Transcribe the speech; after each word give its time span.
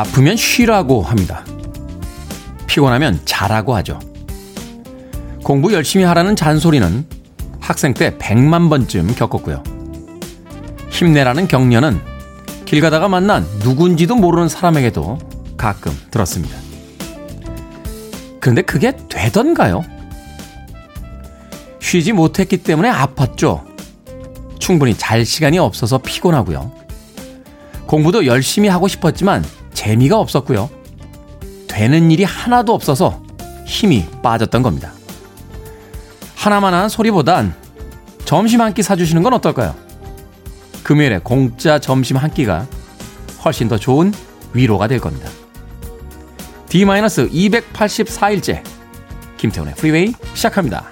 아프면 0.00 0.34
쉬라고 0.34 1.02
합니다. 1.02 1.44
피곤하면 2.66 3.20
자라고 3.26 3.74
하죠. 3.76 3.98
공부 5.44 5.74
열심히 5.74 6.06
하라는 6.06 6.36
잔소리는 6.36 7.04
학생 7.60 7.92
때 7.92 8.16
100만 8.16 8.70
번쯤 8.70 9.14
겪었고요. 9.14 9.62
힘내라는 10.88 11.48
격려는 11.48 12.00
길 12.64 12.80
가다가 12.80 13.08
만난 13.08 13.46
누군지도 13.58 14.14
모르는 14.16 14.48
사람에게도 14.48 15.18
가끔 15.58 15.92
들었습니다. 16.10 16.56
그런데 18.40 18.62
그게 18.62 18.96
되던가요? 19.10 19.84
쉬지 21.78 22.12
못했기 22.12 22.58
때문에 22.58 22.90
아팠죠. 22.90 23.64
충분히 24.58 24.96
잘 24.96 25.26
시간이 25.26 25.58
없어서 25.58 25.98
피곤하고요. 25.98 26.72
공부도 27.86 28.24
열심히 28.24 28.70
하고 28.70 28.88
싶었지만 28.88 29.44
재미가 29.80 30.18
없었고요. 30.18 30.68
되는 31.66 32.10
일이 32.10 32.22
하나도 32.22 32.74
없어서 32.74 33.22
힘이 33.64 34.04
빠졌던 34.22 34.60
겁니다. 34.62 34.92
하나마나한 36.36 36.90
소리보단 36.90 37.54
점심 38.26 38.60
한 38.60 38.74
끼 38.74 38.82
사주시는 38.82 39.22
건 39.22 39.32
어떨까요? 39.32 39.74
금요일에 40.82 41.20
공짜 41.20 41.78
점심 41.78 42.18
한 42.18 42.30
끼가 42.30 42.66
훨씬 43.42 43.68
더 43.68 43.78
좋은 43.78 44.12
위로가 44.52 44.86
될 44.86 45.00
겁니다. 45.00 45.30
D-284일째 46.68 48.62
김태훈의 49.38 49.74
프리웨이 49.76 50.12
시작합니다. 50.34 50.90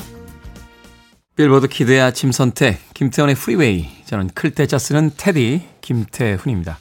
빌보드 1.36 1.68
키드의 1.68 2.00
아침 2.00 2.32
선택 2.32 2.78
김태훈의 2.94 3.34
프리웨이 3.34 3.86
저는 4.06 4.30
클 4.34 4.54
태자 4.54 4.78
쓰는 4.78 5.10
테디 5.14 5.60
김태훈입니다. 5.82 6.78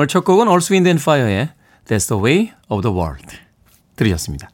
오늘 0.00 0.08
첫 0.08 0.24
곡은 0.24 0.48
Earth, 0.48 0.72
Wind 0.72 0.88
and 0.88 1.02
Fire의 1.02 1.50
That's 1.84 2.08
the 2.08 2.24
Way 2.24 2.52
of 2.70 2.80
the 2.80 2.96
World 2.96 3.36
들으셨습니다. 3.96 4.48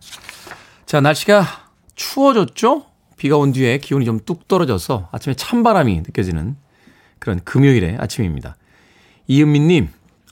자 0.86 1.00
날씨가 1.00 1.47
추워졌죠? 1.94 2.86
비가 3.16 3.36
온 3.36 3.53
뒤에 3.53 3.78
기온이 3.78 4.05
좀 4.05 4.19
뚝 4.27 4.48
떨어져서 4.48 5.08
아침에 5.12 5.34
찬바람이 5.36 6.00
느껴지는 6.00 6.56
그런 7.20 7.38
금요일의 7.44 7.98
아침입니다. 8.00 8.56
이은미님, 9.28 9.91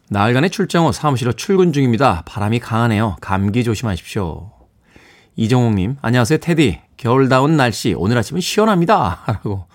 나흘간의 0.08 0.50
출장 0.50 0.84
후 0.84 0.90
사무실로 0.90 1.34
출근 1.34 1.72
중입니다. 1.72 2.24
바람이 2.26 2.58
강하네요. 2.58 3.16
감기 3.20 3.62
조심하십시오. 3.62 4.50
이정옥님, 5.36 5.98
안녕하세요, 6.02 6.38
테디. 6.38 6.80
겨울다운 6.96 7.56
날씨, 7.56 7.94
오늘 7.96 8.18
아침은 8.18 8.40
시원합니다. 8.40 9.22
라고 9.28 9.68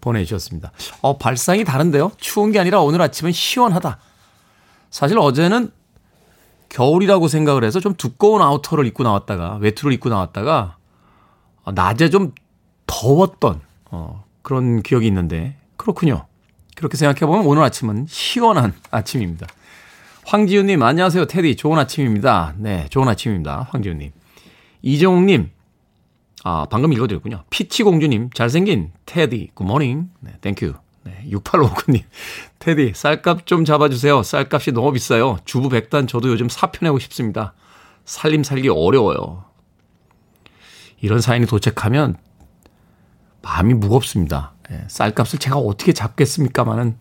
보내주셨습니다. 0.00 0.70
어, 1.00 1.18
발상이 1.18 1.64
다른데요? 1.64 2.12
추운 2.18 2.52
게 2.52 2.60
아니라 2.60 2.82
오늘 2.82 3.02
아침은 3.02 3.32
시원하다. 3.32 3.98
사실 4.90 5.18
어제는 5.18 5.70
겨울이라고 6.68 7.28
생각을 7.28 7.64
해서 7.64 7.80
좀 7.80 7.94
두꺼운 7.94 8.42
아우터를 8.42 8.86
입고 8.86 9.02
나왔다가, 9.02 9.56
외투를 9.56 9.92
입고 9.92 10.08
나왔다가, 10.08 10.76
어, 11.64 11.72
낮에 11.72 12.10
좀 12.10 12.32
더웠던, 12.86 13.60
어, 13.90 14.24
그런 14.42 14.82
기억이 14.82 15.06
있는데, 15.06 15.56
그렇군요. 15.76 16.26
그렇게 16.74 16.96
생각해 16.96 17.20
보면 17.20 17.46
오늘 17.46 17.62
아침은 17.62 18.06
시원한 18.08 18.74
아침입니다. 18.90 19.46
황지훈님, 20.24 20.82
안녕하세요. 20.82 21.26
테디. 21.26 21.56
좋은 21.56 21.78
아침입니다. 21.78 22.54
네, 22.58 22.86
좋은 22.90 23.08
아침입니다. 23.08 23.68
황지훈님. 23.70 24.10
이정욱님, 24.82 25.50
아, 26.44 26.66
방금 26.68 26.92
읽어드렸군요. 26.92 27.44
피치공주님, 27.50 28.30
잘생긴 28.34 28.92
테디. 29.06 29.50
good 29.54 29.73
morning. 29.73 30.10
네, 30.20 30.32
thank 30.40 30.59
you. 30.59 30.74
네, 31.06 31.24
6859님. 31.30 32.02
테디, 32.58 32.92
쌀값 32.96 33.46
좀 33.46 33.64
잡아주세요. 33.64 34.22
쌀값이 34.24 34.72
너무 34.72 34.92
비싸요. 34.92 35.38
주부 35.44 35.68
백단 35.68 36.08
저도 36.08 36.28
요즘 36.28 36.48
사표 36.48 36.84
내고 36.84 36.98
싶습니다. 36.98 37.54
살림 38.04 38.42
살기 38.42 38.68
어려워요. 38.68 39.44
이런 41.00 41.20
사연이 41.20 41.46
도착하면 41.46 42.16
마음이 43.42 43.74
무겁습니다. 43.74 44.54
네, 44.68 44.84
쌀값을 44.88 45.38
제가 45.38 45.58
어떻게 45.58 45.92
잡겠습니까마는 45.92 46.96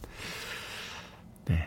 네, 1.45 1.65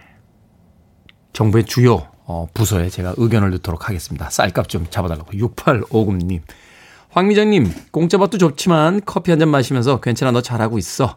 정부의 1.32 1.64
주요 1.64 2.06
어, 2.24 2.46
부서에 2.54 2.88
제가 2.88 3.14
의견을 3.16 3.50
넣도록 3.50 3.88
하겠습니다. 3.88 4.30
쌀값 4.30 4.68
좀 4.68 4.86
잡아달라고. 4.88 5.32
6850님. 5.32 6.42
황미정님, 7.10 7.72
공짜밥도 7.90 8.38
좋지만 8.38 9.00
커피 9.04 9.30
한 9.32 9.40
잔 9.40 9.48
마시면서 9.48 10.00
괜찮아 10.00 10.30
너 10.30 10.40
잘하고 10.42 10.78
있어. 10.78 11.16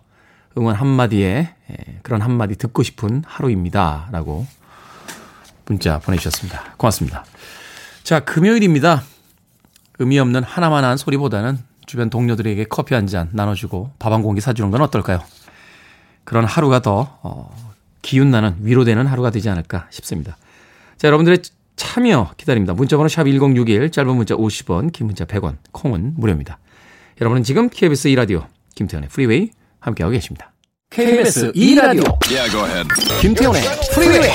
응원 0.57 0.75
한마디에 0.75 1.53
예, 1.71 1.75
그런 2.03 2.21
한마디 2.21 2.55
듣고 2.55 2.83
싶은 2.83 3.23
하루입니다. 3.25 4.09
라고 4.11 4.45
문자 5.65 5.99
보내주셨습니다. 5.99 6.73
고맙습니다. 6.77 7.23
자, 8.03 8.19
금요일입니다. 8.21 9.03
의미 9.99 10.19
없는 10.19 10.43
하나만한 10.43 10.97
소리보다는 10.97 11.57
주변 11.85 12.09
동료들에게 12.09 12.65
커피 12.65 12.95
한 12.95 13.07
잔 13.07 13.29
나눠주고 13.33 13.91
밥 13.99 14.11
한 14.11 14.21
공기 14.21 14.41
사주는 14.41 14.69
건 14.71 14.81
어떨까요? 14.81 15.21
그런 16.23 16.45
하루가 16.45 16.81
더 16.81 17.19
어, 17.23 17.55
기운나는 18.01 18.57
위로되는 18.61 19.05
하루가 19.07 19.29
되지 19.29 19.49
않을까 19.49 19.87
싶습니다. 19.91 20.37
자, 20.97 21.07
여러분들의 21.07 21.41
참여 21.75 22.31
기다립니다. 22.37 22.73
문자번호 22.73 23.07
샵 23.07 23.23
1061, 23.23 23.89
짧은 23.91 24.15
문자 24.15 24.35
50원, 24.35 24.91
긴 24.91 25.07
문자 25.07 25.25
100원, 25.25 25.57
콩은 25.71 26.13
무료입니다. 26.17 26.59
여러분은 27.19 27.43
지금 27.43 27.69
KBS 27.69 28.09
2라디오 28.09 28.45
김태훈의 28.75 29.09
프리웨이 29.09 29.51
함께하고 29.81 30.13
계십니다. 30.13 30.51
KBS 30.89 31.51
2라디오 31.53 32.03
yeah, 32.29 32.87
김태훈의 33.21 33.61
프리웨이 33.93 34.29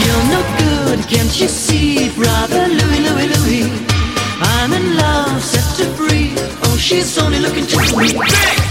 You're 0.00 0.26
no 0.30 0.42
good, 0.56 1.00
can't 1.08 1.38
you 1.38 1.48
see, 1.48 2.08
brother 2.16 2.68
Louie, 2.68 3.00
Louie, 3.00 3.28
Louie? 3.28 3.70
I'm 4.40 4.72
in 4.72 4.96
love, 4.96 5.42
set 5.42 5.76
to 5.76 5.84
free. 5.94 6.32
Oh, 6.64 6.76
she's 6.78 7.18
only 7.18 7.38
looking 7.38 7.66
to 7.66 7.96
me. 7.98 8.69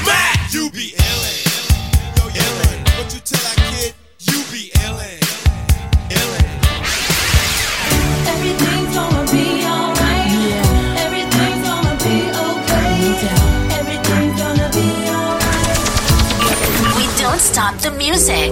Stop 17.70 17.82
the 17.82 17.96
music. 17.96 18.52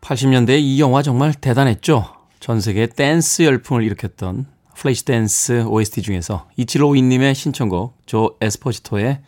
80년대 0.00 0.58
이 0.60 0.80
영화 0.80 1.02
정말 1.02 1.32
대단했죠. 1.32 2.04
전 2.38 2.60
세계 2.60 2.86
댄스 2.86 3.42
열풍을 3.42 3.82
일으켰던 3.84 4.46
Flashdance 4.74 5.64
OST 5.66 6.02
중에서 6.02 6.48
이치로우인님의 6.56 7.34
신청곡 7.34 7.96
조 8.06 8.36
에스포지토의 8.40 9.20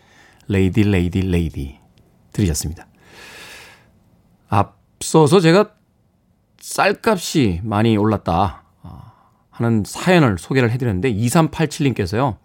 Lady 0.49 0.83
Lady 0.83 1.21
Lady 1.21 1.79
들으셨습니다. 2.33 2.87
앞서서 4.49 5.41
제가 5.41 5.71
쌀값이 6.61 7.61
많이 7.63 7.97
올랐다 7.97 8.65
하는 9.51 9.83
사연을 9.87 10.39
소개를 10.39 10.71
해드렸는데 10.73 11.13
2387님께서요. 11.15 12.37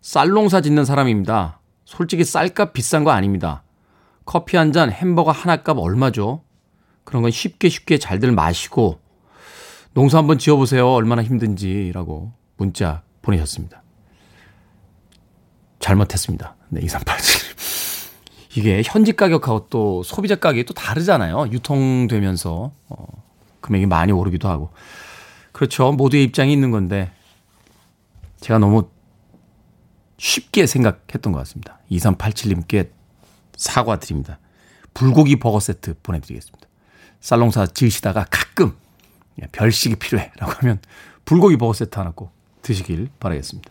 쌀농사 0.00 0.60
짓는 0.60 0.84
사람입니다. 0.84 1.60
솔직히 1.84 2.24
쌀값 2.24 2.72
비싼 2.72 3.04
거 3.04 3.10
아닙니다. 3.10 3.62
커피 4.24 4.56
한 4.56 4.72
잔, 4.72 4.90
햄버거 4.90 5.30
하나 5.30 5.62
값 5.62 5.78
얼마죠? 5.78 6.42
그런 7.04 7.22
건 7.22 7.30
쉽게 7.30 7.68
쉽게 7.68 7.98
잘들 7.98 8.32
마시고 8.32 9.00
농사 9.94 10.18
한번 10.18 10.38
지어보세요. 10.38 10.88
얼마나 10.88 11.22
힘든지라고 11.22 12.32
문자 12.56 13.02
보내셨습니다. 13.22 13.82
잘못했습니다. 15.80 16.56
네, 16.68 16.80
2387. 16.82 17.52
이게 18.54 18.82
현지 18.84 19.12
가격하고 19.12 19.66
또 19.68 20.02
소비자 20.02 20.36
가격이 20.36 20.64
또 20.64 20.74
다르잖아요. 20.74 21.48
유통되면서 21.50 22.72
어, 22.88 23.06
금액이 23.60 23.86
많이 23.86 24.12
오르기도 24.12 24.48
하고. 24.48 24.70
그렇죠. 25.52 25.92
모두의 25.92 26.24
입장이 26.24 26.52
있는 26.52 26.70
건데 26.70 27.10
제가 28.40 28.58
너무 28.58 28.88
쉽게 30.18 30.66
생각했던 30.66 31.32
것 31.32 31.38
같습니다. 31.40 31.80
2387님께 31.90 32.90
사과드립니다. 33.62 34.38
불고기 34.92 35.38
버거 35.38 35.60
세트 35.60 35.94
보내드리겠습니다. 36.02 36.66
쌀농사 37.20 37.66
지으시다가 37.66 38.26
가끔 38.28 38.76
별식이 39.52 39.96
필요해라고 39.96 40.52
하면 40.58 40.80
불고기 41.24 41.56
버거 41.56 41.72
세트 41.72 41.98
하나 41.98 42.10
꼭 42.10 42.32
드시길 42.62 43.08
바라겠습니다. 43.20 43.70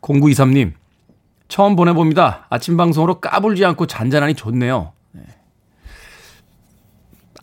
0923님 0.00 0.72
처음 1.48 1.74
보내봅니다. 1.76 2.46
아침 2.48 2.76
방송으로 2.76 3.20
까불지 3.20 3.64
않고 3.64 3.86
잔잔하니 3.86 4.34
좋네요. 4.34 4.92
네. 5.12 5.22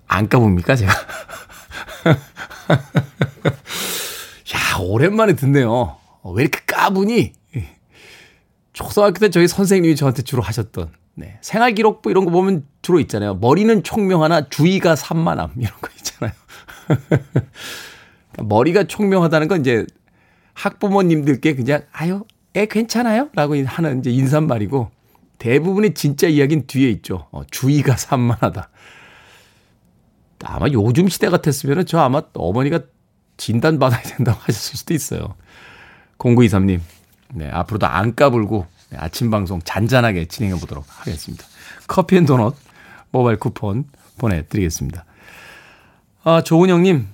안 0.07 0.29
까봅니까 0.29 0.75
제가? 0.77 0.93
야 4.55 4.77
오랜만에 4.79 5.35
듣네요. 5.35 5.97
왜 6.23 6.43
이렇게 6.43 6.61
까부니? 6.65 7.33
초등학교 8.71 9.19
때 9.19 9.29
저희 9.29 9.47
선생님이 9.47 9.95
저한테 9.95 10.21
주로 10.21 10.41
하셨던 10.41 10.91
네. 11.15 11.37
생활기록부 11.41 12.11
이런 12.11 12.25
거 12.25 12.31
보면 12.31 12.65
주로 12.81 12.99
있잖아요. 12.99 13.35
머리는 13.35 13.83
총명하나 13.83 14.49
주의가 14.49 14.95
산만함 14.95 15.53
이런 15.57 15.73
거 15.81 15.89
있잖아요. 15.97 16.33
머리가 18.43 18.83
총명하다는 18.83 19.47
건 19.47 19.61
이제 19.61 19.85
학부모님들께 20.53 21.55
그냥 21.55 21.83
아유 21.91 22.23
애 22.55 22.65
괜찮아요? 22.65 23.29
라고 23.33 23.55
하는 23.65 23.99
이제 23.99 24.11
인사말이고 24.11 24.91
대부분의 25.39 25.93
진짜 25.93 26.27
이야기는 26.27 26.67
뒤에 26.67 26.89
있죠. 26.91 27.27
어, 27.31 27.43
주의가 27.49 27.97
산만하다. 27.97 28.69
아마 30.43 30.67
요즘 30.71 31.07
시대 31.09 31.29
같았으면 31.29 31.85
저 31.85 31.99
아마 31.99 32.21
어머니가 32.33 32.81
진단받아야 33.37 34.01
된다고 34.01 34.39
하셨을 34.43 34.77
수도 34.77 34.93
있어요. 34.93 35.35
0923님, 36.17 36.79
네, 37.33 37.49
앞으로도 37.49 37.85
안 37.87 38.15
까불고 38.15 38.65
네, 38.69 38.74
아침 38.95 39.29
방송 39.31 39.61
잔잔하게 39.61 40.25
진행해 40.25 40.59
보도록 40.59 40.85
하겠습니다. 40.87 41.45
커피 41.87 42.17
and 42.17 42.25
도넛 42.25 42.55
모바일 43.11 43.37
쿠폰 43.37 43.85
보내드리겠습니다. 44.17 45.05
아, 46.23 46.41
조은영님, 46.41 47.07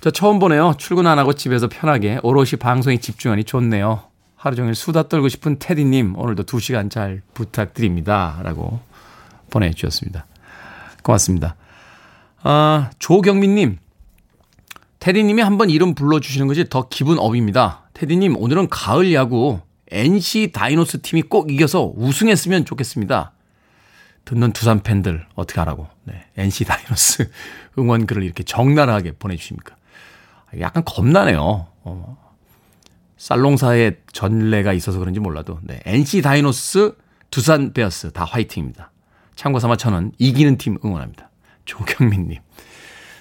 저 0.00 0.10
처음 0.10 0.38
보네요. 0.38 0.74
출근 0.78 1.06
안 1.06 1.18
하고 1.18 1.32
집에서 1.32 1.68
편하게 1.68 2.18
오롯이 2.22 2.52
방송에 2.58 2.98
집중하니 2.98 3.44
좋네요. 3.44 4.02
하루 4.36 4.56
종일 4.56 4.74
수다 4.74 5.08
떨고 5.08 5.28
싶은 5.28 5.58
테디님, 5.58 6.18
오늘도 6.18 6.44
2시간 6.44 6.90
잘 6.90 7.22
부탁드립니다. 7.32 8.40
라고 8.42 8.80
보내주셨습니다. 9.50 10.26
고맙습니다. 11.02 11.56
아, 12.42 12.90
조경민님, 12.98 13.78
테디님이 14.98 15.42
한번 15.42 15.70
이름 15.70 15.94
불러주시는 15.94 16.46
것이 16.46 16.66
더 16.68 16.88
기분 16.88 17.18
업입니다. 17.18 17.88
테디님, 17.94 18.36
오늘은 18.36 18.68
가을 18.68 19.12
야구 19.14 19.60
NC 19.94 20.50
다이노스 20.52 21.00
팀이 21.02 21.22
꼭 21.22 21.50
이겨서 21.50 21.92
우승했으면 21.94 22.64
좋겠습니다. 22.64 23.32
듣는 24.24 24.52
두산 24.52 24.82
팬들 24.82 25.26
어떻게 25.34 25.60
하라고. 25.60 25.86
네, 26.04 26.26
NC 26.36 26.64
다이노스 26.64 27.30
응원 27.78 28.06
글을 28.06 28.22
이렇게 28.22 28.42
적나라하게 28.42 29.12
보내주십니까. 29.12 29.76
약간 30.60 30.84
겁나네요. 30.84 31.66
어. 31.82 32.24
살롱사의 33.16 33.98
전례가 34.12 34.72
있어서 34.72 34.98
그런지 34.98 35.20
몰라도 35.20 35.58
네, 35.62 35.80
NC 35.84 36.22
다이노스, 36.22 36.94
두산 37.30 37.72
베어스 37.72 38.10
다 38.12 38.24
화이팅입니다. 38.24 38.90
참고 39.36 39.58
삼아 39.58 39.76
저는 39.76 40.12
이기는 40.18 40.58
팀 40.58 40.78
응원합니다. 40.84 41.30
조경민님. 41.64 42.40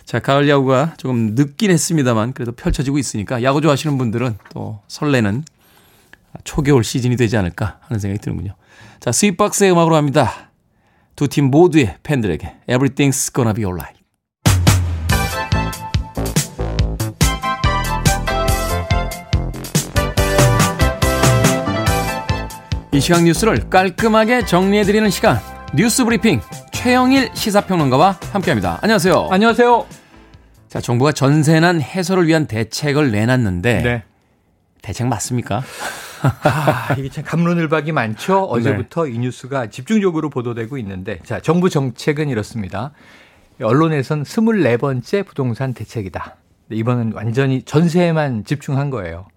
자, 0.06 0.20
가을 0.20 0.50
야구가 0.50 0.96
조금 0.98 1.34
늦긴 1.34 1.72
했습니다만 1.72 2.34
그래도 2.34 2.52
펼쳐지고 2.52 2.98
있으니까 2.98 3.42
야구 3.44 3.62
좋아하시는 3.62 3.98
분들은 3.98 4.38
또 4.54 4.82
설레는 4.88 5.44
초겨울 6.44 6.84
시즌이 6.84 7.16
되지 7.16 7.38
않을까 7.38 7.80
하는 7.82 8.00
생각이 8.00 8.22
드는군요. 8.22 8.56
자, 9.00 9.12
스윗박스의 9.12 9.72
음악으로 9.72 9.96
합니다. 9.96 10.52
두 11.16 11.28
팀 11.28 11.46
모두의 11.52 11.98
팬들에게 12.04 12.56
Everything's 12.68 13.34
Gonna 13.34 13.54
Be 13.54 13.64
Alright. 13.66 14.02
이 22.92 23.00
시각 23.00 23.24
뉴스를 23.24 23.70
깔끔하게 23.70 24.46
정리해드리는 24.46 25.10
시간 25.10 25.40
뉴스 25.74 26.06
브리핑 26.06 26.42
최영일 26.72 27.32
시사평론가와 27.34 28.20
함께합니다. 28.32 28.78
안녕하세요. 28.82 29.30
안녕하세요. 29.32 29.86
자, 30.68 30.82
정부가 30.82 31.12
전세난 31.12 31.82
해소를 31.82 32.28
위한 32.28 32.46
대책을 32.46 33.12
내놨는데 33.12 33.82
네. 33.82 34.04
대책 34.82 35.08
맞습니까? 35.08 35.64
아, 36.24 36.96
이게 36.98 37.10
참 37.10 37.24
감론을박이 37.24 37.92
많죠. 37.92 38.44
어제부터 38.44 39.06
네. 39.06 39.12
이 39.12 39.18
뉴스가 39.20 39.68
집중적으로 39.70 40.30
보도되고 40.30 40.78
있는데, 40.78 41.20
자, 41.24 41.40
정부 41.40 41.70
정책은 41.70 42.30
이렇습니다. 42.30 42.92
언론에선 43.62 44.24
24번째 44.24 45.26
부동산 45.26 45.74
대책이다. 45.74 46.38
이번은 46.72 47.14
완전히 47.14 47.62
전세에만 47.64 48.46
집중한 48.46 48.90
거예요. 48.90 49.28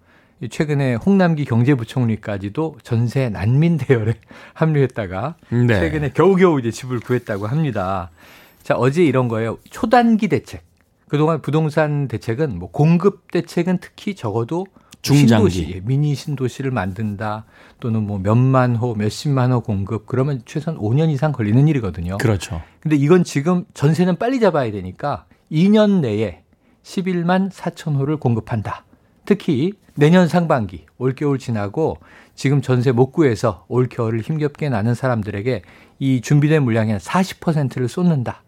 최근에 0.49 0.95
홍남기 0.95 1.45
경제부총리까지도 1.45 2.77
전세 2.83 3.29
난민 3.29 3.77
대열에 3.77 4.13
합류했다가 4.53 5.35
네. 5.49 5.79
최근에 5.79 6.11
겨우겨우 6.11 6.59
이제 6.59 6.71
집을 6.71 6.99
구했다고 6.99 7.47
합니다. 7.47 8.11
자, 8.61 8.75
어제 8.75 9.03
이런 9.03 9.27
거예요. 9.27 9.57
초단기 9.69 10.27
대책. 10.27 10.63
그동안 11.07 11.41
부동산 11.41 12.07
대책은 12.07 12.59
뭐 12.59 12.69
공급 12.69 13.31
대책은 13.31 13.79
특히 13.79 14.13
적어도 14.13 14.67
중장기. 15.01 15.49
신도시, 15.49 15.81
미니 15.85 16.15
신도시를 16.15 16.71
만든다 16.71 17.45
또는 17.79 18.03
뭐 18.05 18.19
몇만 18.19 18.75
호, 18.75 18.95
몇십만 18.95 19.51
호 19.51 19.61
공급 19.61 20.05
그러면 20.05 20.41
최소한 20.45 20.79
5년 20.79 21.09
이상 21.09 21.31
걸리는 21.31 21.67
일이거든요. 21.67 22.17
그렇죠. 22.17 22.61
근데 22.79 22.95
이건 22.95 23.23
지금 23.23 23.65
전세는 23.73 24.17
빨리 24.17 24.39
잡아야 24.39 24.71
되니까 24.71 25.25
2년 25.51 26.01
내에 26.01 26.41
11만 26.83 27.51
4천 27.51 27.95
호를 27.97 28.17
공급한다. 28.17 28.85
특히 29.25 29.73
내년 29.95 30.27
상반기 30.27 30.85
올겨울 30.97 31.39
지나고 31.39 31.97
지금 32.35 32.61
전세 32.61 32.91
못 32.91 33.11
구해서 33.11 33.65
올겨울을 33.67 34.21
힘겹게 34.21 34.69
나는 34.69 34.93
사람들에게 34.93 35.63
이 35.99 36.21
준비된 36.21 36.63
물량의 36.63 36.93
한 36.93 36.99
40%를 36.99 37.89
쏟는다. 37.89 38.43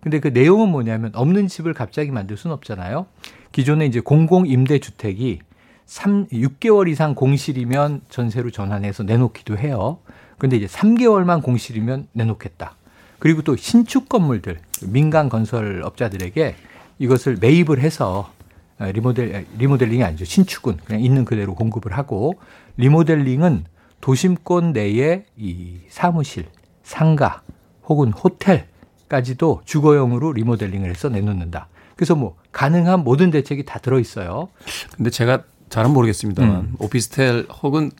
근데 0.00 0.20
그 0.20 0.28
내용은 0.28 0.70
뭐냐면 0.70 1.12
없는 1.14 1.48
집을 1.48 1.72
갑자기 1.72 2.10
만들 2.10 2.36
수는 2.36 2.54
없잖아요. 2.54 3.06
기존에 3.52 3.86
이제 3.86 4.00
공공 4.00 4.46
임대 4.46 4.78
주택이 4.78 5.40
3 5.86 6.28
6개월 6.28 6.88
이상 6.88 7.14
공실이면 7.14 8.02
전세로 8.08 8.50
전환해서 8.50 9.02
내놓기도 9.02 9.58
해요. 9.58 9.98
근데 10.38 10.56
이제 10.56 10.66
3개월만 10.66 11.42
공실이면 11.42 12.08
내놓겠다. 12.12 12.76
그리고 13.18 13.42
또 13.42 13.56
신축 13.56 14.08
건물들 14.08 14.60
민간 14.86 15.28
건설 15.28 15.82
업자들에게 15.84 16.56
이것을 16.98 17.38
매입을 17.40 17.80
해서 17.80 18.30
아, 18.78 18.86
리모델 18.86 19.36
아, 19.36 19.42
리모델링이 19.58 20.02
아니죠. 20.02 20.24
신축은 20.24 20.78
그냥 20.84 21.02
있는 21.02 21.24
그대로 21.24 21.54
공급을 21.54 21.92
하고 21.96 22.34
리모델링은 22.76 23.64
도심권 24.00 24.72
내에 24.72 25.24
이 25.36 25.78
사무실, 25.88 26.46
상가 26.82 27.42
혹은 27.86 28.12
호텔까지도 28.12 29.62
주거용으로 29.64 30.32
리모델링을 30.32 30.90
해서 30.90 31.08
내놓는다. 31.08 31.68
그래서 31.96 32.14
뭐 32.14 32.36
가능한 32.52 33.04
모든 33.04 33.30
대책이 33.30 33.64
다 33.64 33.78
들어 33.78 33.98
있어요. 33.98 34.48
근데 34.96 35.10
제가 35.10 35.44
잘은 35.74 35.90
모르겠습니다만 35.92 36.56
음. 36.56 36.74
오피스텔 36.78 37.46
혹은 37.62 37.90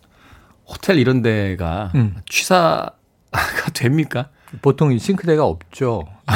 호텔 0.64 0.96
이런 0.96 1.22
데가 1.22 1.90
음. 1.96 2.14
취사가 2.28 2.92
됩니까? 3.74 4.28
보통 4.62 4.96
싱크대가 4.96 5.44
없죠. 5.44 6.04
네. 6.28 6.34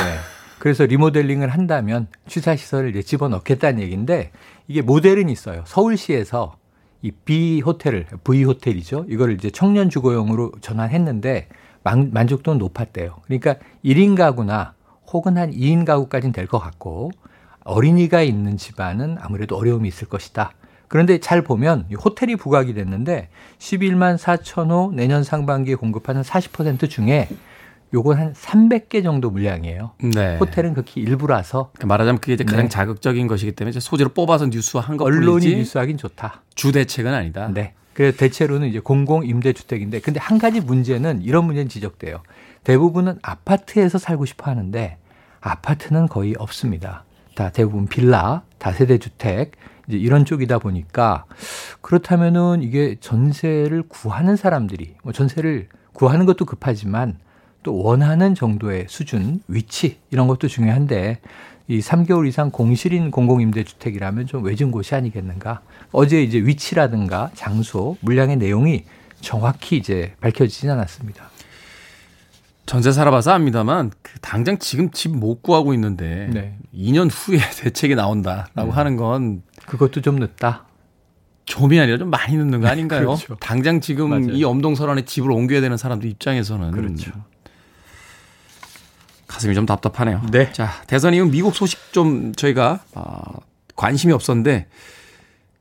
그래서 0.59 0.85
리모델링을 0.85 1.49
한다면 1.51 2.09
취사 2.27 2.57
시설을 2.57 2.91
이제 2.91 3.03
집어넣겠다는 3.03 3.81
얘기인데 3.81 4.33
이게 4.67 4.83
모델은 4.83 5.29
있어요. 5.29 5.63
서울시에서 5.65 6.57
이 7.03 7.13
B 7.13 7.61
호텔을 7.65 8.07
V 8.25 8.43
호텔이죠. 8.43 9.07
이거를 9.09 9.35
이제 9.35 9.51
청년 9.51 9.89
주거용으로 9.89 10.51
전환했는데 10.61 11.47
만, 11.85 12.11
만족도는 12.13 12.59
높았대요. 12.59 13.15
그러니까 13.27 13.55
1인 13.85 14.17
가구나 14.17 14.75
혹은 15.13 15.39
한 15.39 15.53
2인 15.53 15.85
가구까지는 15.87 16.33
될 16.33 16.49
것 16.49 16.59
같고 16.59 17.13
어린이가 17.63 18.23
있는 18.23 18.57
집안은 18.57 19.19
아무래도 19.21 19.57
어려움이 19.57 19.87
있을 19.87 20.09
것이다. 20.09 20.51
그런데 20.89 21.19
잘 21.19 21.43
보면 21.43 21.87
호텔이 22.03 22.37
부각이 22.37 22.75
됐는데 22.75 23.29
11만 23.59 24.19
4천 24.19 24.71
호 24.71 24.93
내년 24.95 25.23
상반기에 25.23 25.75
공급하는 25.75 26.23
40% 26.23 26.89
중에 26.89 27.29
요건 27.95 28.19
한 28.19 28.33
300개 28.35 29.03
정도 29.03 29.31
물량이에요. 29.31 29.93
네. 30.15 30.37
호텔은 30.37 30.75
극히 30.75 31.01
일부라서. 31.01 31.71
그러니까 31.73 31.87
말하자면 31.87 32.21
그게 32.21 32.35
이제 32.35 32.45
가장 32.45 32.65
네. 32.65 32.69
자극적인 32.69 33.27
것이기 33.27 33.53
때문에 33.53 33.79
소재로 33.79 34.11
뽑아서 34.11 34.47
뉴스화한 34.47 34.97
것 34.97 35.05
언론이 35.05 35.57
뉴스하긴 35.57 35.97
좋다. 35.97 36.43
주 36.55 36.73
대책은 36.73 37.13
아니다. 37.15 37.51
네. 37.53 37.75
그래서 37.95 38.17
대체로는 38.17 38.69
이제 38.69 38.79
공공 38.79 39.27
임대주택인데 39.27 40.01
근데 40.01 40.21
한 40.21 40.39
가지 40.39 40.61
문제는 40.61 41.23
이런 41.23 41.45
문제는 41.47 41.69
지적돼요. 41.69 42.23
대부분은 42.65 43.19
아파트에서 43.23 43.99
살고 43.99 44.27
싶어 44.27 44.51
하는데 44.51 44.99
아파트는 45.41 46.09
거의 46.09 46.35
없습니다. 46.39 47.05
다 47.35 47.51
대부분 47.51 47.87
빌라, 47.87 48.43
다세대 48.59 48.99
주택 48.99 49.53
이제 49.89 49.97
이런 49.97 50.25
쪽이다 50.25 50.59
보니까 50.59 51.25
그렇다면은 51.81 52.63
이게 52.63 52.97
전세를 53.01 53.85
구하는 53.89 54.37
사람들이 54.37 54.95
뭐 55.03 55.13
전세를 55.13 55.69
구하는 55.93 56.27
것도 56.27 56.45
급하지만 56.45 57.19
또 57.63 57.77
원하는 57.83 58.35
정도의 58.35 58.87
수준, 58.89 59.41
위치 59.49 59.99
이런 60.11 60.29
것도 60.29 60.47
중요한데 60.47 61.21
이 61.67 61.81
3개월 61.81 62.27
이상 62.27 62.51
공실인 62.51 63.11
공공임대주택이라면 63.11 64.27
좀 64.27 64.45
외진 64.45 64.71
곳이 64.71 64.95
아니겠는가? 64.95 65.61
어제 65.93 66.23
이제 66.23 66.39
위치라든가 66.39 67.31
장소, 67.35 67.97
물량의 68.01 68.37
내용이 68.37 68.85
정확히 69.21 69.77
이제 69.77 70.15
밝혀지진 70.21 70.71
않았습니다. 70.71 71.29
전세 72.65 72.93
살아봐서 72.93 73.33
압니다만 73.33 73.91
그 74.03 74.19
당장 74.21 74.59
지금 74.59 74.91
집 74.91 75.11
못 75.11 75.43
구하고 75.43 75.75
있는데 75.75 76.29
네. 76.33 76.57
2년 76.75 77.11
후에 77.11 77.39
대책이 77.63 77.95
나온다라고 77.95 78.67
네. 78.67 78.71
하는 78.71 78.97
건 78.97 79.43
그것도 79.69 80.01
좀 80.01 80.17
늦다. 80.17 80.65
좀이 81.45 81.81
아니라 81.81 81.97
좀 81.97 82.11
많이 82.11 82.37
늦는 82.37 82.61
거 82.61 82.69
아닌가요? 82.69 83.07
그렇죠. 83.07 83.37
당장 83.37 83.81
지금 83.81 84.11
맞아요. 84.11 84.31
이 84.31 84.45
엄동설안에 84.45 85.05
집을 85.05 85.31
옮겨야 85.31 85.61
되는 85.61 85.77
사람들 85.77 86.09
입장에서는 86.11 86.73
그렇죠. 86.73 87.13
가슴이 89.27 89.55
좀 89.55 89.65
답답하네요. 89.65 90.23
네. 90.31 90.53
자, 90.53 90.71
대선 90.87 91.15
이후 91.15 91.27
미국 91.27 91.55
소식 91.55 91.93
좀 91.93 92.35
저희가 92.35 92.81
어, 92.95 93.23
관심이 93.77 94.13
없었는데 94.13 94.67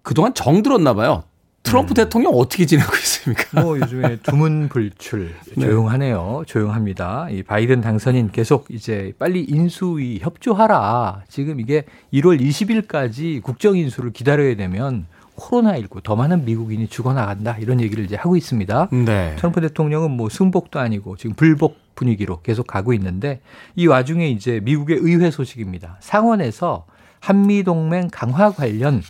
그동안 0.02 0.34
정 0.34 0.64
들었나 0.64 0.94
봐요. 0.94 1.24
트럼프 1.67 1.93
대통령 1.93 2.33
어떻게 2.33 2.65
지내고 2.65 2.95
있습니까? 2.95 3.62
뭐 3.62 3.77
요즘에 3.79 4.17
두문불출 4.24 5.33
네. 5.55 5.65
조용하네요. 5.65 6.43
조용합니다. 6.47 7.27
이 7.29 7.43
바이든 7.43 7.81
당선인 7.81 8.31
계속 8.31 8.67
이제 8.69 9.13
빨리 9.19 9.43
인수위 9.43 10.19
협조하라. 10.21 11.24
지금 11.27 11.59
이게 11.59 11.83
1월 12.13 12.39
20일까지 12.41 13.41
국정 13.41 13.77
인수를 13.77 14.12
기다려야 14.13 14.55
되면 14.55 15.05
코로나19 15.36 16.03
더 16.03 16.15
많은 16.15 16.45
미국인이 16.45 16.88
죽어나간다 16.88 17.57
이런 17.59 17.79
얘기를 17.81 18.03
이제 18.03 18.15
하고 18.15 18.36
있습니다. 18.38 18.89
네. 18.91 19.36
트럼프 19.38 19.62
대통령은 19.62 20.12
뭐 20.12 20.29
승복도 20.29 20.79
아니고 20.79 21.17
지금 21.17 21.36
불복 21.36 21.77
분위기로 21.95 22.41
계속 22.41 22.65
가고 22.65 22.93
있는데 22.93 23.41
이 23.75 23.88
와중에 23.88 24.29
이제 24.29 24.62
미국의 24.63 24.97
의회 25.01 25.29
소식입니다. 25.31 25.97
상원에서 26.00 26.86
한미 27.19 27.63
동맹 27.63 28.07
강화 28.12 28.51
관련 28.51 29.01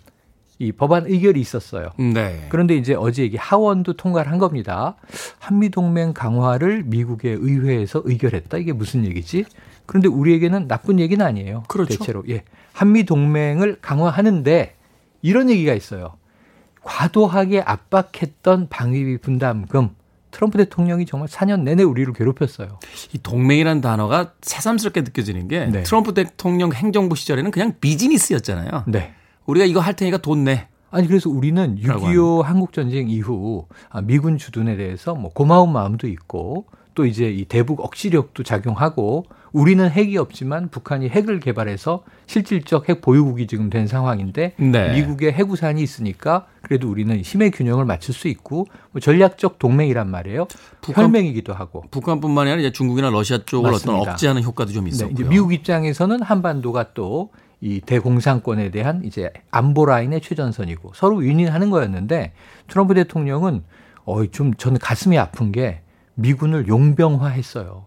이 0.60 0.72
법안 0.72 1.06
의결이 1.06 1.40
있었어요. 1.40 1.90
네. 1.98 2.48
그런데 2.50 2.76
이제 2.76 2.96
어제 2.96 3.24
이게 3.24 3.38
하원도 3.38 3.94
통과를 3.94 4.32
한 4.32 4.40
겁니다. 4.40 4.96
한미 5.40 5.70
동맹 5.70 6.14
강화를 6.14 6.84
미국의 6.86 7.38
의회에서 7.40 8.02
의결했다. 8.06 8.58
이게 8.58 8.74
무슨 8.74 9.06
얘기지? 9.06 9.46
그런데 9.86 10.08
우리에게는 10.08 10.68
나쁜 10.68 11.00
얘기는 11.00 11.24
아니에요. 11.24 11.64
그렇죠. 11.68 11.98
대체로 11.98 12.24
예. 12.30 12.44
한미 12.74 13.06
동맹을 13.06 13.78
강화하는데 13.82 14.76
이런 15.22 15.50
얘기가 15.50 15.74
있어요. 15.74 16.16
과도하게 16.82 17.62
압박했던 17.62 18.70
방위비 18.70 19.18
분담금 19.18 19.90
트럼프 20.32 20.58
대통령이 20.58 21.06
정말 21.06 21.28
4년 21.30 21.62
내내 21.62 21.84
우리를 21.84 22.14
괴롭혔어요. 22.14 22.80
이 23.14 23.18
동맹이라는 23.18 23.82
단어가 23.82 24.34
새삼스럽게 24.42 25.02
느껴지는 25.02 25.48
게 25.48 25.66
네. 25.66 25.84
트럼프 25.84 26.14
대통령 26.14 26.72
행정부 26.74 27.16
시절에는 27.16 27.52
그냥 27.52 27.74
비즈니스였잖아요. 27.80 28.84
네. 28.88 29.14
우리가 29.48 29.66
이거 29.66 29.80
할 29.80 29.96
테니까 29.96 30.18
돈 30.18 30.44
내. 30.44 30.68
아니 30.90 31.08
그래서 31.08 31.30
우리는 31.30 31.78
라고 31.84 32.06
6.25 32.08 32.44
한국 32.44 32.72
전쟁 32.72 33.10
이후 33.10 33.66
아, 33.90 34.02
미군 34.02 34.38
주둔에 34.38 34.78
대해서 34.78 35.16
뭐 35.16 35.32
고마운 35.34 35.74
마음도 35.74 36.08
있고 36.08 36.66
또 36.96 37.06
이제 37.06 37.30
이 37.30 37.44
대북 37.46 37.82
억지력도 37.82 38.42
작용하고 38.44 39.26
우리는 39.52 39.88
핵이 39.88 40.18
없지만 40.18 40.70
북한이 40.70 41.10
핵을 41.10 41.40
개발해서 41.42 42.04
실질적 42.26 42.90
핵 42.90 43.02
보유국이 43.02 43.48
지금 43.48 43.70
된 43.70 43.86
상황인데 43.86 44.54
네. 44.58 44.94
미국의 44.96 45.34
해구산이 45.34 45.82
있으니까 45.84 46.48
그래도 46.62 46.90
우리는 46.90 47.16
힘의 47.20 47.52
균형을 47.52 47.86
맞출 47.86 48.14
수 48.16 48.28
있고 48.30 48.66
뭐 48.92 49.00
전략적 49.02 49.60
동맹이란 49.60 50.10
말이에요. 50.10 50.48
북한- 50.82 51.06
혈맹이기도 51.06 51.54
하고. 51.54 51.84
북한뿐만이 51.92 52.50
아니라 52.50 52.68
이제 52.68 52.72
중국이나 52.72 53.10
러시아 53.10 53.40
쪽을 53.46 53.70
어떤 53.74 53.94
맞습니다. 53.94 54.12
억제하는 54.14 54.44
효과도 54.44 54.72
좀 54.72 54.86
네, 54.86 54.90
있었고요. 54.90 55.14
이제 55.14 55.24
미국 55.24 55.54
입장에서는 55.54 56.22
한반도가 56.24 56.94
또 56.94 57.30
이 57.60 57.82
대공산권에 57.82 58.70
대한 58.72 59.04
이제 59.04 59.32
안보 59.50 59.86
라인의 59.86 60.22
최전선이고 60.22 60.92
서로 60.94 61.18
윈윈하는 61.18 61.70
거였는데 61.70 62.34
트럼프 62.68 62.94
대통령은 62.94 63.64
어이 64.06 64.30
좀 64.30 64.54
저는 64.54 64.80
가슴이 64.80 65.18
아픈 65.18 65.52
게 65.52 65.82
미군을 66.16 66.68
용병화했어요. 66.68 67.86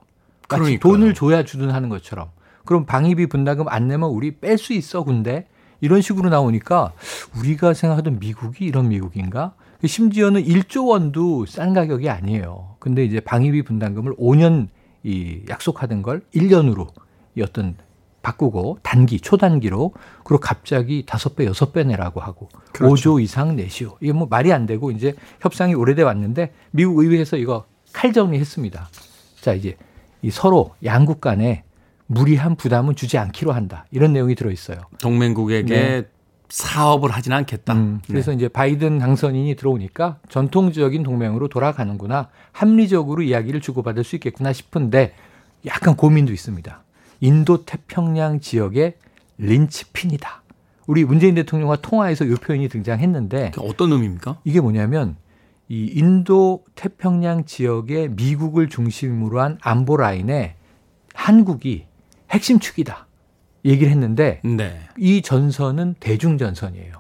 마치 0.49 0.63
그러니까요. 0.63 0.79
돈을 0.79 1.15
줘야 1.15 1.45
주둔하는 1.45 1.89
것처럼. 1.89 2.29
그럼 2.65 2.85
방위비 2.85 3.27
분담금 3.27 3.69
안 3.69 3.89
내면 3.89 4.11
우리 4.11 4.33
뺄 4.39 4.59
수 4.59 4.73
있어 4.73 5.03
군대 5.05 5.47
이런 5.81 6.03
식으로 6.03 6.29
나오니까 6.29 6.93
우리가 7.39 7.73
생각하던 7.73 8.19
미국이 8.19 8.67
이런 8.67 8.89
미국인가? 8.89 9.55
심지어는 9.85 10.45
1조 10.45 10.89
원도 10.89 11.47
싼 11.47 11.73
가격이 11.73 12.11
아니에요. 12.11 12.77
근데 12.81 13.05
이제 13.05 13.21
방위비 13.21 13.63
분담금을 13.63 14.15
5년 14.17 14.69
이 15.03 15.41
약속하던 15.49 16.03
걸 16.03 16.21
1년으로 16.35 16.89
이 17.35 17.43
어떤 17.43 17.77
바꾸고 18.23 18.79
단기 18.83 19.21
초단기로 19.21 19.93
그리고 20.25 20.41
갑자기 20.41 21.05
다섯 21.07 21.37
배 21.37 21.47
여섯 21.47 21.73
배 21.73 21.85
내라고 21.85 22.21
하고 22.21 22.49
그렇죠. 22.73 23.17
5조 23.17 23.23
이상 23.23 23.57
내시오. 23.57 23.97
이게 24.01 24.13
뭐 24.13 24.27
말이 24.29 24.53
안 24.53 24.67
되고 24.67 24.91
이제 24.91 25.15
협상이 25.41 25.75
오래돼 25.75 26.03
왔는데 26.03 26.53
미국 26.71 26.99
의회에서 26.99 27.37
이거 27.37 27.65
칼 27.93 28.13
정리했습니다. 28.13 28.89
자 29.41 29.53
이제 29.53 29.77
이 30.23 30.31
서로 30.31 30.75
양국 30.85 31.21
간에 31.21 31.65
무리한 32.07 32.57
부담은 32.57 32.97
주지 32.97 33.19
않기로 33.19 33.53
한다. 33.53 33.87
이런 33.91 34.13
내용이 34.13 34.35
들어 34.35 34.51
있어요. 34.51 34.81
동맹국에게 35.01 35.75
네. 35.75 36.03
사업을 36.49 37.11
하진 37.11 37.33
않겠다. 37.33 37.73
음, 37.75 38.01
그래서 38.07 38.33
이제 38.33 38.49
바이든 38.49 38.99
당선인이 38.99 39.55
들어오니까 39.55 40.19
전통적인 40.29 41.05
동맹으로 41.05 41.49
돌아가는구나. 41.49 42.29
합리적으로 42.53 43.23
이야기를 43.23 43.61
주고받을 43.61 44.03
수 44.03 44.17
있겠구나 44.17 44.53
싶은데 44.53 45.15
약간 45.67 45.95
고민도 45.95 46.33
있습니다. 46.33 46.83
인도 47.21 47.65
태평양 47.65 48.41
지역의 48.41 48.95
린치핀이다. 49.39 50.43
우리 50.87 51.05
문재인 51.05 51.35
대통령과 51.35 51.77
통화에서 51.77 52.25
이 52.25 52.35
표현이 52.35 52.69
등장했는데 52.69 53.53
그게 53.55 53.67
어떤 53.67 53.93
의미입니까? 53.93 54.39
이게 54.45 54.61
뭐냐면 54.61 55.17
이 55.69 55.87
인도 55.95 56.65
태평양 56.75 57.45
지역의 57.45 58.11
미국을 58.11 58.69
중심으로 58.69 59.41
한 59.41 59.59
안보 59.61 59.97
라인에 59.97 60.57
한국이 61.15 61.87
핵심 62.31 62.59
축이다. 62.59 63.07
얘기를 63.65 63.93
했는데 63.93 64.41
네. 64.43 64.81
이 64.97 65.23
전선은 65.23 65.97
대중 66.01 66.39
전선이에요. 66.39 66.93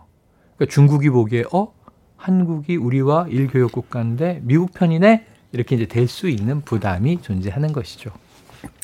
그러니까 0.56 0.72
중국이 0.72 1.08
보기에 1.10 1.44
어 1.52 1.72
한국이 2.16 2.76
우리와 2.76 3.26
일교역 3.28 3.72
국가인데 3.72 4.40
미국 4.44 4.72
편이네 4.74 5.24
이렇게 5.52 5.74
이제 5.74 5.86
될 5.86 6.06
수 6.06 6.28
있는 6.28 6.60
부담이 6.60 7.22
존재하는 7.22 7.72
것이죠. 7.72 8.10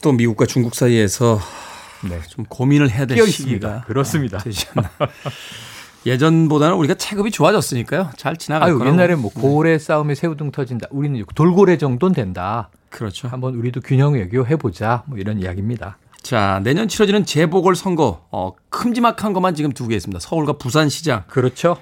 또 0.03 0.13
미국과 0.13 0.47
중국 0.47 0.75
사이에서 0.75 1.39
네. 2.09 2.21
좀 2.29 2.45
고민을 2.49 2.91
해야 2.91 3.07
될 3.07 3.17
시기가 3.19 3.29
있습니다. 3.29 3.85
그렇습니다. 3.87 4.39
되지 4.39 4.67
않나. 4.75 4.91
예전보다는 6.07 6.77
우리가 6.77 6.95
체급이 6.95 7.31
좋아졌으니까요. 7.33 8.11
잘 8.17 8.37
지나갈 8.37 8.73
거라고. 8.73 8.87
옛날에 8.91 9.17
뭐 9.17 9.31
고래 9.33 9.77
싸움에 9.79 10.15
새우등 10.15 10.53
터진다. 10.53 10.87
우리는 10.91 11.23
돌고래 11.35 11.79
정도는 11.79 12.15
된다. 12.15 12.69
그렇죠. 12.91 13.27
한번 13.29 13.55
우리도 13.57 13.81
균형 13.81 14.15
외교 14.15 14.47
해보자. 14.47 15.03
뭐 15.07 15.19
이런 15.19 15.41
이야기입니다. 15.41 15.99
자, 16.23 16.61
내년 16.63 16.87
치러지는 16.89 17.25
재보궐 17.25 17.75
선거 17.77 18.25
어, 18.31 18.53
큼지막한 18.71 19.33
것만 19.33 19.55
지금 19.57 19.73
두 19.73 19.89
개 19.89 19.97
있습니다. 19.97 20.21
서울과 20.21 20.55
부산시장 20.55 21.25
그렇죠. 21.29 21.77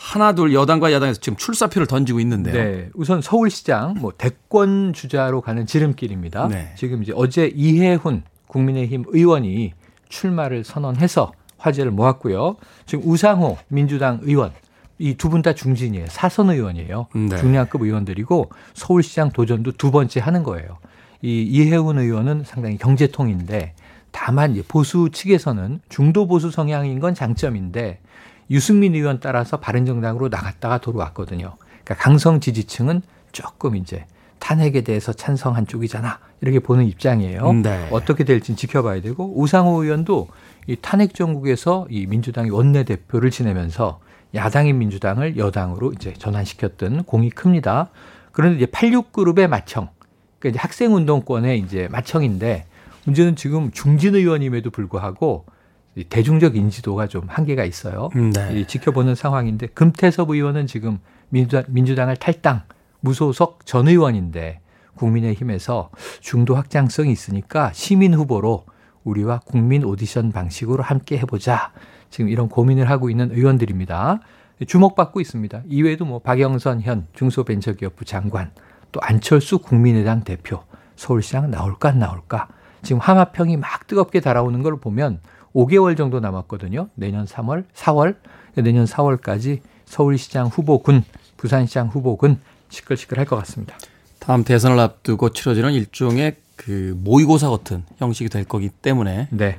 하나 0.00 0.32
둘 0.32 0.54
여당과 0.54 0.92
야당에서 0.92 1.18
지금 1.20 1.36
출사표를 1.36 1.88
던지고 1.88 2.20
있는데요. 2.20 2.54
네, 2.54 2.88
우선 2.94 3.20
서울시장 3.20 3.94
뭐 3.98 4.12
대권 4.16 4.92
주자로 4.92 5.40
가는 5.40 5.66
지름길입니다. 5.66 6.46
네. 6.48 6.72
지금 6.76 7.02
이제 7.02 7.12
어제 7.16 7.50
이해훈 7.52 8.22
국민의힘 8.46 9.04
의원이 9.08 9.72
출마를 10.08 10.62
선언해서 10.62 11.32
화제를 11.56 11.90
모았고요. 11.90 12.56
지금 12.86 13.04
우상호 13.10 13.58
민주당 13.66 14.20
의원 14.22 14.52
이 15.00 15.14
두 15.16 15.28
분 15.30 15.42
다 15.42 15.52
중진이에요. 15.52 16.06
사선 16.08 16.50
의원이에요. 16.50 17.08
네. 17.14 17.36
중량급 17.36 17.82
의원들이고 17.82 18.50
서울시장 18.74 19.30
도전도 19.30 19.72
두 19.72 19.90
번째 19.90 20.20
하는 20.20 20.44
거예요. 20.44 20.78
이 21.22 21.42
이해훈 21.42 21.98
의원은 21.98 22.44
상당히 22.46 22.78
경제통인데 22.78 23.74
다만 24.12 24.52
이제 24.52 24.62
보수 24.66 25.08
측에서는 25.12 25.80
중도 25.88 26.28
보수 26.28 26.52
성향인 26.52 27.00
건 27.00 27.14
장점인데 27.14 27.98
유승민 28.50 28.94
의원 28.94 29.20
따라서 29.20 29.58
바른정당으로 29.58 30.28
나갔다가 30.28 30.78
돌아왔거든요. 30.78 31.56
그러니까 31.84 31.94
강성 31.96 32.40
지지층은 32.40 33.02
조금 33.32 33.76
이제 33.76 34.06
탄핵에 34.38 34.82
대해서 34.82 35.12
찬성한 35.12 35.66
쪽이잖아 35.66 36.18
이렇게 36.40 36.60
보는 36.60 36.86
입장이에요. 36.86 37.52
네. 37.54 37.88
어떻게 37.90 38.24
될지 38.24 38.54
지켜봐야 38.56 39.00
되고 39.00 39.32
우상호 39.36 39.82
의원도 39.82 40.28
이 40.66 40.76
탄핵 40.80 41.14
정국에서 41.14 41.86
이 41.90 42.06
민주당이 42.06 42.50
원내 42.50 42.84
대표를 42.84 43.30
지내면서 43.30 44.00
야당인 44.34 44.78
민주당을 44.78 45.36
여당으로 45.36 45.92
이제 45.92 46.12
전환시켰던 46.12 47.04
공이 47.04 47.30
큽니다. 47.30 47.88
그런데 48.32 48.58
이제 48.58 48.66
86그룹의 48.66 49.48
마청, 49.48 49.88
그러니까 50.38 50.50
이제 50.50 50.58
학생운동권의 50.60 51.58
이제 51.60 51.88
마청인데 51.90 52.66
문제는 53.04 53.36
지금 53.36 53.70
중진 53.72 54.14
의원임에도 54.14 54.70
불구하고 54.70 55.46
이 55.46 55.57
대중적 56.04 56.56
인지도가 56.56 57.06
좀 57.06 57.24
한계가 57.28 57.64
있어요. 57.64 58.10
네. 58.14 58.60
이 58.60 58.66
지켜보는 58.66 59.14
상황인데 59.14 59.68
금태섭 59.68 60.30
의원은 60.30 60.66
지금 60.66 60.98
민주당, 61.28 61.64
민주당을 61.68 62.16
탈당 62.16 62.62
무소속 63.00 63.66
전 63.66 63.88
의원인데 63.88 64.60
국민의힘에서 64.94 65.90
중도 66.20 66.54
확장성이 66.56 67.12
있으니까 67.12 67.72
시민 67.72 68.14
후보로 68.14 68.64
우리와 69.04 69.40
국민 69.44 69.84
오디션 69.84 70.32
방식으로 70.32 70.82
함께 70.82 71.18
해보자. 71.18 71.72
지금 72.10 72.28
이런 72.28 72.48
고민을 72.48 72.90
하고 72.90 73.10
있는 73.10 73.30
의원들입니다. 73.30 74.20
주목받고 74.66 75.20
있습니다. 75.20 75.62
이외에도 75.68 76.04
뭐 76.04 76.18
박영선 76.18 76.82
현 76.82 77.06
중소벤처기업부 77.14 78.04
장관, 78.04 78.50
또 78.90 79.00
안철수 79.00 79.58
국민의당 79.60 80.24
대표, 80.24 80.62
서울시장 80.96 81.50
나올까 81.50 81.90
안 81.90 81.98
나올까. 82.00 82.48
지금 82.82 83.00
하마평이 83.00 83.56
막 83.56 83.86
뜨겁게 83.86 84.20
달아오는 84.20 84.62
걸 84.62 84.78
보면 84.80 85.20
5개월 85.54 85.96
정도 85.96 86.20
남았거든요. 86.20 86.88
내년 86.94 87.24
3월, 87.26 87.64
4월, 87.74 88.16
내년 88.54 88.84
4월까지 88.84 89.60
서울시장 89.86 90.48
후보군, 90.48 91.04
부산시장 91.36 91.88
후보군 91.88 92.40
시끌시끌할 92.68 93.26
것 93.26 93.36
같습니다. 93.36 93.76
다음 94.18 94.44
대선을 94.44 94.78
앞두고 94.78 95.30
치러지는 95.30 95.72
일종의 95.72 96.36
그 96.56 96.94
모의고사 96.98 97.48
같은 97.50 97.84
형식이 97.98 98.28
될 98.28 98.44
거기 98.44 98.68
때문에 98.68 99.28
네. 99.30 99.58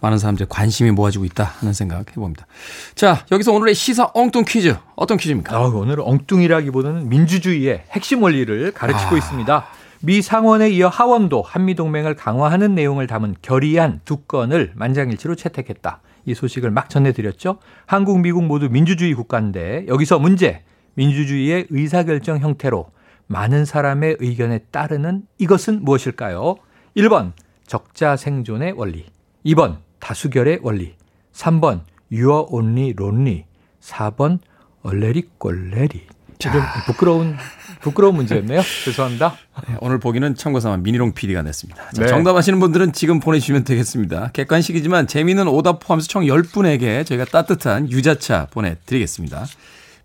많은 0.00 0.18
사람들의 0.18 0.48
관심이 0.50 0.90
모아지고 0.90 1.24
있다 1.24 1.44
하는 1.44 1.72
생각 1.72 2.10
해봅니다. 2.10 2.46
자, 2.94 3.24
여기서 3.32 3.52
오늘의 3.52 3.74
시사 3.74 4.10
엉뚱 4.14 4.44
퀴즈 4.46 4.76
어떤 4.94 5.16
퀴즈입니까? 5.16 5.56
아, 5.56 5.60
오늘은 5.60 6.04
엉뚱이라기보다는 6.04 7.08
민주주의의 7.08 7.84
핵심 7.90 8.22
원리를 8.22 8.72
가르치고 8.72 9.14
아. 9.14 9.18
있습니다. 9.18 9.66
미 10.06 10.22
상원에 10.22 10.70
이어 10.70 10.86
하원도 10.86 11.42
한미동맹을 11.42 12.14
강화하는 12.14 12.76
내용을 12.76 13.08
담은 13.08 13.34
결의안 13.42 14.00
두 14.04 14.18
건을 14.18 14.70
만장일치로 14.76 15.34
채택했다. 15.34 16.00
이 16.26 16.32
소식을 16.32 16.70
막 16.70 16.88
전해드렸죠. 16.88 17.58
한국, 17.86 18.20
미국 18.20 18.44
모두 18.44 18.68
민주주의 18.68 19.12
국가인데 19.14 19.84
여기서 19.88 20.20
문제. 20.20 20.62
민주주의의 20.94 21.66
의사결정 21.70 22.38
형태로 22.38 22.86
많은 23.26 23.64
사람의 23.64 24.18
의견에 24.20 24.60
따르는 24.70 25.22
이것은 25.38 25.84
무엇일까요? 25.84 26.54
1번 26.96 27.32
적자 27.66 28.16
생존의 28.16 28.74
원리. 28.76 29.06
2번 29.44 29.78
다수결의 29.98 30.60
원리. 30.62 30.94
3번 31.32 31.80
유어 32.12 32.46
온리 32.48 32.92
론리. 32.92 33.44
4번 33.80 34.38
얼레리 34.84 35.30
꼴레리. 35.38 36.06
좀 36.38 36.52
부끄러운 36.86 37.36
부끄러운 37.80 38.16
문제였네요. 38.16 38.62
죄송합니다. 38.84 39.36
네, 39.68 39.76
오늘 39.80 39.98
보기는 39.98 40.34
참고 40.34 40.60
삼아 40.60 40.78
미니롱 40.78 41.12
PD가 41.12 41.42
냈습니다. 41.42 41.90
자, 41.92 42.02
네. 42.02 42.06
정답하시는 42.08 42.58
분들은 42.58 42.92
지금 42.92 43.20
보내주시면 43.20 43.64
되겠습니다. 43.64 44.30
객관식이지만 44.32 45.06
재미있는 45.06 45.46
오답 45.48 45.80
포함해서 45.80 46.08
총 46.08 46.24
10분에게 46.24 47.06
저희가 47.06 47.26
따뜻한 47.26 47.90
유자차 47.90 48.46
보내드리겠습니다. 48.50 49.46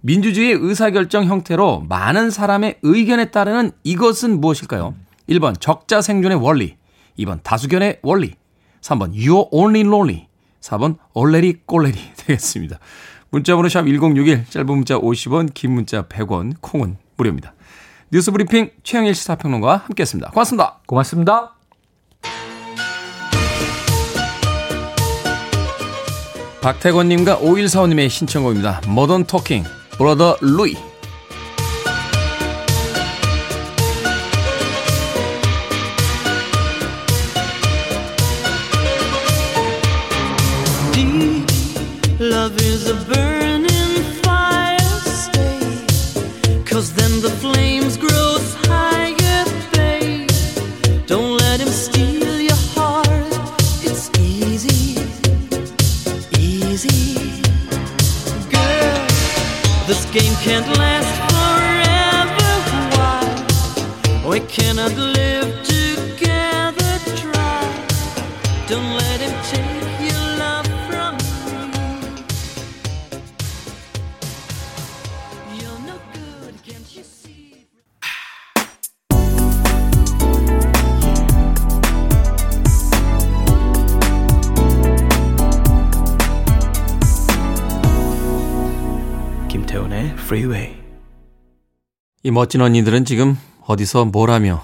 민주주의의 0.02 0.58
의사결정 0.60 1.26
형태로 1.26 1.86
많은 1.88 2.32
사람의 2.32 2.78
의견에 2.82 3.32
따르는 3.32 3.72
이것은 3.84 4.42
무엇일까요? 4.42 4.96
1번 5.30 5.60
적자 5.60 6.02
생존의 6.02 6.40
원리, 6.40 6.76
2번 7.20 7.42
다수결의 7.44 8.00
원리, 8.02 8.34
3번 8.82 9.14
you're 9.14 9.48
only 9.52 9.82
lonely, 9.82 10.28
4번 10.62 10.98
얼레리 11.14 11.62
꼴레리 11.66 11.98
되겠습니다. 12.18 12.80
문자번호 13.32 13.70
샵 13.70 13.86
1061, 13.86 14.46
짧은 14.50 14.68
문자 14.68 15.00
50원, 15.00 15.54
긴 15.54 15.72
문자 15.72 16.04
100원, 16.04 16.56
콩은 16.60 16.98
무료입니다. 17.16 17.54
뉴스 18.12 18.30
브리핑 18.32 18.72
최영일 18.84 19.16
시사평론가와 19.16 19.78
함께했습니다. 19.78 20.32
고맙습니다. 20.32 20.82
고맙습니다. 20.86 21.56
박태권님과 26.62 27.40
5145님의 27.40 28.10
신청곡입니다. 28.10 28.82
모던 28.88 29.24
토킹, 29.24 29.64
Brother 29.98 30.36
Louie. 30.42 30.91
Game 60.12 60.36
can't 60.44 60.68
last 60.78 61.14
forever. 61.32 62.52
Why? 62.98 64.30
We 64.30 64.42
cannot 64.42 64.94
live 64.98 65.50
together 65.64 67.00
try 67.16 67.64
don't 68.68 69.01
freeway. 90.32 90.78
이 92.24 92.32
멋진 92.32 92.62
언니들은 92.62 93.04
지금 93.04 93.38
어디서 93.66 94.06
뭘 94.06 94.30
하며 94.30 94.64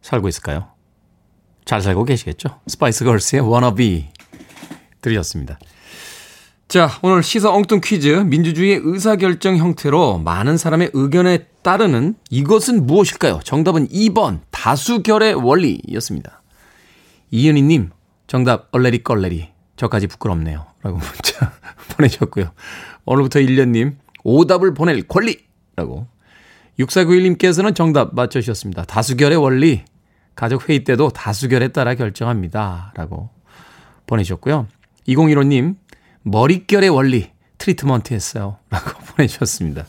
살고 0.00 0.28
있을까요? 0.28 0.68
잘 1.64 1.80
살고 1.80 2.04
계시겠죠? 2.04 2.60
스파이스 2.68 3.04
걸스의 3.04 3.42
wannabe 3.42 4.10
들으셨습니다. 5.00 5.58
자, 6.68 6.88
오늘 7.02 7.24
시사 7.24 7.50
엉뚱 7.50 7.80
퀴즈 7.82 8.06
민주주의의 8.08 8.80
의사결정 8.84 9.56
형태로 9.56 10.18
많은 10.18 10.56
사람의 10.56 10.90
의견에 10.92 11.46
따르는 11.62 12.14
이것은 12.30 12.86
무엇일까요? 12.86 13.40
정답은 13.42 13.88
2번 13.88 14.42
다수결의 14.52 15.34
원리였습니다. 15.34 16.42
이은희님 17.32 17.90
정답 18.28 18.68
얼레리 18.70 19.02
껄레리 19.02 19.48
저까지 19.74 20.06
부끄럽네요 20.06 20.64
라고 20.82 20.98
문자 20.98 21.52
보내셨고요. 21.96 22.52
오늘부터 23.04 23.40
1년님 23.40 23.96
오답을 24.24 24.74
보낼 24.74 25.02
권리라고 25.06 26.06
6491님께서는 26.78 27.74
정답 27.74 28.14
맞춰주셨습니다. 28.14 28.84
다수결의 28.84 29.36
원리 29.38 29.82
가족 30.34 30.68
회의 30.68 30.84
때도 30.84 31.10
다수결에 31.10 31.68
따라 31.68 31.94
결정합니다. 31.94 32.92
라고 32.96 33.28
보내주셨고요. 34.06 34.66
2015님 35.08 35.76
머릿결의 36.22 36.88
원리 36.88 37.30
트리트먼트 37.58 38.14
했어요. 38.14 38.56
라고 38.70 38.98
보내주셨습니다. 39.16 39.86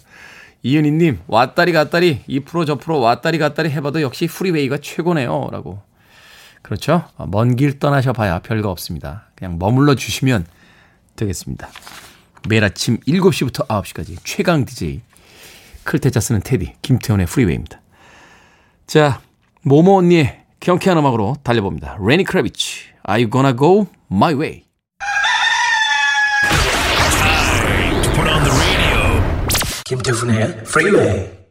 이은희님 0.64 1.20
왔다리 1.28 1.72
갔다리 1.74 2.22
이 2.28 2.76
프로 2.78 2.86
저 2.86 2.91
프로 2.91 3.00
왔다리 3.00 3.38
갔다리 3.38 3.70
해봐도 3.70 4.02
역시 4.02 4.28
프리웨이가 4.28 4.78
최고네요. 4.78 5.50
라고 5.52 5.82
그렇죠. 6.62 7.04
먼 7.28 7.56
길 7.58 7.80
떠나셔 7.80 8.14
봐야 8.14 8.40
별거 8.40 8.70
없습니다. 8.70 9.26
그냥 9.36 9.58
머물러 9.60 9.96
주시면 9.96 10.46
되겠습니다. 11.18 11.68
매일 12.50 12.64
아침 12.64 12.98
7시부터 13.02 13.68
9시까지 13.68 14.18
최강 14.24 14.66
DJ 14.66 15.02
클 15.84 16.00
태자 16.00 16.20
쓰는 16.20 16.42
테디 16.42 16.74
김태훈의 16.82 17.26
프리웨이입니다. 17.26 17.82
자 18.88 19.22
모모 19.62 19.98
언니의 19.98 20.44
경쾌한 20.60 20.98
음악으로 20.98 21.36
달려봅니다. 21.44 21.98
레니 22.06 22.24
크래비츠 22.24 22.94
Are 23.10 23.24
you 23.24 23.30
gonna 23.30 23.56
go 23.58 23.88
my 24.12 24.34
way? 24.34 24.64
김태훈의 29.86 30.64
프리웨이 30.64 31.43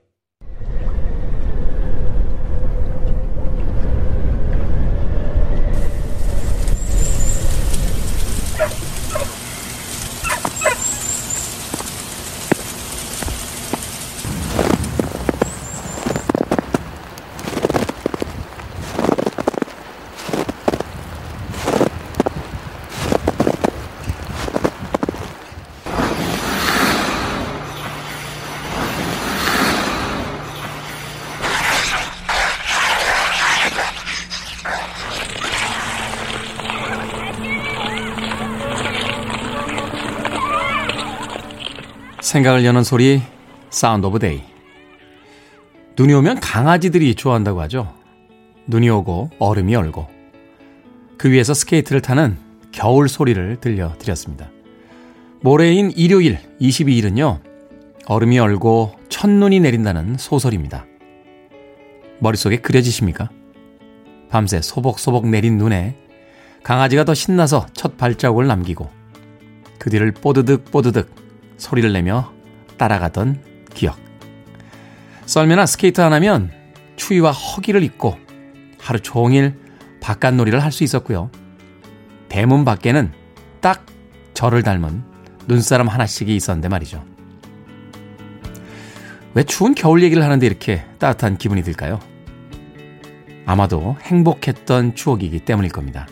생각을 42.33 42.65
여는 42.65 42.83
소리 42.83 43.21
sound 43.69 44.07
of 44.07 44.19
day 44.19 44.43
눈이 45.99 46.15
오면 46.15 46.41
강아지들이 46.41 47.15
좋아한다고 47.15 47.61
하죠. 47.63 47.95
눈이 48.67 48.89
오고 48.89 49.33
얼음이 49.39 49.77
얼고 49.77 50.09
그 51.19 51.31
위에서 51.31 51.53
스케이트를 51.53 52.01
타는 52.01 52.39
겨울 52.73 53.11
소리를 53.11 53.59
들려드렸습니다. 53.61 54.51
모레인 55.43 55.91
일요일 55.91 56.39
22일은요. 56.59 57.41
얼음이 58.07 58.39
얼고 58.39 58.95
첫눈이 59.11 59.61
내린다는 59.61 60.17
소설입니다. 60.17 60.87
머릿속에 62.19 62.63
그려지십니까? 62.63 63.29
밤새 64.31 64.63
소복소복 64.63 65.29
내린 65.29 65.59
눈에 65.59 65.99
강아지가 66.63 67.05
더 67.05 67.13
신나서 67.13 67.67
첫 67.75 67.99
발자국을 67.99 68.47
남기고 68.47 68.89
그 69.79 69.91
뒤를 69.91 70.13
뽀드득 70.13 70.71
뽀드득 70.71 71.22
소리를 71.63 71.93
내며 71.93 72.33
따라가던 72.77 73.41
기억. 73.73 73.97
썰매나 75.27 75.65
스케이트 75.67 76.01
하나면 76.01 76.51
추위와 76.97 77.31
허기를 77.31 77.85
잊고 77.85 78.19
하루 78.81 78.99
종일 78.99 79.55
바깥놀이를 80.01 80.61
할 80.63 80.73
수 80.73 80.83
있었고요. 80.83 81.31
대문 82.29 82.65
밖에는 82.65 83.13
딱 83.61 83.87
저를 84.35 84.65
닮은 84.65 85.05
눈사람 85.47 85.87
하나씩이 85.87 86.35
있었는데 86.35 86.69
말이죠. 86.69 87.05
왜 89.35 89.45
추운 89.45 89.77
겨울 89.77 90.03
얘기를 90.03 90.23
하는데 90.23 90.45
이렇게 90.45 90.85
따뜻한 90.99 91.39
기분이 91.39 91.63
들까요? 91.63 92.01
아마도 93.47 93.97
행복했던 94.03 94.97
추억이기 94.97 95.45
때문일 95.45 95.71
겁니다. 95.71 96.09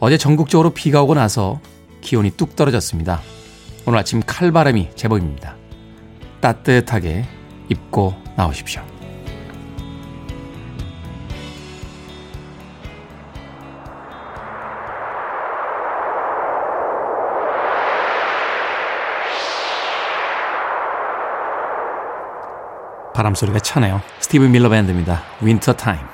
어제 0.00 0.18
전국적으로 0.18 0.70
비가 0.70 1.02
오고 1.02 1.14
나서 1.14 1.60
기온이 2.02 2.30
뚝 2.30 2.56
떨어졌습니다. 2.56 3.22
오늘 3.84 3.98
아침 3.98 4.22
칼바람이 4.24 4.90
제법입니다. 4.94 5.56
따뜻하게 6.40 7.24
입고 7.68 8.14
나오십시오. 8.36 8.82
바람 23.14 23.34
소리가 23.34 23.58
차네요. 23.58 24.00
스티브 24.20 24.44
밀러 24.44 24.68
밴드입니다. 24.68 25.22
winter 25.42 25.74
time. 25.74 26.11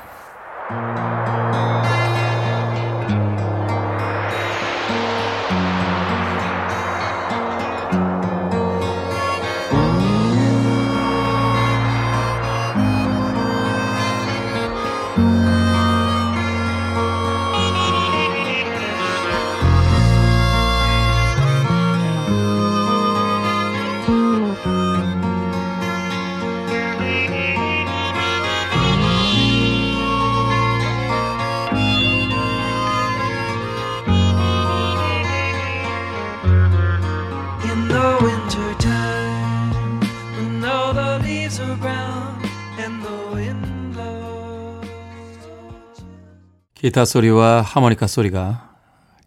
기타 46.99 47.05
소리와 47.05 47.63
하모니카 47.63 48.09
소리가 48.09 48.75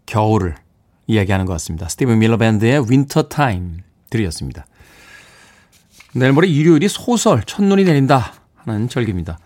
겨울을 0.04 0.56
이야기하는 1.06 1.46
것 1.46 1.54
같습니다. 1.54 1.88
스티브 1.88 2.18
밀러 2.18 2.36
밴드의 2.36 2.84
winter 2.86 3.28
time 3.28 3.78
들으셨습니다. 4.10 4.66
내일 6.12 6.32
모레 6.32 6.48
일요일이 6.48 6.86
소설 6.88 7.42
첫눈이 7.42 7.84
내린다 7.84 8.34
하는 8.56 8.90
절기입니다. 8.90 9.38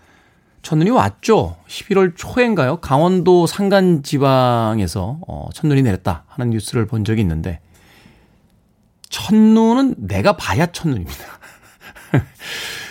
첫눈이 0.61 0.89
왔죠. 0.89 1.55
11월 1.69 2.17
초인가요? 2.17 2.81
강원도 2.81 3.47
산간 3.47 4.03
지방에서 4.03 5.19
어, 5.25 5.47
첫눈이 5.53 5.81
내렸다 5.83 6.25
하는 6.27 6.49
뉴스를 6.49 6.85
본 6.85 7.05
적이 7.05 7.21
있는데 7.21 7.61
첫눈은 9.07 9.95
내가 9.99 10.35
봐야 10.35 10.65
첫눈입니다. 10.65 11.23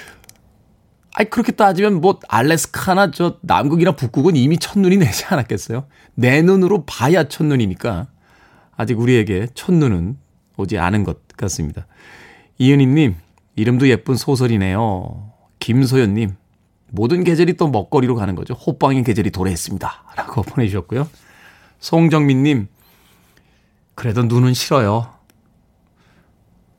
아니 1.18 1.30
그렇게 1.30 1.50
따지면 1.52 2.02
뭐 2.02 2.20
알래스카나 2.28 3.10
저 3.10 3.38
남극이나 3.40 3.92
북극은 3.92 4.36
이미 4.36 4.58
첫눈이 4.58 4.98
내지 4.98 5.24
않았겠어요? 5.24 5.86
내 6.14 6.42
눈으로 6.42 6.84
봐야 6.84 7.24
첫눈이니까 7.24 8.08
아직 8.76 9.00
우리에게 9.00 9.46
첫눈은 9.54 10.18
오지 10.58 10.76
않은 10.76 11.04
것 11.04 11.26
같습니다. 11.38 11.86
이은희님 12.58 13.14
이름도 13.56 13.88
예쁜 13.88 14.14
소설이네요. 14.14 15.32
김소연님 15.58 16.36
모든 16.90 17.24
계절이 17.24 17.54
또 17.54 17.68
먹거리로 17.68 18.14
가는 18.14 18.34
거죠. 18.34 18.52
호빵인 18.52 19.02
계절이 19.02 19.30
도래했습니다. 19.30 20.04
라고 20.16 20.42
보내주셨고요. 20.44 21.08
송정민님 21.80 22.68
그래도 23.94 24.22
눈은 24.22 24.52
싫어요. 24.52 25.15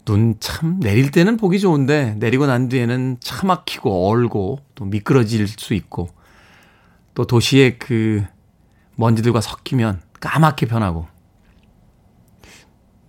눈 0.07 0.35
참 0.39 0.79
내릴 0.79 1.11
때는 1.11 1.35
보기 1.35 1.59
좋은데 1.59 2.15
내리고 2.17 2.45
난 2.45 2.69
뒤에는 2.69 3.17
차 3.19 3.45
막히고 3.45 4.09
얼고 4.09 4.59
또 4.73 4.85
미끄러질 4.85 5.47
수 5.49 5.73
있고 5.73 6.09
또 7.13 7.25
도시의 7.25 7.77
그 7.77 8.23
먼지들과 8.95 9.41
섞이면 9.41 10.01
까맣게 10.21 10.67
변하고 10.67 11.07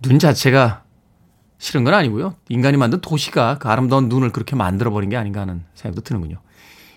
눈 0.01 0.19
자체가 0.19 0.83
싫은 1.57 1.83
건 1.85 1.93
아니고요. 1.93 2.35
인간이 2.49 2.75
만든 2.77 2.99
도시가 3.01 3.59
그 3.59 3.69
아름다운 3.69 4.09
눈을 4.09 4.31
그렇게 4.31 4.55
만들어버린 4.55 5.09
게 5.09 5.15
아닌가 5.17 5.41
하는 5.41 5.63
생각도 5.75 6.01
드는군요. 6.01 6.41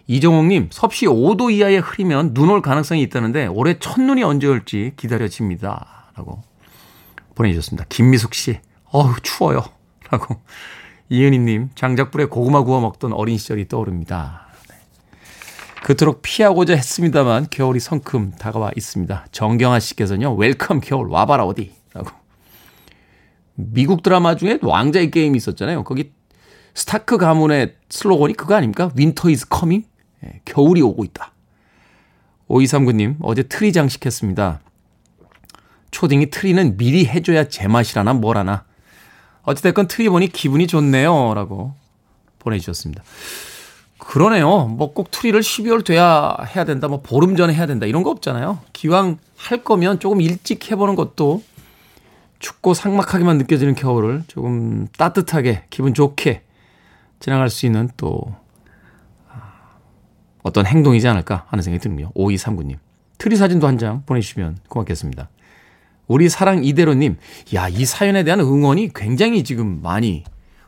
이정옥님, 0.09 0.69
섭씨 0.73 1.07
5도 1.07 1.53
이하에 1.53 1.79
흐리면 1.79 2.35
눈 2.35 2.51
올 2.51 2.61
가능성이 2.61 3.03
있다는데 3.03 3.47
올해 3.47 3.79
첫눈이 3.79 4.23
언제 4.25 4.47
올지 4.49 4.95
기다려집니다. 4.97 6.13
라고 6.17 6.43
보내주셨습니다. 7.37 7.87
김미숙 7.89 8.35
씨, 8.35 8.59
어우, 8.87 9.15
추워요. 9.23 9.63
라고. 10.13 10.37
이은희님, 11.09 11.71
장작불에 11.75 12.27
고구마 12.27 12.63
구워 12.63 12.81
먹던 12.81 13.13
어린 13.13 13.39
시절이 13.39 13.69
떠오릅니다. 13.69 14.47
네. 14.69 14.77
그토록 15.83 16.21
피하고자 16.23 16.75
했습니다만 16.75 17.49
겨울이 17.51 17.81
성큼 17.81 18.33
다가와 18.39 18.71
있습니다. 18.77 19.27
정경아 19.33 19.81
씨께서는요, 19.81 20.37
Welcome 20.37 20.81
겨울 20.81 21.09
와봐라 21.09 21.45
어디. 21.45 21.75
라고. 21.93 22.11
미국 23.55 24.03
드라마 24.03 24.37
중에 24.37 24.59
왕좌의 24.63 25.11
게임이 25.11 25.37
있었잖아요. 25.37 25.85
거기 25.85 26.13
스타크 26.75 27.19
가문의 27.19 27.75
슬로건이 27.91 28.35
그거 28.35 28.55
아닙니까? 28.55 28.91
Winter 28.95 29.31
is 29.31 29.49
coming? 29.49 29.85
예, 30.25 30.41
겨울이 30.45 30.81
오고 30.83 31.05
있다. 31.05 31.33
5239님, 32.49 33.17
어제 33.21 33.43
트리 33.43 33.73
장식했습니다. 33.73 34.61
초딩이 35.91 36.31
트리는 36.31 36.77
미리 36.77 37.07
해줘야 37.07 37.49
제맛이라나 37.49 38.15
뭐라나. 38.15 38.65
어찌됐건 39.43 39.89
트리 39.89 40.09
보니 40.09 40.29
기분이 40.29 40.67
좋네요. 40.67 41.35
라고 41.35 41.75
보내주셨습니다. 42.39 43.03
그러네요. 43.99 44.67
뭐 44.67 44.93
꼭 44.95 45.11
트리를 45.11 45.39
12월 45.41 45.85
돼야 45.85 46.37
해야 46.55 46.65
된다. 46.65 46.89
뭐 46.89 47.01
보름 47.03 47.37
전에 47.37 47.55
해야 47.55 47.67
된다. 47.67 47.87
이런 47.87 48.03
거 48.03 48.11
없잖아요. 48.11 48.59
기왕 48.73 49.19
할 49.37 49.63
거면 49.65 50.01
조금 50.01 50.21
일찍 50.21 50.71
해보는 50.71 50.95
것도 50.97 51.43
춥고 52.41 52.75
삭막하게만 52.75 53.39
느껴지는 53.39 53.75
겨울을 53.77 54.25
조금 54.27 54.89
따뜻하게 54.99 55.65
기분 55.71 55.95
좋게 55.95 56.43
지나갈 57.21 57.49
수 57.51 57.67
있는 57.67 57.89
또 57.97 58.35
어떤 60.43 60.67
행동이지 60.67 61.07
않을까 61.07 61.47
하는 61.49 61.63
생각이 61.63 61.81
드는군요. 61.83 62.11
5239님. 62.17 62.79
트리 63.19 63.37
사진도 63.37 63.69
한 63.69 63.79
장 63.79 64.03
보내주시면 64.07 64.59
고맙겠습니다. 64.69 65.29
우리 66.13 66.29
사랑 66.29 66.63
이대로님, 66.63 67.17
야, 67.55 67.69
이 67.69 67.87
사연에 67.87 68.23
대한 68.23 68.41
응원이 68.41 68.91
굉장히 68.95 69.45
지금 69.45 69.81
많이 69.81 70.25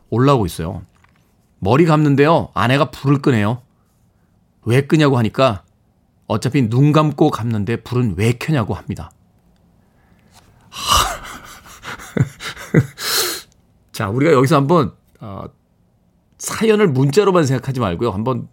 올라오고 0.09 0.47
있어요. 0.47 0.87
머리 1.59 1.85
감는데요, 1.85 2.49
아내가 2.55 2.91
불을 2.91 3.21
끄네요. 3.21 3.61
왜 4.63 4.81
끄냐고 4.81 5.19
하니까 5.19 5.65
어차피 6.27 6.71
눈 6.71 6.93
감고 6.93 7.31
감는데 7.31 7.83
불은 7.83 8.15
왜 8.17 8.33
켜냐고 8.33 8.73
합니다. 8.73 9.11
자, 13.93 14.09
우리가 14.09 14.33
여기서 14.33 14.57
한번, 14.57 14.95
어, 15.21 15.45
사연을 16.39 16.89
문자로만 16.89 17.45
생각하지 17.45 17.81
말고요. 17.81 18.13
한번 18.13 18.49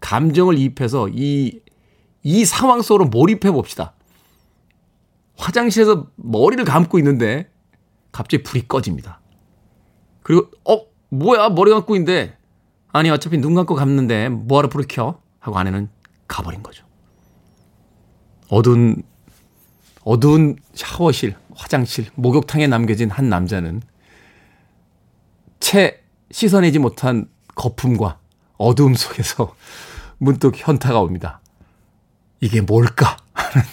감정을 0.00 0.58
이입해서 0.58 1.08
이, 1.08 1.60
이 2.22 2.44
상황 2.44 2.82
속으로 2.82 3.06
몰입해 3.06 3.50
봅시다. 3.52 3.94
화장실에서 5.36 6.10
머리를 6.16 6.64
감고 6.64 6.98
있는데 6.98 7.50
갑자기 8.12 8.42
불이 8.42 8.68
꺼집니다. 8.68 9.20
그리고, 10.22 10.50
어, 10.64 10.80
뭐야? 11.10 11.50
머리 11.50 11.70
감고 11.70 11.94
있는데. 11.96 12.36
아니, 12.92 13.10
어차피 13.10 13.38
눈 13.38 13.54
감고 13.54 13.74
감는데 13.74 14.30
뭐하러 14.30 14.68
불을 14.68 14.86
켜? 14.88 15.20
하고 15.38 15.58
아내는 15.58 15.88
가버린 16.26 16.62
거죠. 16.62 16.84
어두운, 18.48 19.02
어두운 20.02 20.56
샤워실, 20.74 21.36
화장실, 21.54 22.06
목욕탕에 22.14 22.66
남겨진 22.66 23.10
한 23.10 23.28
남자는 23.28 23.82
채 25.60 26.02
씻어내지 26.30 26.78
못한 26.78 27.28
거품과 27.54 28.18
어두움 28.56 28.94
속에서 28.94 29.54
문득 30.18 30.54
현타가 30.56 31.00
옵니다. 31.00 31.40
이게 32.40 32.60
뭘까? 32.60 33.16
하는. 33.32 33.66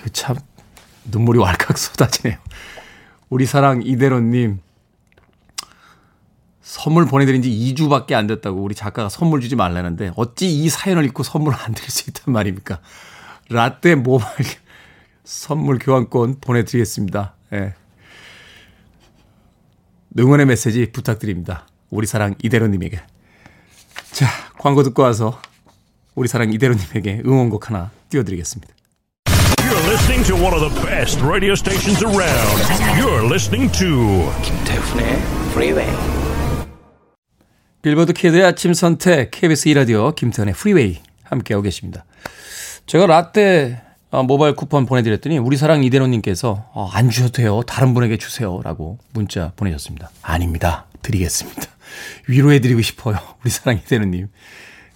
야, 0.00 0.04
이거 0.04 0.08
참 0.10 0.36
눈물이 1.04 1.38
왈칵 1.38 1.76
쏟아지네요. 1.76 2.38
우리 3.28 3.46
사랑 3.46 3.82
이대로님. 3.82 4.60
선물 6.62 7.06
보내드린 7.06 7.42
지 7.42 7.50
2주밖에 7.50 8.12
안 8.12 8.28
됐다고 8.28 8.62
우리 8.62 8.76
작가가 8.76 9.08
선물 9.08 9.40
주지 9.40 9.56
말라는데 9.56 10.12
어찌 10.14 10.48
이 10.48 10.68
사연을 10.68 11.04
읽고 11.06 11.24
선물을 11.24 11.58
안 11.58 11.74
드릴 11.74 11.90
수 11.90 12.08
있단 12.08 12.32
말입니까? 12.32 12.80
라떼 13.48 13.96
모바일 13.96 14.46
선물 15.24 15.80
교환권 15.80 16.40
보내드리겠습니다. 16.40 17.34
예. 17.54 17.74
응원의 20.16 20.46
메시지 20.46 20.92
부탁드립니다. 20.92 21.66
우리 21.88 22.06
사랑 22.06 22.36
이대로님에게. 22.42 23.00
자, 24.12 24.26
광고 24.58 24.84
듣고 24.84 25.02
와서 25.02 25.40
우리 26.14 26.28
사랑 26.28 26.52
이대로님에게 26.52 27.22
응원곡 27.26 27.68
하나 27.68 27.90
띄워드리겠습니다. 28.10 28.72
Listening 29.90 30.24
to 30.28 30.36
one 30.36 30.54
of 30.54 30.60
the 30.60 30.86
best 30.86 31.20
radio 31.20 31.54
stations 31.54 32.00
around. 32.04 32.58
You're 32.96 33.26
listening 33.26 33.72
to 33.72 34.30
김태훈의 34.40 35.18
Freeway. 35.50 35.90
빌보드 37.82 38.12
키드의 38.12 38.44
아침 38.44 38.72
선택 38.72 39.32
KBS 39.32 39.68
2 39.68 39.74
라디오 39.74 40.12
김태훈의 40.12 40.54
프리웨이 40.54 41.00
함께하고 41.24 41.62
계십니다. 41.62 42.04
제가 42.86 43.06
라떼 43.06 43.82
어, 44.12 44.22
모바일 44.22 44.54
쿠폰 44.54 44.86
보내드렸더니 44.86 45.38
우리 45.38 45.56
사랑 45.56 45.82
이대로님께서 45.82 46.70
어, 46.72 46.88
안 46.92 47.10
주셔도 47.10 47.32
돼요. 47.32 47.62
다른 47.66 47.92
분에게 47.92 48.16
주세요. 48.16 48.60
라고 48.62 48.98
문자 49.12 49.50
보내셨습니다. 49.56 50.10
아닙니다. 50.22 50.86
드리겠습니다. 51.02 51.62
위로해드리고 52.28 52.80
싶어요. 52.82 53.18
우리 53.42 53.50
사랑 53.50 53.78
이대로님. 53.78 54.28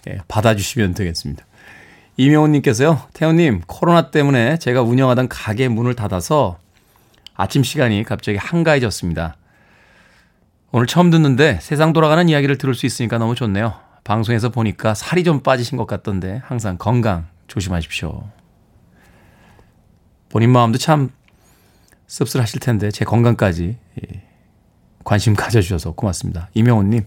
예, 0.07 0.19
받아주시면 0.29 0.93
되겠습니다. 0.93 1.45
이명훈님께서요. 2.17 3.01
태훈님 3.13 3.61
코로나 3.67 4.09
때문에 4.09 4.57
제가 4.57 4.81
운영하던 4.81 5.27
가게 5.27 5.67
문을 5.67 5.95
닫아서 5.95 6.57
아침 7.35 7.63
시간이 7.63 8.03
갑자기 8.03 8.37
한가해졌습니다. 8.37 9.35
오늘 10.71 10.87
처음 10.87 11.09
듣는데 11.09 11.59
세상 11.61 11.93
돌아가는 11.93 12.27
이야기를 12.27 12.57
들을 12.57 12.73
수 12.73 12.85
있으니까 12.85 13.17
너무 13.17 13.35
좋네요. 13.35 13.73
방송에서 14.03 14.49
보니까 14.49 14.93
살이 14.93 15.23
좀 15.23 15.41
빠지신 15.41 15.77
것 15.77 15.87
같던데 15.87 16.41
항상 16.45 16.77
건강 16.77 17.27
조심하십시오. 17.47 18.29
본인 20.29 20.51
마음도 20.51 20.77
참 20.77 21.11
씁쓸하실 22.07 22.59
텐데 22.59 22.91
제 22.91 23.03
건강까지 23.03 23.77
예, 24.01 24.21
관심 25.03 25.33
가져주셔서 25.33 25.93
고맙습니다. 25.93 26.49
이명훈님, 26.53 27.05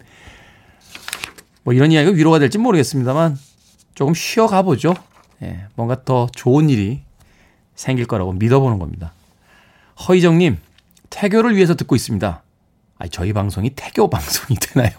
뭐 1.63 1.75
이런 1.75 1.93
이야기가 1.93 2.17
위로가 2.17 2.39
될지 2.39 2.59
모르겠습니다만 2.59 3.37
조금 3.99 4.15
쉬어가 4.15 4.63
보죠. 4.63 4.95
예, 5.43 5.67
뭔가 5.75 6.05
더 6.05 6.29
좋은 6.33 6.71
일이 6.71 7.03
생길 7.75 8.07
거라고 8.07 8.33
믿어보는 8.33 8.79
겁니다. 8.79 9.13
허희정님, 10.07 10.57
태교를 11.11 11.57
위해서 11.57 11.75
듣고 11.75 11.97
있습니다. 11.97 12.45
아니, 12.97 13.11
저희 13.11 13.33
방송이 13.33 13.71
태교 13.71 14.09
방송이 14.11 14.57
되나요? 14.61 14.93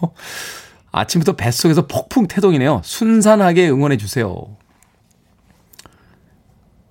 아침부터 0.92 1.38
뱃속에서 1.38 1.88
폭풍 1.88 2.28
태동이네요. 2.28 2.82
순산하게 2.84 3.70
응원해 3.70 3.96
주세요. 3.96 4.58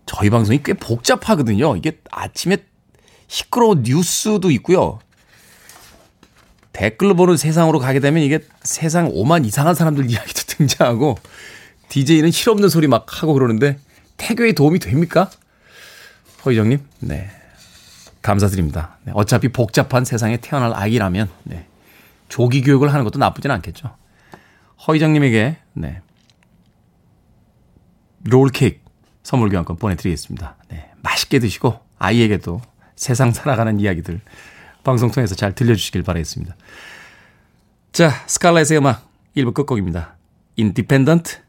저희 0.06 0.30
방송이 0.30 0.62
꽤 0.62 0.72
복잡하거든요. 0.72 1.76
이게 1.76 2.00
아침에 2.10 2.56
시끄러운 3.26 3.82
뉴스도 3.82 4.50
있고요. 4.52 4.98
댓글로 6.72 7.16
보는 7.16 7.36
세상으로 7.36 7.78
가게 7.80 8.00
되면 8.00 8.22
이게 8.22 8.40
세상 8.62 9.10
오만 9.12 9.44
이상한 9.44 9.74
사람들 9.74 10.10
이야기도 10.10 10.40
등장하고 10.56 11.18
DJ는 11.88 12.30
실없는 12.30 12.68
소리 12.68 12.86
막 12.86 13.22
하고 13.22 13.34
그러는데 13.34 13.78
태교에 14.16 14.52
도움이 14.52 14.78
됩니까? 14.78 15.30
허희정님, 16.44 16.80
네. 17.00 17.30
감사드립니다. 18.22 18.98
네, 19.04 19.12
어차피 19.14 19.48
복잡한 19.48 20.04
세상에 20.04 20.36
태어날 20.38 20.74
아이라면 20.74 21.28
네, 21.44 21.66
조기 22.28 22.62
교육을 22.62 22.92
하는 22.92 23.04
것도 23.04 23.18
나쁘진 23.18 23.50
않겠죠. 23.50 23.96
허희정님에게 24.86 25.56
네, 25.74 26.02
롤케이크 28.24 28.80
선물 29.22 29.48
교환권 29.50 29.76
보내드리겠습니다. 29.76 30.56
네, 30.68 30.90
맛있게 31.02 31.38
드시고 31.38 31.80
아이에게도 31.98 32.60
세상 32.96 33.32
살아가는 33.32 33.78
이야기들 33.80 34.20
방송 34.84 35.10
통해서 35.10 35.34
잘 35.34 35.54
들려주시길 35.54 36.02
바라겠습니다. 36.02 36.56
자, 37.92 38.10
스칼렛의 38.26 38.78
음악 38.78 39.08
1부 39.36 39.54
끝곡입니다. 39.54 40.16
달리 40.56 41.47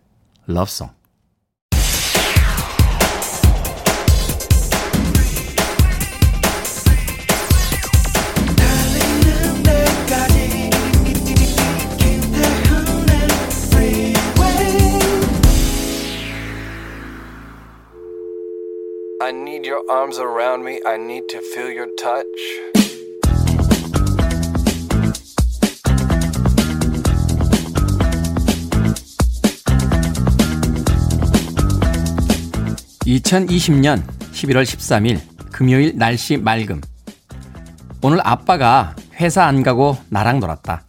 는 9.22 9.62
데까지 9.62 10.70
김태훈의 12.00 13.14
Freeway. 13.70 14.74
I 19.22 19.32
need 19.32 19.68
your 19.68 19.84
arms 19.88 20.18
around 20.18 20.64
me. 20.66 20.82
I 20.84 20.98
need 20.98 21.30
to 21.30 21.42
feel 21.54 21.70
your 21.70 21.90
touch. 21.96 22.26
2020년 33.10 34.04
11월 34.34 34.64
13일 34.64 35.20
금요일 35.52 35.98
날씨 35.98 36.38
맑음. 36.38 36.80
오늘 38.04 38.20
아빠가 38.24 38.96
회사 39.16 39.46
안 39.46 39.64
가고 39.64 39.98
나랑 40.10 40.40
놀았다. 40.40 40.84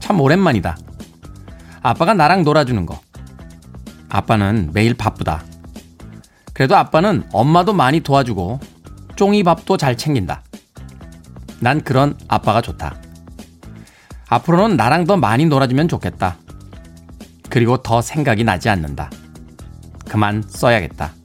참 0.00 0.20
오랜만이다. 0.20 0.76
아빠가 1.82 2.14
나랑 2.14 2.42
놀아주는 2.42 2.84
거. 2.84 3.00
아빠는 4.08 4.70
매일 4.72 4.94
바쁘다. 4.94 5.44
그래도 6.52 6.76
아빠는 6.76 7.22
엄마도 7.32 7.74
많이 7.74 8.00
도와주고 8.00 8.58
쫑이밥도 9.14 9.76
잘 9.76 9.96
챙긴다. 9.96 10.42
난 11.60 11.80
그런 11.82 12.18
아빠가 12.26 12.60
좋다. 12.60 12.96
앞으로는 14.28 14.76
나랑 14.76 15.04
더 15.04 15.16
많이 15.16 15.46
놀아주면 15.46 15.86
좋겠다. 15.86 16.38
그리고 17.48 17.76
더 17.76 18.02
생각이 18.02 18.42
나지 18.42 18.68
않는다. 18.68 19.10
그만 20.08 20.42
써야겠다. 20.44 21.19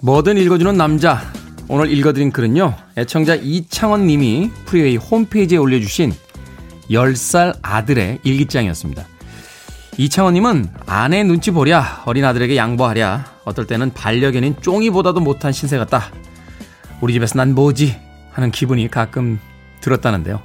뭐든 0.00 0.36
읽어주는 0.38 0.76
남자. 0.76 1.20
오늘 1.66 1.90
읽어드린 1.90 2.30
글은요. 2.30 2.72
애청자 2.96 3.34
이창원 3.34 4.06
님이 4.06 4.50
프리웨이 4.64 4.96
홈페이지에 4.96 5.58
올려주신 5.58 6.14
10살 6.88 7.58
아들의 7.62 8.20
일기장이었습니다. 8.22 9.04
이창원 9.98 10.34
님은 10.34 10.68
아내 10.86 11.24
눈치 11.24 11.50
보랴, 11.50 12.04
어린 12.06 12.24
아들에게 12.24 12.56
양보하랴, 12.56 13.24
어떨 13.44 13.66
때는 13.66 13.92
반려견인 13.92 14.56
쫑이보다도 14.60 15.18
못한 15.18 15.50
신세 15.50 15.76
같다. 15.78 16.12
우리 17.00 17.12
집에서 17.12 17.34
난 17.36 17.54
뭐지? 17.54 17.96
하는 18.30 18.52
기분이 18.52 18.88
가끔 18.88 19.40
들었다는데요. 19.80 20.40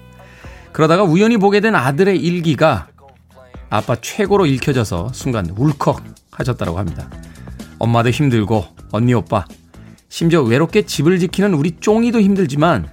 그러다가 0.72 1.04
우연히 1.04 1.38
보게 1.38 1.60
된 1.60 1.76
아들의 1.76 2.18
일기가 2.20 2.88
아빠 3.70 3.96
최고로 3.96 4.48
읽혀져서 4.48 5.12
순간 5.13 5.48
울컥 5.56 6.04
하셨다고 6.32 6.80
합니다. 6.80 7.08
엄마도 7.84 8.12
힘들고 8.12 8.65
언니 8.93 9.13
오빠 9.13 9.46
심지어 10.08 10.41
외롭게 10.41 10.84
집을 10.84 11.19
지키는 11.19 11.54
우리 11.54 11.72
쫑이도 11.82 12.22
힘들지만 12.22 12.89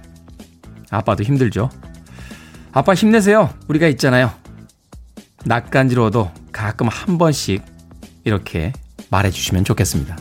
아빠도 0.89 1.23
힘들죠. 1.23 1.69
아빠 2.73 2.93
힘내세요. 2.93 3.53
우리가 3.69 3.87
있잖아요. 3.87 4.33
낯간지러워도 5.45 6.31
가끔 6.51 6.89
한 6.89 7.17
번씩 7.17 7.63
이렇게 8.25 8.73
말해주시면 9.11 9.63
좋겠습니다. 9.63 10.17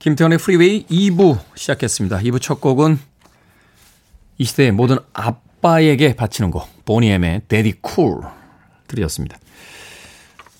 김태훈의 0.00 0.38
프리웨이 0.38 0.86
2부 0.86 1.38
시작했습니다. 1.54 2.18
2부 2.18 2.42
첫 2.42 2.60
곡은 2.60 2.98
이 4.38 4.44
시대의 4.44 4.72
모든 4.72 4.98
아빠에게 5.12 6.16
바치는 6.16 6.50
곡 6.50 6.84
Boney 6.84 7.20
M의 7.20 7.42
Daddy 7.46 7.74
Cool 7.80 8.22
들으셨습니다. 8.88 9.38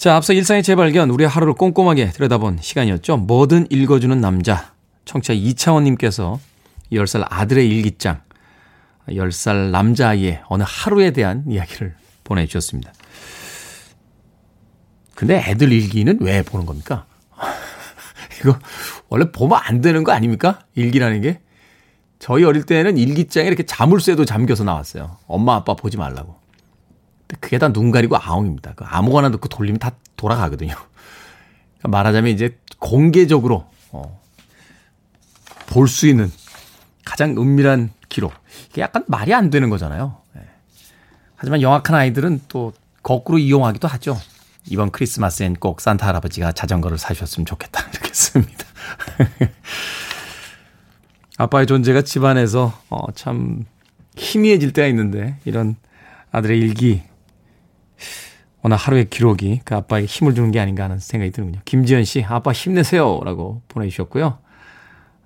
자, 0.05 0.17
앞서 0.17 0.35
일상의 0.35 0.63
재발견, 0.63 1.09
우리의 1.09 1.27
하루를 1.31 1.55
꼼꼼하게 1.55 2.11
들여다본 2.11 2.59
시간이었죠. 2.61 3.17
뭐든 3.17 3.69
읽어주는 3.71 4.21
남자. 4.21 4.75
청취자 5.07 5.33
이창원님께서 5.33 6.39
10살 6.93 7.27
아들의 7.27 7.67
일기장, 7.67 8.21
10살 9.09 9.71
남자아이의 9.71 10.43
어느 10.49 10.63
하루에 10.67 11.13
대한 11.13 11.45
이야기를 11.49 11.95
보내주셨습니다. 12.23 12.93
근데 15.15 15.43
애들 15.49 15.73
일기는 15.73 16.19
왜 16.21 16.43
보는 16.43 16.67
겁니까? 16.67 17.07
이거 18.43 18.59
원래 19.09 19.33
보면 19.33 19.59
안 19.63 19.81
되는 19.81 20.05
거 20.05 20.13
아닙니까? 20.13 20.59
일기라는 20.75 21.23
게. 21.23 21.41
저희 22.19 22.45
어릴 22.45 22.65
때는 22.65 22.99
일기장에 22.99 23.47
이렇게 23.47 23.63
자물쇠도 23.63 24.27
잠겨서 24.27 24.65
나왔어요. 24.65 25.17
엄마 25.27 25.55
아빠 25.55 25.73
보지 25.73 25.97
말라고. 25.97 26.44
그게 27.41 27.59
다 27.59 27.69
눈 27.69 27.91
가리고 27.91 28.17
아웅입니다. 28.17 28.75
그 28.75 28.85
아무거나 28.87 29.29
넣고 29.31 29.49
돌리면 29.49 29.79
다 29.79 29.93
돌아가거든요. 30.17 30.75
그러니까 31.79 31.89
말하자면 31.89 32.33
이제 32.33 32.59
공개적으로 32.79 33.67
어, 33.93 34.21
볼 35.67 35.89
수 35.89 36.07
있는 36.07 36.31
가장 37.05 37.37
은밀한 37.37 37.91
기록. 38.09 38.33
이게 38.71 38.81
약간 38.83 39.05
말이 39.09 39.35
안 39.35 39.51
되는 39.51 39.69
거잖아요. 39.71 40.17
예. 40.37 40.41
하지만 41.37 41.61
영악한 41.63 41.95
아이들은 41.95 42.43
또 42.49 42.73
거꾸로 43.03 43.39
이용하기도 43.39 43.87
하죠. 43.89 44.19
이번 44.71 44.91
크리스마스엔 44.91 45.55
꼭 45.57 45.81
산타 45.81 46.07
할아버지가 46.07 46.53
자전거를 46.53 46.97
사주셨으면 46.97 47.45
좋겠다. 47.47 47.85
이렇게 47.93 48.13
씁니다. 48.15 48.65
아빠의 51.37 51.67
존재가 51.67 52.03
집안에서 52.03 52.73
어, 52.91 53.11
참 53.15 53.65
희미해질 54.17 54.73
때가 54.73 54.87
있는데 54.89 55.37
이런 55.45 55.77
아들의 56.31 56.59
일기 56.59 57.03
오늘 58.67 58.79
하루의 58.79 59.11
기록이 59.11 59.61
그 59.63 59.77
아빠에게 59.77 60.07
힘을 60.07 60.35
주는 60.35 60.51
게 60.51 60.59
아닌가 60.59 60.85
하는 60.85 60.99
생각이 60.99 61.33
드는군요. 61.33 61.61
김지현 61.67 62.05
씨, 62.05 62.25
아빠 62.27 62.51
힘내세요. 62.51 63.21
라고 63.23 63.61
보내주셨고요. 63.69 64.39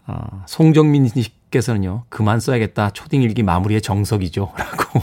아, 0.07 0.45
송정민 0.47 1.07
씨께서는요, 1.07 2.03
그만 2.09 2.41
써야겠다. 2.41 2.91
초딩 2.91 3.23
일기 3.23 3.45
마무리의 3.45 3.81
정석이죠. 3.81 4.53
라고, 4.59 5.01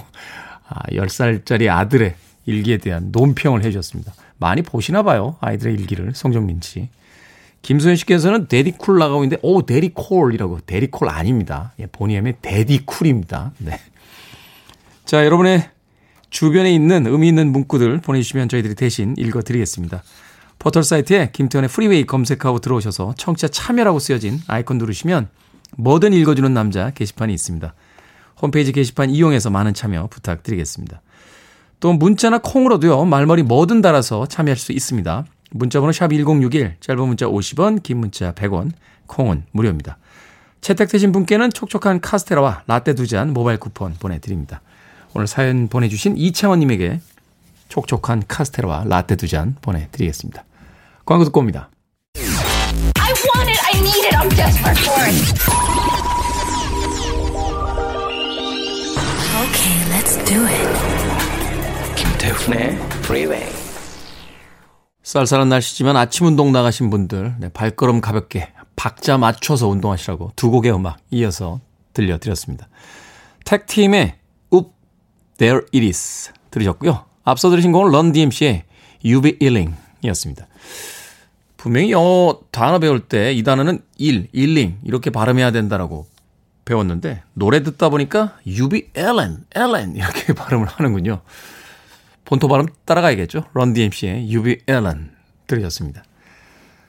아, 0.67 0.81
10살짜리 0.91 1.69
아들의 1.69 2.15
일기에 2.45 2.77
대한 2.77 3.09
논평을 3.13 3.63
해주셨습니다. 3.63 4.13
많이 4.37 4.63
보시나 4.63 5.01
봐요. 5.01 5.37
아이들의 5.39 5.73
일기를. 5.75 6.13
송정민 6.13 6.59
씨. 6.61 6.89
김소연 7.61 7.95
씨께서는 7.95 8.49
데디쿨 8.49 8.99
나가고 8.99 9.23
있는데, 9.23 9.37
오, 9.43 9.65
데디콜이라고. 9.65 10.59
데디콜 10.65 11.07
아닙니다. 11.07 11.71
예, 11.79 11.85
본의함에 11.85 12.39
데디쿨입니다. 12.41 13.53
네. 13.59 13.79
자, 15.05 15.23
여러분의 15.23 15.69
주변에 16.29 16.73
있는 16.73 17.07
의미 17.07 17.29
있는 17.29 17.51
문구들 17.51 18.01
보내주시면 18.01 18.49
저희들이 18.49 18.75
대신 18.75 19.15
읽어드리겠습니다. 19.17 20.03
포털 20.59 20.83
사이트에 20.83 21.29
김태훈의 21.31 21.69
프리웨이 21.69 22.05
검색하고 22.05 22.59
들어오셔서 22.59 23.13
청취자 23.17 23.49
참여라고 23.49 23.99
쓰여진 23.99 24.39
아이콘 24.47 24.77
누르시면 24.77 25.27
뭐든 25.77 26.13
읽어주는 26.13 26.53
남자 26.53 26.91
게시판이 26.91 27.33
있습니다. 27.33 27.73
홈페이지 28.41 28.71
게시판 28.71 29.09
이용해서 29.09 29.49
많은 29.49 29.73
참여 29.73 30.07
부탁드리겠습니다. 30.07 31.01
또 31.79 31.93
문자나 31.93 32.39
콩으로도요, 32.39 33.05
말머리 33.05 33.43
뭐든 33.43 33.81
달아서 33.81 34.25
참여할 34.27 34.57
수 34.57 34.71
있습니다. 34.71 35.25
문자번호 35.51 35.91
샵 35.91 36.11
1061, 36.11 36.77
짧은 36.79 37.07
문자 37.07 37.27
50원, 37.27 37.83
긴 37.83 37.99
문자 37.99 38.33
100원, 38.33 38.71
콩은 39.07 39.43
무료입니다. 39.51 39.97
채택되신 40.61 41.11
분께는 41.11 41.51
촉촉한 41.51 42.01
카스테라와 42.01 42.63
라떼 42.65 42.95
두 42.95 43.05
잔 43.05 43.33
모바일 43.33 43.59
쿠폰 43.59 43.93
보내드립니다. 43.93 44.61
오늘 45.15 45.27
사연 45.27 45.67
보내주신 45.69 46.17
이창원님에게 46.17 46.99
촉촉한 47.69 48.23
카스테라와 48.27 48.83
라떼 48.87 49.15
두 49.15 49.27
잔 49.27 49.55
보내드리겠습니다. 49.61 50.43
광고 51.05 51.23
듣고 51.23 51.39
옵니다. 51.39 51.69
I 52.99 53.13
want 53.13 53.49
it. 53.49 53.59
I 53.73 53.79
need 53.79 54.05
it. 54.05 54.15
I'm 54.17 54.29
desperate 54.35 54.79
for 54.83 55.01
it. 55.07 55.15
Okay, 59.45 59.77
let's 59.89 60.17
do 60.25 60.45
it. 60.45 61.95
김태훈의 61.95 62.75
Freeway. 63.05 63.45
쌀쌀한 65.03 65.47
날씨지만 65.49 65.95
아침 65.95 66.25
운동 66.27 66.51
나가신 66.51 66.89
분들 66.89 67.35
네, 67.39 67.49
발걸음 67.49 68.01
가볍게 68.01 68.49
박자 68.75 69.17
맞춰서 69.17 69.67
운동하시라고 69.69 70.33
두 70.35 70.51
곡의 70.51 70.73
음악 70.73 70.97
이어서 71.11 71.61
들려드렸습니다. 71.93 72.67
택팀의 73.45 74.15
There 75.37 75.61
It 75.73 75.85
Is 75.85 76.31
들으셨고요. 76.51 77.05
앞서 77.23 77.49
들으신 77.49 77.71
곡은 77.71 77.91
런 77.91 78.11
DMC의 78.11 78.63
You 79.03 79.21
Be 79.21 79.37
Illing 79.41 79.75
이었습니다. 80.03 80.47
분명히 81.57 81.91
영어 81.91 82.39
단어 82.51 82.79
배울 82.79 82.99
때 83.01 83.33
이 83.33 83.43
단어는 83.43 83.81
일, 83.97 84.27
일링 84.31 84.77
이렇게 84.83 85.09
발음해야 85.09 85.51
된다라고 85.51 86.05
배웠는데 86.63 87.23
노래 87.33 87.63
듣다 87.63 87.89
보니까 87.89 88.37
You 88.45 88.69
Be 88.69 88.89
Ellen, 88.95 89.45
Ellen 89.55 89.95
이렇게 89.95 90.33
발음을 90.33 90.67
하는군요. 90.67 91.21
본토 92.23 92.47
발음 92.47 92.65
따라가야겠죠. 92.85 93.45
런 93.53 93.73
DMC의 93.73 94.25
You 94.33 94.43
Be 94.43 94.57
Ellen 94.67 95.11
들으셨습니다. 95.47 96.03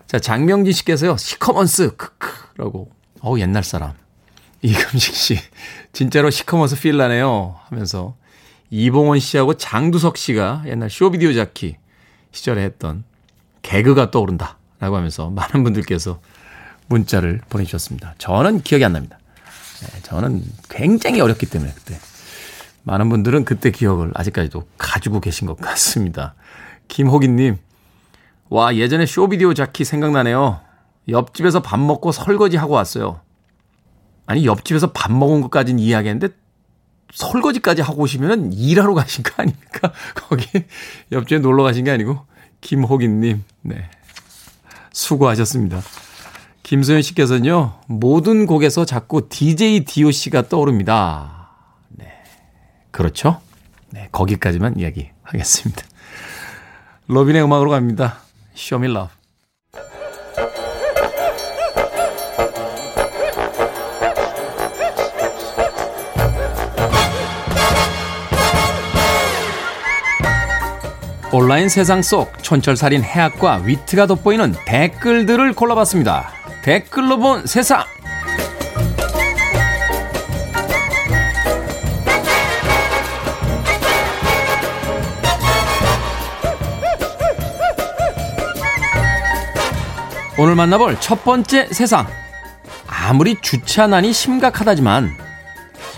자, 0.07 0.19
장명진 0.19 0.73
씨께서요, 0.73 1.17
시커먼스, 1.17 1.97
크크라고. 1.97 2.91
어우, 3.21 3.39
옛날 3.41 3.65
사람. 3.65 3.93
이금식 4.63 5.15
씨, 5.15 5.39
진짜로 5.93 6.31
시커먼스 6.31 6.81
필 6.81 6.97
나네요. 6.97 7.57
하면서 7.65 8.17
이봉원 8.71 9.21
씨하고 9.21 9.55
장두석 9.55 10.17
씨가 10.17 10.65
옛날 10.67 10.91
쇼비디오 10.91 11.33
자키 11.33 11.77
시절에 12.33 12.63
했던 12.63 13.05
개그가 13.63 14.11
떠오른다. 14.11 14.59
라고 14.79 14.97
하면서 14.97 15.31
많은 15.31 15.65
분들께서 15.65 16.21
문자를 16.89 17.41
보내주셨습니다. 17.49 18.15
저는 18.19 18.61
기억이 18.63 18.85
안 18.85 18.93
납니다. 18.93 19.19
네, 19.81 20.03
저는 20.03 20.43
굉장히 20.69 21.21
어렸기 21.21 21.47
때문에 21.47 21.73
그때. 21.75 21.99
많은 22.83 23.09
분들은 23.09 23.45
그때 23.45 23.71
기억을 23.71 24.13
아직까지도 24.15 24.69
가지고 24.79 25.21
계신 25.21 25.47
것 25.47 25.57
같습니다. 25.57 26.35
김호기님, 26.89 27.57
와, 28.49 28.77
예전에 28.77 29.07
쇼비디오 29.07 29.55
자키 29.55 29.85
생각나네요. 29.85 30.61
옆집에서 31.09 31.63
밥 31.63 31.81
먹고 31.81 32.13
설거지 32.13 32.57
하고 32.57 32.75
왔어요. 32.75 33.21
아니, 34.27 34.47
옆집에서 34.47 34.93
밥 34.93 35.11
먹은 35.11 35.41
것까지는 35.41 35.81
이해하겠는데, 35.81 36.29
설거지까지 37.13 37.83
하고 37.83 38.03
오시면 38.03 38.53
일하러 38.53 38.95
가신 38.95 39.23
거 39.23 39.33
아닙니까? 39.37 39.93
거기 40.15 40.47
옆집에 41.13 41.41
놀러 41.41 41.63
가신 41.63 41.85
게 41.85 41.91
아니고, 41.91 42.21
김호기님, 42.61 43.45
네. 43.63 43.91
수고하셨습니다. 44.93 45.83
김소연 46.63 47.03
씨께서는요, 47.03 47.81
모든 47.87 48.47
곡에서 48.47 48.85
자꾸 48.85 49.29
DJ 49.29 49.85
DOC가 49.85 50.49
떠오릅니다. 50.49 51.51
네. 51.89 52.13
그렇죠? 52.91 53.41
네, 53.91 54.09
거기까지만 54.11 54.79
이야기하겠습니다. 54.79 55.83
로빈의 57.07 57.45
음악으로 57.45 57.71
갑니다. 57.71 58.19
Show 58.57 58.85
me 58.85 58.91
love. 58.91 59.26
온라인 71.39 71.69
세상 71.69 72.01
속 72.01 72.43
촌철살인 72.43 73.05
해학과 73.05 73.57
위트가 73.57 74.07
돋보이는 74.07 74.55
댓글들을 74.65 75.53
골라봤습니다. 75.53 76.31
댓글로 76.63 77.19
본 77.19 77.47
세상! 77.47 77.85
오늘 90.39 90.55
만나볼 90.55 90.97
첫 91.01 91.23
번째 91.23 91.69
세상. 91.71 92.07
아무리 92.87 93.39
주차난이 93.43 94.15
심각하다지만 94.15 95.11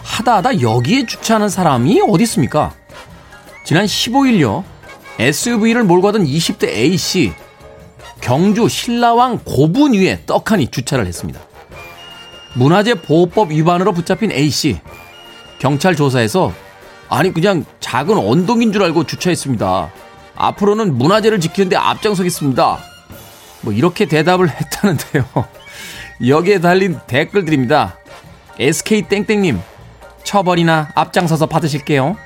하다 0.03 0.39
하다 0.39 0.61
여기에 0.61 1.07
주차하는 1.07 1.49
사람이 1.49 2.01
어디 2.09 2.25
있습니까? 2.25 2.73
지난 3.63 3.85
15일요. 3.85 4.78
SUV를 5.19 5.85
몰고 5.85 6.07
가던 6.07 6.25
20대 6.25 6.69
A씨 6.69 7.33
경주 8.21 8.69
신라왕 8.69 9.41
고분 9.45 9.95
위에 9.95 10.23
떡하니 10.27 10.69
주차를 10.69 11.07
했습니다. 11.07 11.41
문화재 12.55 12.95
보호법 12.95 13.51
위반으로 13.51 13.93
붙잡힌 13.93 14.33
A씨 14.33 14.81
경찰 15.59 15.97
조사에서 15.97 16.53
아니 17.09 17.33
그냥 17.33 17.65
작은 17.81 18.17
언덕인 18.17 18.73
줄 18.73 18.83
알고 18.83 19.05
주차했습니다. 19.05 19.93
앞으로는 20.37 20.97
문화재를 20.97 21.41
지키는데 21.41 21.77
앞장서겠습니다. 21.77 22.79
뭐 23.63 23.73
이렇게 23.73 24.07
대답을 24.07 24.49
했다는데요. 24.49 25.25
여기에 26.27 26.61
달린 26.61 26.99
댓글들입니다. 27.07 27.97
SK 28.59 29.03
땡땡님 29.03 29.61
처벌이나 30.23 30.91
앞장서서 30.95 31.47
받으실게요. 31.47 32.17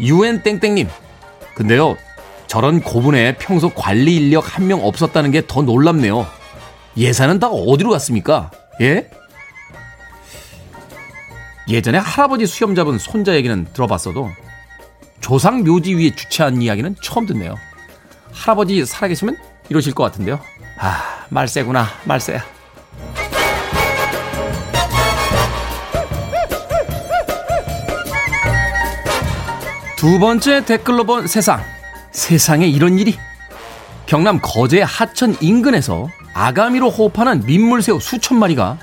UN 0.00 0.42
땡땡님 0.42 0.88
근데요 1.54 1.96
저런 2.46 2.80
고분에 2.80 3.36
평소 3.36 3.70
관리 3.70 4.16
인력 4.16 4.56
한 4.56 4.66
명 4.66 4.84
없었다는 4.84 5.30
게 5.30 5.42
더 5.46 5.62
놀랍네요. 5.62 6.26
예산은 6.96 7.38
다 7.40 7.48
어디로 7.48 7.90
갔습니까? 7.90 8.50
예? 8.80 9.10
예전에 11.68 11.98
할아버지 11.98 12.46
수염 12.46 12.74
잡은 12.74 12.98
손자 12.98 13.34
얘기는 13.34 13.66
들어봤어도 13.72 14.30
조상 15.20 15.64
묘지 15.64 15.94
위에 15.94 16.14
주차한 16.14 16.60
이야기는 16.62 16.96
처음 17.02 17.26
듣네요. 17.26 17.56
할아버지 18.32 18.84
살아계시면 18.84 19.36
이러실 19.70 19.94
것 19.94 20.04
같은데요. 20.04 20.38
아, 20.78 21.24
말세구나, 21.30 21.86
말세야. 22.04 22.44
두두 30.04 30.18
번째 30.18 30.66
댓글로 30.66 31.04
본 31.04 31.26
세상. 31.26 31.62
세상에 32.10 32.66
이런 32.66 32.98
일이. 32.98 33.16
경남 34.04 34.38
거제 34.42 34.82
하천 34.82 35.34
인근에서 35.40 36.10
아가미로 36.34 36.90
호흡하는 36.90 37.42
민물새우 37.46 38.00
수천 38.00 38.38
마리가 38.38 38.76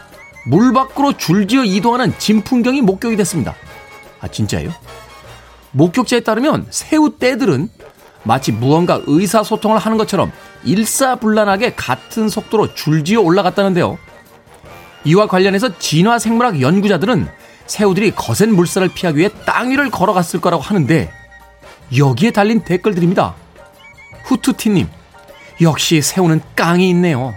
물 0.48 0.74
밖으로 0.74 1.16
줄지어 1.16 1.64
이동하는 1.64 2.18
진풍경이 2.18 2.82
목격이 2.82 3.18
됐습니다. 3.18 3.54
아, 4.20 4.30
진짜예요? 4.30 4.72
목격자에 5.74 6.22
따르면 6.22 6.66
새우 6.72 7.16
떼들은 7.20 7.70
마치 8.24 8.52
무언가 8.52 9.00
의사소통을 9.06 9.78
하는 9.78 10.00
것처럼 10.00 10.32
일사불란하게 10.64 11.76
같은 11.76 12.30
속도로 12.30 12.74
줄지어 12.74 13.22
올라갔다는데요. 13.22 14.00
이와 15.04 15.28
관련해서 15.28 15.78
진화생물학 15.78 16.62
연구자들은 16.62 17.41
새우들이 17.72 18.12
거센 18.12 18.54
물살을 18.54 18.90
피하기 18.90 19.18
위해 19.18 19.30
땅 19.46 19.72
위를 19.72 19.90
걸어갔을 19.90 20.42
거라고 20.42 20.62
하는데 20.62 21.10
여기에 21.96 22.32
달린 22.32 22.66
댓글들입니다. 22.66 23.34
후투티님, 24.26 24.90
역시 25.62 26.02
새우는 26.02 26.42
깡이 26.58 26.90
있네요. 26.90 27.34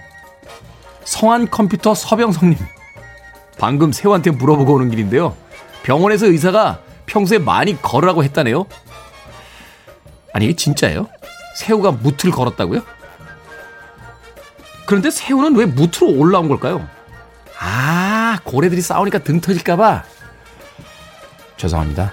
성한 1.04 1.50
컴퓨터 1.50 1.94
서병성님, 1.94 2.58
방금 3.60 3.92
새우한테 3.92 4.32
물어보고 4.32 4.74
오는 4.74 4.90
길인데요. 4.90 5.36
병원에서 5.84 6.26
의사가 6.26 6.80
평소에 7.06 7.38
많이 7.38 7.80
걸으라고 7.80 8.24
했다네요. 8.24 8.66
아니, 10.32 10.46
이게 10.46 10.56
진짜예요? 10.56 11.06
새우가 11.58 11.92
무트를 11.92 12.34
걸었다고요? 12.34 12.82
그런데 14.84 15.12
새우는 15.12 15.54
왜 15.54 15.64
무트로 15.64 16.10
올라온 16.10 16.48
걸까요? 16.48 16.84
아, 17.60 18.40
고래들이 18.42 18.80
싸우니까 18.80 19.18
등 19.18 19.40
터질까봐. 19.40 20.14
죄송합니다. 21.56 22.12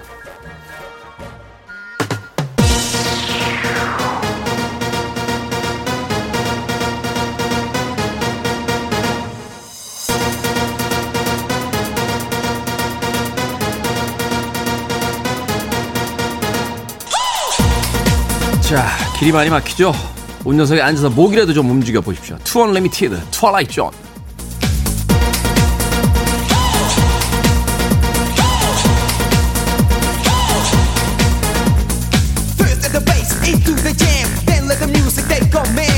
자, 18.72 18.86
길이 19.18 19.32
많이 19.32 19.50
막히죠? 19.50 19.92
운전석에 20.46 20.80
앉아서 20.80 21.10
목이라도 21.10 21.52
좀 21.52 21.68
움직여 21.70 22.00
보십시오. 22.00 22.38
투원 22.42 22.72
리미티드, 22.72 23.20
트와라이트 23.30 23.70
존. 23.70 23.90
come 35.52 35.78
in 35.80 35.91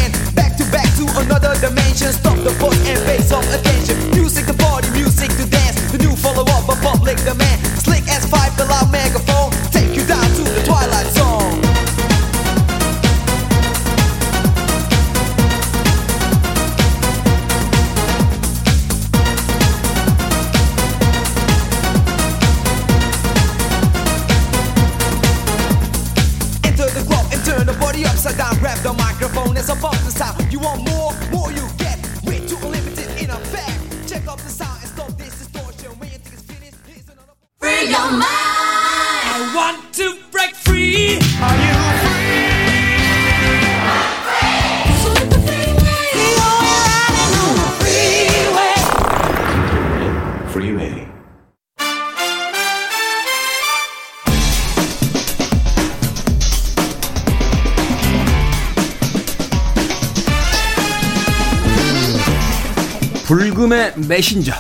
메신저 64.15 64.53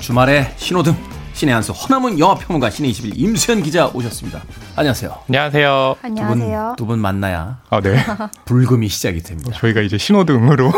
주말에 0.00 0.52
신호등 0.56 0.92
신의 1.32 1.54
한수 1.54 1.70
허남은 1.70 2.18
영화평론가 2.18 2.68
신의 2.68 2.90
21 2.90 3.12
임수현 3.14 3.62
기자 3.62 3.86
오셨습니다. 3.94 4.42
안녕하세요. 4.74 5.14
안녕하세요. 5.28 5.96
안녕하세요. 6.02 6.74
두 6.76 6.84
분 6.84 6.98
만나야 6.98 7.60
아, 7.70 7.80
네. 7.80 7.96
불금이 8.44 8.88
시작이 8.88 9.22
됩니다. 9.22 9.52
저희가 9.60 9.82
이제 9.82 9.98
신호등으로. 9.98 10.72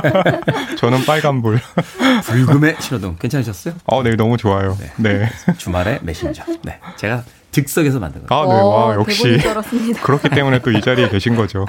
저는 0.80 1.04
빨간불. 1.04 1.60
불금의 2.24 2.76
신호등 2.80 3.16
괜찮으셨어요? 3.20 3.74
어, 3.84 4.02
네, 4.02 4.16
너무 4.16 4.38
좋아요. 4.38 4.78
네. 4.96 5.28
주말에 5.58 5.98
메신저. 6.00 6.44
네, 6.62 6.78
제가 6.96 7.22
즉석에서 7.50 7.98
만든 8.00 8.26
거. 8.26 8.34
아, 8.34 8.46
네. 8.46 8.54
와, 8.62 8.94
역시. 8.94 9.38
그렇기 10.02 10.30
때문에 10.30 10.60
또 10.60 10.70
이 10.70 10.80
자리에 10.80 11.10
계신 11.10 11.36
거죠. 11.36 11.66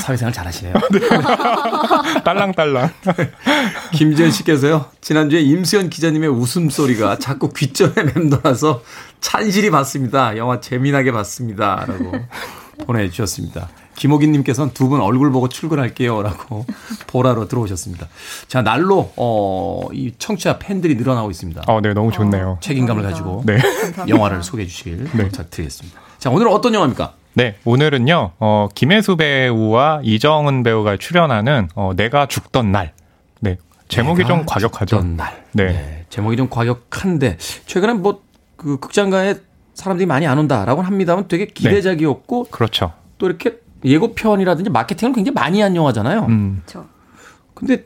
사회생활 0.00 0.32
잘하시네요. 0.32 0.74
딸랑딸랑. 2.24 2.90
김지현 3.92 4.30
씨께서요. 4.30 4.86
지난주에 5.00 5.40
임수현 5.40 5.90
기자님의 5.90 6.28
웃음소리가 6.30 7.18
자꾸 7.18 7.50
귀점에 7.52 7.94
맴돌아서 8.14 8.82
찬실이 9.20 9.70
봤습니다. 9.70 10.36
영화 10.36 10.60
재미나게 10.60 11.12
봤습니다. 11.12 11.84
라고 11.86 12.12
보내주셨습니다. 12.86 13.68
김호긴 13.96 14.32
님께서는 14.32 14.72
두 14.74 14.88
분 14.88 15.00
얼굴 15.00 15.30
보고 15.30 15.48
출근할게요. 15.48 16.22
라고 16.22 16.66
보라로 17.06 17.46
들어오셨습니다. 17.46 18.08
자, 18.48 18.62
날로, 18.62 19.12
어, 19.16 19.82
이 19.92 20.12
청취자 20.18 20.58
팬들이 20.58 20.96
늘어나고 20.96 21.30
있습니다. 21.30 21.62
어, 21.68 21.80
네, 21.80 21.94
너무 21.94 22.10
좋네요. 22.10 22.58
책임감을 22.60 23.02
가지고 23.04 23.44
네. 23.46 23.58
영화를 24.08 24.42
소개해 24.42 24.66
주시길 24.66 25.08
네. 25.12 25.28
부탁드리겠습니다. 25.28 26.00
자, 26.18 26.30
오늘은 26.30 26.50
어떤 26.50 26.74
영화입니까? 26.74 27.14
네, 27.34 27.56
오늘은요, 27.64 28.32
어, 28.38 28.68
김혜수 28.74 29.16
배우와 29.16 30.00
이정은 30.04 30.62
배우가 30.62 30.96
출연하는, 30.96 31.68
어, 31.74 31.92
내가 31.96 32.26
죽던 32.26 32.72
날. 32.72 32.92
네. 33.40 33.58
제목이 33.88 34.22
내가 34.22 34.28
좀 34.28 34.46
과격하죠. 34.46 34.96
죽던 34.96 35.16
날. 35.16 35.44
네. 35.52 36.06
제목이 36.10 36.36
좀 36.36 36.48
과격한데 36.48 37.36
최근에 37.66 37.94
뭐 37.94 38.24
그 38.64 38.78
극장가에 38.78 39.34
사람들이 39.74 40.06
많이 40.06 40.26
안 40.26 40.38
온다라고 40.38 40.80
합니다만 40.80 41.28
되게 41.28 41.44
기대작이었고 41.44 42.44
그렇죠. 42.44 42.92
또 43.18 43.26
이렇게 43.26 43.58
예고편이라든지 43.84 44.70
마케팅을 44.70 45.12
굉장히 45.12 45.34
많이 45.34 45.60
한 45.60 45.76
영화잖아요. 45.76 46.24
음. 46.30 46.62
그렇죠. 46.64 46.86
근데 47.52 47.84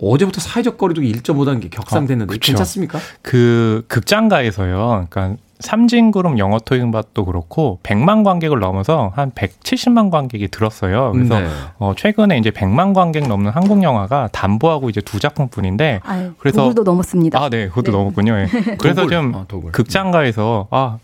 어제부터 0.00 0.40
사회적 0.40 0.78
거리두기 0.78 1.12
1.5단계 1.12 1.68
격상됐는데 1.70 2.30
어, 2.30 2.34
그쵸. 2.34 2.52
괜찮습니까? 2.52 3.00
그 3.22 3.84
극장가에서요. 3.88 5.08
그러니까 5.10 5.42
삼진그룹 5.60 6.38
영어 6.38 6.58
토익맛도 6.58 7.24
그렇고 7.24 7.80
100만 7.82 8.22
관객을 8.24 8.60
넘어서 8.60 9.12
한 9.16 9.30
170만 9.32 10.10
관객이 10.10 10.48
들었어요. 10.48 11.10
그래서 11.12 11.40
네. 11.40 11.48
어, 11.78 11.94
최근에 11.96 12.38
이제 12.38 12.50
100만 12.50 12.94
관객 12.94 13.26
넘는 13.26 13.50
한국 13.50 13.82
영화가 13.82 14.28
담보하고 14.32 14.88
이제 14.88 15.00
두 15.00 15.18
작품뿐인데 15.18 16.00
아유, 16.04 16.32
그래서- 16.38 16.58
도굴도 16.62 16.84
넘었습니다. 16.84 17.42
아, 17.42 17.48
네, 17.48 17.68
그것도 17.68 17.90
네. 17.90 17.98
넘었군요. 17.98 18.32
예. 18.38 18.46
그래서. 18.78 19.08
좀 19.08 19.32
어, 19.34 19.44
도굴. 19.48 19.72
극장가에서 19.72 20.68
아, 20.70 20.98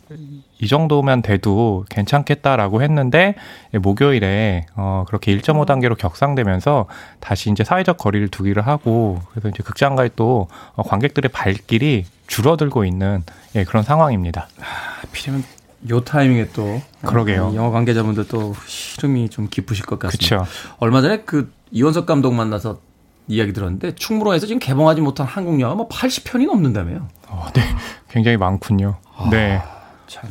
이 0.61 0.69
정도면 0.69 1.23
돼도 1.23 1.85
괜찮겠다라고 1.89 2.83
했는데 2.83 3.35
예, 3.73 3.79
목요일에 3.79 4.67
어, 4.77 5.05
그렇게 5.07 5.35
1.5 5.37 5.65
단계로 5.67 5.95
격상되면서 5.97 6.87
다시 7.21 7.51
이제 7.51 7.65
사회적 7.65 7.97
거리를 7.97 8.29
두기를 8.29 8.67
하고 8.67 9.21
그래서 9.31 9.49
이제 9.49 9.63
극장가에 9.63 10.11
또 10.17 10.49
어, 10.75 10.83
관객들의 10.83 11.31
발길이 11.33 12.05
줄어들고 12.27 12.85
있는 12.85 13.23
예, 13.57 13.65
그런 13.65 13.83
상황입니다. 13.83 14.49
하필이면 14.59 15.45
요 15.91 16.01
타이밍에 16.01 16.49
또 16.53 16.81
그러게요. 17.03 17.51
이 17.53 17.57
영화 17.57 17.71
관계자분들 17.71 18.27
또 18.29 18.55
시름이 18.67 19.29
좀 19.29 19.49
깊으실 19.51 19.85
것 19.85 19.99
같습니다. 19.99 20.37
그렇죠. 20.37 20.51
얼마 20.79 21.03
전에 21.03 21.23
그 21.23 21.53
이원석 21.71 22.07
감독 22.07 22.33
만나서 22.35 22.81
이야기 23.29 23.53
들었는데 23.53 23.95
충무로에서 23.95 24.47
지금 24.47 24.59
개봉하지 24.61 25.01
못한 25.01 25.27
한국 25.27 25.61
영화 25.61 25.75
뭐 25.75 25.89
80편이 25.89 26.47
넘는다며요. 26.47 27.09
어, 27.29 27.47
네, 27.55 27.63
굉장히 28.11 28.37
많군요. 28.37 28.99
네, 29.31 29.63
참. 30.07 30.31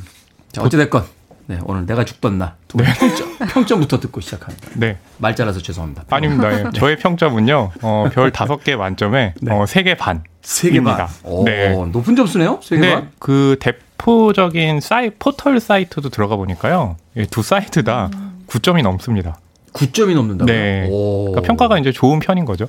자, 0.52 0.62
어찌 0.62 0.78
됐건, 0.78 1.04
네, 1.48 1.60
오늘 1.66 1.86
내가 1.86 2.06
죽던 2.06 2.38
날. 2.38 2.54
두분 2.68 2.86
평점, 2.86 3.38
평점부터 3.50 4.00
듣고 4.00 4.22
시작합니다. 4.22 4.70
네. 4.76 4.98
말 5.18 5.36
잘라서 5.36 5.60
죄송합니다. 5.60 6.04
아닙니다. 6.10 6.52
예. 6.58 6.70
저의 6.74 6.98
평점은요, 6.98 7.72
어, 7.82 8.10
별 8.14 8.32
다섯 8.34 8.64
개 8.64 8.76
만점에 8.76 9.34
네. 9.42 9.52
어, 9.54 9.66
세개 9.66 9.96
반. 9.96 10.24
세개 10.42 10.82
반. 10.82 10.94
입니다. 10.94 11.10
오, 11.24 11.44
네. 11.44 11.70
높은 11.92 12.16
점수네요? 12.16 12.60
세개 12.62 12.80
근데 12.82 12.96
반? 12.96 13.12
그 13.20 13.58
교포적인 14.04 14.80
사이 14.82 15.10
포털 15.12 15.60
사이트도 15.60 16.10
들어가 16.10 16.36
보니까요. 16.36 16.98
예, 17.18 17.26
두 17.26 17.42
사이트 17.42 17.84
다 17.84 18.10
9점이 18.48 18.84
넘습니다. 18.84 19.40
9점이 19.74 20.14
넘는다고요? 20.14 20.54
네. 20.54 20.88
오. 20.90 21.26
그러니까 21.32 21.42
평가가 21.48 21.78
이제 21.80 21.92
좋은 21.92 22.20
편인 22.20 22.46
거죠. 22.46 22.68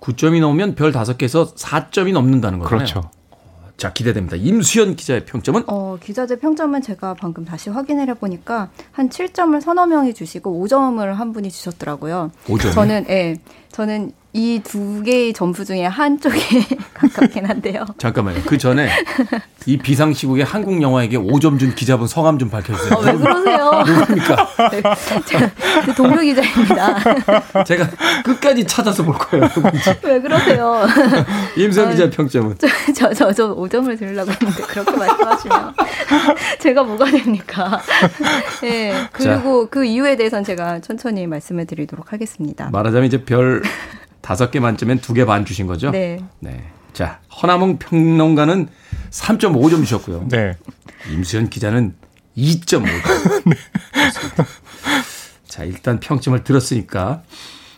9점이 0.00 0.40
넘으면 0.40 0.74
별 0.74 0.92
5개에서 0.92 1.56
4점이 1.56 2.12
넘는다는 2.12 2.58
거잖아요. 2.60 2.86
그렇죠. 2.86 3.10
자, 3.76 3.92
기대됩니다. 3.92 4.36
임수연 4.36 4.96
기자의 4.96 5.26
평점은 5.26 5.64
어, 5.66 5.98
기자재 6.02 6.38
평점은 6.38 6.80
제가 6.80 7.14
방금 7.14 7.44
다시 7.44 7.68
확인을 7.68 8.08
해보니까 8.08 8.70
한 8.92 9.08
7점을 9.10 9.60
서너 9.60 9.86
명이 9.86 10.14
주시고 10.14 10.64
5점을 10.66 11.04
한 11.04 11.32
분이 11.32 11.50
주셨더라고요. 11.50 12.30
5점. 12.46 12.72
저는, 12.72 13.06
예, 13.10 13.36
저는 13.72 14.12
이 14.36 14.60
두 14.62 15.02
개의 15.02 15.32
점수 15.32 15.64
중에 15.64 15.86
한쪽에 15.86 16.36
가깝긴 16.92 17.46
한데요. 17.46 17.86
잠깐만요. 17.96 18.42
그 18.46 18.58
전에 18.58 18.90
이 19.64 19.78
비상시국에 19.78 20.42
한국 20.42 20.82
영화에게 20.82 21.16
5점 21.16 21.58
준 21.58 21.74
기자분 21.74 22.06
성함 22.06 22.38
좀 22.38 22.50
밝혀주세요. 22.50 22.92
어, 22.98 23.00
왜 23.02 23.12
그러세요? 23.14 23.82
누굽니까? 23.86 24.48
제가 25.24 25.50
그 25.86 25.94
동료 25.94 26.20
기자입니다. 26.20 26.98
제가 27.64 27.88
끝까지 28.24 28.66
찾아서 28.66 29.02
볼 29.02 29.14
거예요. 29.16 29.48
누군지. 29.48 29.94
왜 30.02 30.20
그러세요? 30.20 30.82
임수연 31.56 31.90
기자의 31.92 32.10
평점은 32.10 32.56
저, 32.94 33.12
저, 33.14 33.32
저 33.32 33.54
5점을 33.56 33.98
드리려고 33.98 34.30
했는데 34.32 34.62
그렇게 34.64 34.90
말씀하시면 34.96 35.74
제가 36.60 36.82
뭐가 36.82 37.06
됩니까? 37.06 37.80
예. 38.64 38.92
그리고 39.12 39.66
그 39.70 39.84
이유에 39.84 40.16
대해서는 40.16 40.44
제가 40.44 40.80
천천히 40.80 41.26
말씀을 41.26 41.64
드리도록 41.66 42.12
하겠습니다. 42.12 42.68
말하자면 42.70 43.06
이제 43.06 43.24
별 43.24 43.62
다섯 44.26 44.50
개 44.50 44.58
만점엔 44.58 44.98
두 44.98 45.14
개 45.14 45.24
반 45.24 45.44
주신 45.44 45.68
거죠? 45.68 45.90
네. 45.92 46.18
네. 46.40 46.64
자, 46.92 47.20
허남웅 47.40 47.78
평론가는 47.78 48.68
3.5점 49.10 49.78
주셨고요. 49.84 50.26
네. 50.28 50.54
임수연 51.12 51.48
기자는 51.48 51.94
2.5점. 52.36 53.54
자, 55.46 55.62
일단 55.64 56.00
평점을 56.00 56.42
들었으니까. 56.42 57.22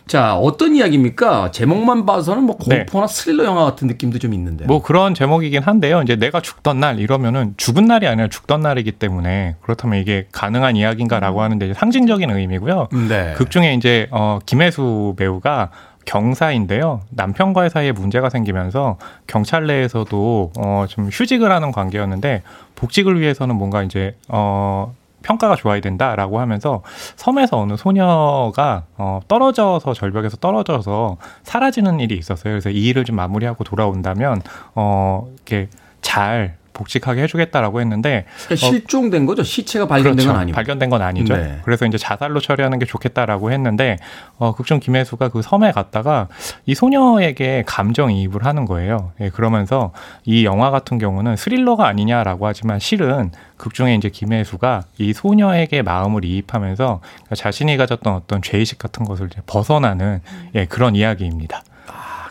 자, 0.07 0.35
어떤 0.35 0.75
이야기입니까? 0.75 1.51
제목만 1.51 2.07
봐서는 2.07 2.41
뭐 2.43 2.57
네. 2.67 2.77
공포나 2.79 3.05
스릴러 3.05 3.43
영화 3.45 3.63
같은 3.65 3.87
느낌도 3.87 4.17
좀 4.17 4.33
있는데. 4.33 4.65
뭐 4.65 4.81
그런 4.81 5.13
제목이긴 5.13 5.61
한데요. 5.61 6.01
이제 6.01 6.15
내가 6.15 6.41
죽던 6.41 6.79
날 6.79 6.99
이러면은 6.99 7.53
죽은 7.57 7.85
날이 7.85 8.07
아니라 8.07 8.27
죽던 8.27 8.61
날이기 8.61 8.93
때문에 8.93 9.55
그렇다면 9.61 9.99
이게 9.99 10.25
가능한 10.31 10.75
이야기인가라고 10.77 11.43
하는데 11.43 11.63
이제 11.63 11.75
상징적인 11.75 12.31
의미고요. 12.31 12.87
네. 13.07 13.35
극 13.37 13.51
중에 13.51 13.75
이제 13.75 14.07
어 14.09 14.39
김혜수 14.47 15.13
배우가 15.15 15.69
경사인데요. 16.09 17.01
남편과의 17.11 17.69
사이에 17.69 17.91
문제가 17.91 18.29
생기면서 18.31 18.97
경찰 19.27 19.67
내에서도 19.67 20.51
어 20.57 20.85
좀 20.89 21.09
휴직을 21.11 21.51
하는 21.51 21.71
관계였는데 21.71 22.41
복직을 22.75 23.19
위해서는 23.19 23.55
뭔가 23.55 23.83
이제 23.83 24.15
어 24.27 24.95
평가가 25.21 25.55
좋아야 25.55 25.81
된다라고 25.81 26.39
하면서 26.39 26.81
섬에서 27.15 27.59
어느 27.59 27.75
소녀가 27.77 28.85
어 28.97 29.19
떨어져서 29.27 29.93
절벽에서 29.93 30.37
떨어져서 30.37 31.17
사라지는 31.43 31.99
일이 31.99 32.17
있었어요. 32.17 32.53
그래서 32.53 32.71
이 32.71 32.87
일을 32.87 33.03
좀 33.05 33.15
마무리하고 33.17 33.63
돌아온다면 33.63 34.41
어 34.73 35.27
이렇게 35.35 35.67
잘 36.01 36.55
복직하게 36.79 37.23
해주겠다라고 37.23 37.81
했는데 37.81 38.25
그러니까 38.45 38.55
실종된 38.55 39.25
거죠? 39.25 39.43
시체가 39.43 39.85
발견된 39.85 40.15
그렇죠. 40.15 40.31
건 40.31 40.41
아니고. 40.41 40.55
발견된 40.55 40.89
건 40.89 41.01
아니죠. 41.01 41.35
네. 41.35 41.59
그래서 41.65 41.85
이제 41.85 41.97
자살로 41.97 42.39
처리하는 42.39 42.79
게 42.79 42.85
좋겠다라고 42.85 43.51
했는데 43.51 43.97
어, 44.37 44.55
극중 44.55 44.79
김혜수가 44.79 45.29
그 45.29 45.41
섬에 45.41 45.73
갔다가 45.73 46.29
이 46.65 46.75
소녀에게 46.75 47.63
감정이입을 47.65 48.45
하는 48.45 48.63
거예요. 48.63 49.11
예, 49.19 49.29
그러면서 49.29 49.91
이 50.23 50.45
영화 50.45 50.71
같은 50.71 50.97
경우는 50.97 51.35
스릴러가 51.35 51.85
아니냐라고 51.85 52.47
하지만 52.47 52.79
실은 52.79 53.31
극중에 53.57 53.95
이제 53.95 54.07
김혜수가 54.09 54.83
이 54.99 55.11
소녀에게 55.11 55.81
마음을 55.81 56.23
이입하면서 56.23 57.01
자신이 57.35 57.75
가졌던 57.75 58.13
어떤 58.13 58.41
죄의식 58.41 58.79
같은 58.79 59.03
것을 59.05 59.27
이제 59.27 59.41
벗어나는 59.45 60.21
예, 60.55 60.65
그런 60.65 60.95
이야기입니다. 60.95 61.63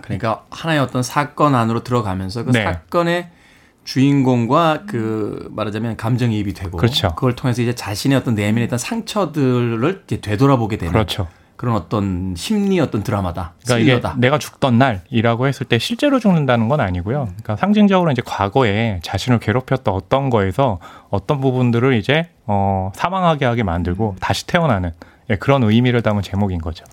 그러니까 0.03 0.45
하나의 0.51 0.81
어떤 0.81 1.03
사건 1.03 1.55
안으로 1.55 1.85
들어가면서 1.85 2.45
그 2.45 2.53
네. 2.53 2.65
사건의 2.65 3.29
주인공과 3.89 4.83
그 4.87 5.49
말하자면 5.51 5.97
감정이입이 5.97 6.53
되고 6.53 6.77
그렇죠. 6.77 7.09
그걸 7.15 7.35
통해서 7.35 7.63
이제 7.63 7.75
자신의 7.75 8.19
어떤 8.19 8.35
내면에 8.35 8.65
있던 8.65 8.79
상처들을 8.79 10.03
이제 10.05 10.21
되돌아보게 10.21 10.77
되는 10.77 10.93
그렇죠. 10.93 11.27
그런 11.57 11.75
어떤 11.75 12.35
심리 12.37 12.81
어떤 12.81 13.03
드라마다. 13.03 13.55
그러니까 13.65 13.83
스릴러다. 13.83 14.11
이게 14.11 14.21
내가 14.21 14.39
죽던 14.39 14.77
날이라고 14.77 15.47
했을 15.47 15.67
때 15.67 15.79
실제로 15.79 16.21
죽는다는 16.21 16.69
건 16.69 16.81
아니고요. 16.81 17.29
그러니까 17.29 17.57
상징적으로 17.57 18.13
이제 18.13 18.21
과거에 18.25 19.01
자신을 19.03 19.39
괴롭혔던 19.39 19.95
어떤 19.95 20.29
거에서 20.29 20.81
어떤 21.09 21.41
부분들을 21.41 21.95
이제 21.95 22.29
어, 22.45 22.93
사망하게 22.95 23.47
하게 23.47 23.63
만들고 23.63 24.17
다시 24.21 24.47
태어나는 24.47 24.93
예, 25.31 25.37
그런 25.37 25.63
의미를 25.63 26.03
담은 26.03 26.21
제목인 26.21 26.61
거죠. 26.61 26.85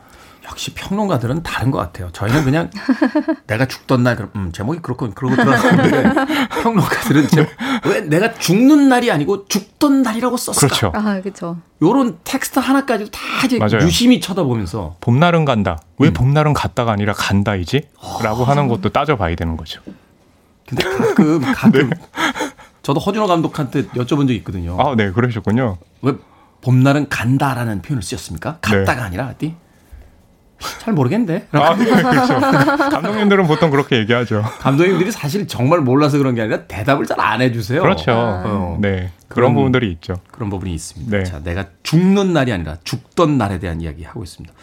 역시 0.49 0.73
평론가들은 0.73 1.43
다른 1.43 1.71
것 1.71 1.79
같아요. 1.79 2.09
저희는 2.11 2.43
그냥 2.43 2.69
내가 3.47 3.65
죽던 3.67 4.03
날 4.03 4.15
그럼 4.15 4.31
음, 4.35 4.51
제목이 4.51 4.79
그렇고 4.79 5.09
그러고 5.09 5.35
들어갔는데 5.35 6.47
평론가들은 6.61 7.27
제목, 7.27 7.49
왜 7.85 8.01
내가 8.01 8.33
죽는 8.33 8.89
날이 8.89 9.11
아니고 9.11 9.47
죽던 9.47 10.01
날이라고 10.03 10.37
썼을까? 10.37 10.67
그렇죠. 10.67 10.91
아, 10.95 11.21
그렇죠. 11.21 11.57
요런 11.81 12.19
텍스트 12.23 12.59
하나까지도 12.59 13.11
다 13.11 13.19
이제 13.45 13.57
맞아요. 13.57 13.85
유심히 13.85 14.19
쳐다보면서 14.19 14.97
봄날은 15.01 15.45
간다. 15.45 15.79
음. 15.81 16.03
왜 16.03 16.13
봄날은 16.13 16.53
갔다가 16.53 16.91
아니라 16.91 17.13
간다이지? 17.13 17.89
라고 18.23 18.43
하는 18.45 18.67
것도 18.67 18.89
따져봐야 18.89 19.35
되는 19.35 19.57
거죠. 19.57 19.81
근데 20.67 20.83
가끔 20.83 21.41
가끔 21.53 21.89
저도 22.81 22.99
허준호 22.99 23.27
감독한테 23.27 23.87
여쭤본 23.87 24.21
적이 24.21 24.35
있거든요. 24.37 24.77
아, 24.79 24.95
네, 24.95 25.11
그러셨군요. 25.11 25.77
왜 26.01 26.13
봄날은 26.61 27.09
간다라는 27.09 27.81
표현을 27.81 28.03
쓰셨습니까? 28.03 28.57
갔다가 28.61 29.03
아니라 29.03 29.27
어디? 29.27 29.55
잘 30.79 30.93
모르겠는데. 30.93 31.47
아, 31.51 31.75
네, 31.75 31.85
그렇죠. 31.85 32.39
감독님들은 32.91 33.47
보통 33.47 33.69
그렇게 33.71 33.97
얘기하죠. 33.97 34.43
감독님들이 34.59 35.11
사실 35.11 35.47
정말 35.47 35.79
몰라서 35.81 36.17
그런 36.17 36.35
게 36.35 36.41
아니라 36.41 36.63
대답을 36.63 37.05
잘 37.05 37.19
안 37.19 37.41
해주세요. 37.41 37.81
그렇죠. 37.81 38.11
어. 38.13 38.77
네, 38.81 38.89
그런- 38.89 39.11
그런 39.27 39.53
부분들이 39.55 39.91
있죠. 39.93 40.15
그런 40.31 40.49
부분이 40.49 40.73
있습니다. 40.73 41.17
네. 41.17 41.23
자, 41.23 41.39
내가 41.43 41.65
죽는 41.83 42.33
날이 42.33 42.51
아니라 42.53 42.77
죽던 42.83 43.37
날에 43.37 43.59
대한 43.59 43.81
이야기 43.81 44.03
하고 44.03 44.23
있습니다. 44.23 44.53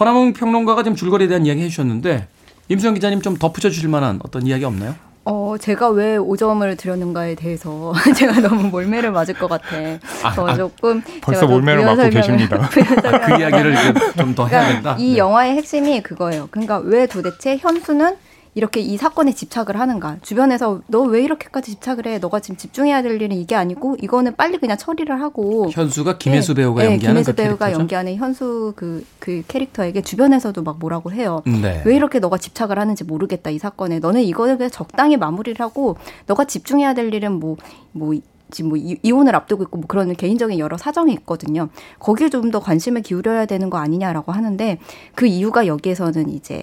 허남웅 0.00 0.32
평론가가 0.34 0.82
지금 0.82 0.96
줄거리에 0.96 1.28
대한 1.28 1.44
이야기 1.46 1.62
해주셨는데 1.62 2.28
임수영 2.68 2.94
기자님 2.94 3.20
좀 3.22 3.36
덧붙여 3.36 3.70
주실 3.70 3.88
만한 3.88 4.20
어떤 4.24 4.46
이야기 4.46 4.64
없나요? 4.64 4.94
어, 5.24 5.54
제가 5.60 5.88
왜 5.90 6.18
5점을 6.18 6.76
드렸는가에 6.76 7.34
대해서 7.36 7.92
제가 8.16 8.40
너무 8.40 8.64
몰매를 8.70 9.12
맞을 9.12 9.34
것 9.34 9.48
같아. 9.48 9.68
그래서 9.70 10.46
아, 10.48 10.54
조금 10.56 11.00
벌써 11.20 11.46
몰매를 11.46 11.84
맞고 11.84 12.02
설명을- 12.02 12.12
계십니다. 12.12 12.68
설명을 12.72 13.20
그 13.20 13.40
이야기를 13.40 13.76
좀 14.16 14.34
더 14.34 14.46
해야 14.46 14.62
된다. 14.66 14.80
그러니까 14.80 14.96
이 14.98 15.12
네. 15.12 15.18
영화의 15.18 15.52
핵심이 15.56 16.02
그거예요. 16.02 16.48
그러니까 16.50 16.78
왜 16.78 17.06
도대체 17.06 17.56
현수는 17.56 18.16
이렇게 18.54 18.80
이 18.80 18.96
사건에 18.98 19.32
집착을 19.32 19.78
하는가? 19.80 20.18
주변에서 20.22 20.82
너 20.86 21.02
왜 21.04 21.22
이렇게까지 21.24 21.70
집착을 21.72 22.06
해? 22.06 22.18
너가 22.18 22.40
지금 22.40 22.56
집중해야 22.56 23.00
될 23.02 23.12
일은 23.20 23.32
이게 23.36 23.54
아니고 23.54 23.96
이거는 24.00 24.36
빨리 24.36 24.58
그냥 24.58 24.76
처리를 24.76 25.20
하고 25.20 25.68
현수가 25.70 26.18
김혜수 26.18 26.54
네, 26.54 26.62
배우가 26.62 26.82
네, 26.82 26.90
연기하는 26.92 27.22
김혜수 27.22 27.32
그 27.32 27.36
배우가 27.36 27.58
캐릭터죠? 27.66 27.80
연기하는 27.80 28.16
현수 28.16 28.72
그, 28.76 29.04
그 29.18 29.42
캐릭터에게 29.48 30.02
주변에서도 30.02 30.62
막 30.62 30.78
뭐라고 30.78 31.12
해요. 31.12 31.42
네. 31.46 31.82
왜 31.86 31.96
이렇게 31.96 32.18
너가 32.18 32.36
집착을 32.36 32.78
하는지 32.78 33.04
모르겠다 33.04 33.48
이 33.50 33.58
사건에 33.58 33.98
너는 34.00 34.20
이거에 34.22 34.56
그냥 34.56 34.70
적당히 34.70 35.16
마무리를 35.16 35.58
하고 35.64 35.96
너가 36.26 36.44
집중해야 36.44 36.92
될 36.94 37.12
일은 37.14 37.32
뭐뭐 37.40 38.14
지금 38.50 38.68
뭐 38.68 38.76
이- 38.78 38.98
이혼을 39.02 39.34
앞두고 39.34 39.62
있고 39.64 39.78
뭐 39.78 39.86
그런 39.86 40.14
개인적인 40.14 40.58
여러 40.58 40.76
사정이 40.76 41.12
있거든요. 41.14 41.68
거기에 41.98 42.28
좀 42.28 42.50
더 42.50 42.60
관심을 42.60 43.00
기울여야 43.00 43.46
되는 43.46 43.70
거 43.70 43.78
아니냐라고 43.78 44.30
하는데 44.30 44.78
그 45.14 45.24
이유가 45.26 45.66
여기에서는 45.66 46.28
이제 46.28 46.62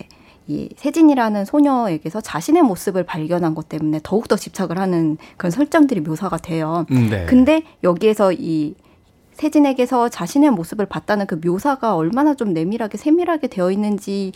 이 0.50 0.70
세진이라는 0.76 1.46
소녀에게서 1.46 2.22
자신의 2.22 2.64
모습을 2.64 3.04
발견한 3.04 3.54
것 3.54 3.70
때문에 3.70 4.00
더욱더 4.02 4.36
집착을 4.36 4.80
하는 4.80 5.18
그런 5.38 5.52
설정들이 5.52 6.02
묘사가 6.02 6.38
돼요. 6.38 6.88
네. 6.90 7.26
근데 7.28 7.62
여기에서 7.84 8.34
이 8.34 8.74
세진에게서 9.34 10.10
자신의 10.10 10.50
모습을 10.50 10.88
봤다는 10.88 11.28
그 11.28 11.36
묘사가 11.36 11.96
얼마나 11.96 12.34
좀 12.34 12.54
내밀하게 12.54 12.98
세밀하게 12.98 13.48
되어 13.48 13.72
있는지 13.72 14.32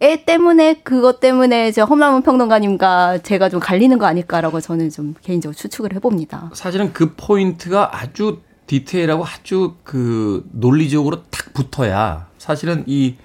에 0.00 0.24
때문에 0.24 0.74
그것 0.84 1.18
때문에 1.18 1.72
저 1.72 1.84
험남은 1.84 2.22
평론가님과 2.22 3.18
제가 3.18 3.48
좀 3.48 3.58
갈리는 3.58 3.98
거 3.98 4.06
아닐까라고 4.06 4.60
저는 4.60 4.90
좀 4.90 5.14
개인적으로 5.22 5.56
추측을 5.56 5.92
해봅니다. 5.94 6.50
사실은 6.54 6.92
그 6.92 7.14
포인트가 7.16 8.00
아주 8.00 8.38
디테일하고 8.68 9.24
아주 9.24 9.74
그 9.82 10.48
논리적으로 10.52 11.24
탁 11.24 11.52
붙어야 11.52 12.28
사실은 12.38 12.84
이 12.86 13.16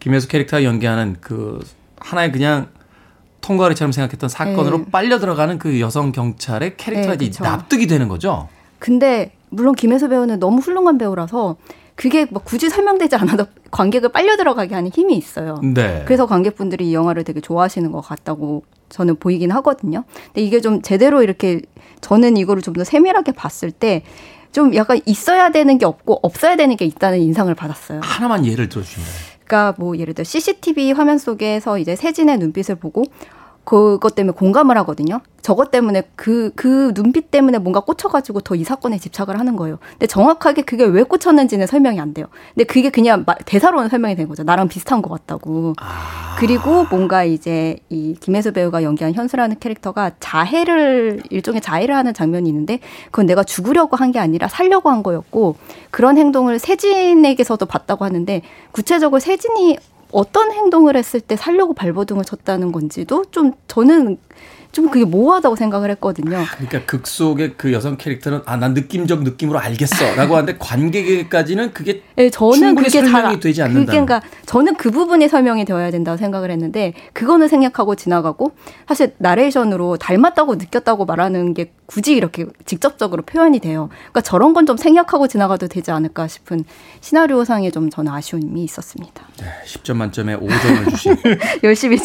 김혜수 0.00 0.26
캐릭터가 0.28 0.64
연기하는 0.64 1.16
그 1.20 1.60
하나의 2.06 2.30
그냥 2.32 2.68
통과리처럼 3.40 3.92
생각했던 3.92 4.28
사건으로 4.28 4.78
네. 4.78 4.84
빨려 4.90 5.18
들어가는 5.18 5.58
그 5.58 5.80
여성 5.80 6.12
경찰의 6.12 6.76
캐릭터가 6.76 7.16
네. 7.16 7.30
납득이 7.40 7.86
되는 7.86 8.08
거죠. 8.08 8.48
근데 8.78 9.32
물론 9.50 9.74
김혜수 9.74 10.08
배우는 10.08 10.38
너무 10.38 10.58
훌륭한 10.58 10.98
배우라서 10.98 11.56
그게 11.94 12.26
막 12.30 12.44
굳이 12.44 12.68
설명되지 12.68 13.16
않아도 13.16 13.46
관객을 13.70 14.10
빨려 14.10 14.36
들어가게 14.36 14.74
하는 14.74 14.90
힘이 14.90 15.16
있어요. 15.16 15.60
네. 15.62 16.02
그래서 16.06 16.26
관객분들이 16.26 16.90
이 16.90 16.94
영화를 16.94 17.24
되게 17.24 17.40
좋아하시는 17.40 17.90
것 17.90 18.00
같다고 18.02 18.64
저는 18.88 19.16
보이긴 19.16 19.50
하거든요. 19.52 20.04
근데 20.26 20.42
이게 20.42 20.60
좀 20.60 20.82
제대로 20.82 21.22
이렇게 21.22 21.62
저는 22.00 22.36
이거를 22.36 22.62
좀 22.62 22.74
더 22.74 22.84
세밀하게 22.84 23.32
봤을 23.32 23.70
때 23.70 24.04
좀 24.56 24.74
약간 24.74 24.98
있어야 25.04 25.50
되는 25.50 25.76
게 25.76 25.84
없고 25.84 26.20
없어야 26.22 26.56
되는 26.56 26.76
게 26.78 26.86
있다는 26.86 27.18
인상을 27.18 27.54
받았어요. 27.54 28.00
하나만 28.02 28.46
예를 28.46 28.70
들어주시면. 28.70 29.06
그러니까 29.46 29.74
뭐 29.78 29.96
예를 29.96 30.12
들어 30.12 30.24
CCTV 30.24 30.92
화면 30.92 31.18
속에서 31.18 31.78
이제 31.78 31.96
세진의 31.96 32.38
눈빛을 32.38 32.74
보고 32.74 33.04
그것 33.66 34.14
때문에 34.14 34.32
공감을 34.32 34.78
하거든요. 34.78 35.20
저것 35.42 35.70
때문에 35.70 36.04
그, 36.16 36.50
그 36.56 36.92
눈빛 36.94 37.30
때문에 37.30 37.58
뭔가 37.58 37.80
꽂혀가지고 37.80 38.40
더 38.40 38.54
이 38.56 38.64
사건에 38.64 38.96
집착을 38.98 39.38
하는 39.38 39.54
거예요. 39.56 39.78
근데 39.92 40.06
정확하게 40.06 40.62
그게 40.62 40.84
왜 40.84 41.02
꽂혔는지는 41.02 41.66
설명이 41.66 42.00
안 42.00 42.14
돼요. 42.14 42.26
근데 42.54 42.64
그게 42.64 42.90
그냥 42.90 43.24
마- 43.26 43.34
대사로는 43.34 43.88
설명이 43.90 44.16
된 44.16 44.28
거죠. 44.28 44.44
나랑 44.44 44.68
비슷한 44.68 45.02
것 45.02 45.10
같다고. 45.10 45.74
그리고 46.38 46.84
뭔가 46.90 47.24
이제 47.24 47.76
이 47.90 48.14
김혜수 48.20 48.52
배우가 48.52 48.82
연기한 48.82 49.12
현수라는 49.14 49.58
캐릭터가 49.58 50.12
자해를, 50.20 51.22
일종의 51.30 51.60
자해를 51.60 51.94
하는 51.94 52.14
장면이 52.14 52.48
있는데 52.48 52.78
그건 53.10 53.26
내가 53.26 53.42
죽으려고 53.44 53.96
한 53.96 54.06
게 54.12 54.20
아니라 54.20 54.46
살려고 54.46 54.88
한 54.90 55.02
거였고 55.02 55.56
그런 55.90 56.16
행동을 56.16 56.60
세진에게서도 56.60 57.66
봤다고 57.66 58.04
하는데 58.04 58.42
구체적으로 58.70 59.18
세진이 59.18 59.76
어떤 60.16 60.50
행동을 60.50 60.96
했을 60.96 61.20
때 61.20 61.36
살려고 61.36 61.74
발버둥을 61.74 62.24
쳤다는 62.24 62.72
건지도 62.72 63.26
좀 63.30 63.52
저는 63.68 64.16
좀 64.72 64.88
그게 64.90 65.04
모호하다고 65.04 65.56
생각을 65.56 65.90
했거든요. 65.92 66.42
그러니까 66.54 66.84
극 66.86 67.06
속의 67.06 67.54
그 67.58 67.72
여성 67.72 67.96
캐릭터는 67.98 68.40
아 68.46 68.56
난 68.56 68.72
느낌적 68.72 69.22
느낌으로 69.24 69.58
알겠어라고 69.58 70.34
하는데 70.36 70.56
관객에게까지는 70.58 71.72
그게 71.74 72.02
네, 72.14 72.30
저는 72.30 72.54
충분히 72.54 72.86
그게 72.86 73.00
설명이 73.02 73.22
잘 73.34 73.40
되지 73.40 73.62
않는다. 73.62 73.92
그러니까 73.92 74.22
저는 74.46 74.74
그 74.76 74.90
부분이 74.90 75.28
설명이 75.28 75.66
되어야 75.66 75.90
된다고 75.90 76.16
생각을 76.16 76.50
했는데 76.50 76.94
그거는 77.12 77.48
생략하고 77.48 77.94
지나가고 77.94 78.52
사실 78.88 79.14
나레이션으로 79.18 79.98
닮았다고 79.98 80.54
느꼈다고 80.56 81.04
말하는 81.04 81.52
게 81.52 81.72
굳이 81.86 82.14
이렇게 82.14 82.46
직접적으로 82.64 83.22
표현이 83.22 83.60
돼요. 83.60 83.88
그러니까 83.90 84.20
저런 84.22 84.52
건 84.52 84.66
좀 84.66 84.76
생략하고 84.76 85.28
지나가도 85.28 85.68
되지 85.68 85.92
않을까 85.92 86.26
싶은 86.26 86.64
시나리오상에 87.00 87.70
좀 87.70 87.88
저는 87.88 88.10
아쉬움이 88.12 88.64
있었습니다. 88.64 89.22
10점 89.64 89.94
만점에 89.94 90.36
5점을 90.36 90.90
주신 90.90 91.16
열심히 91.62 91.98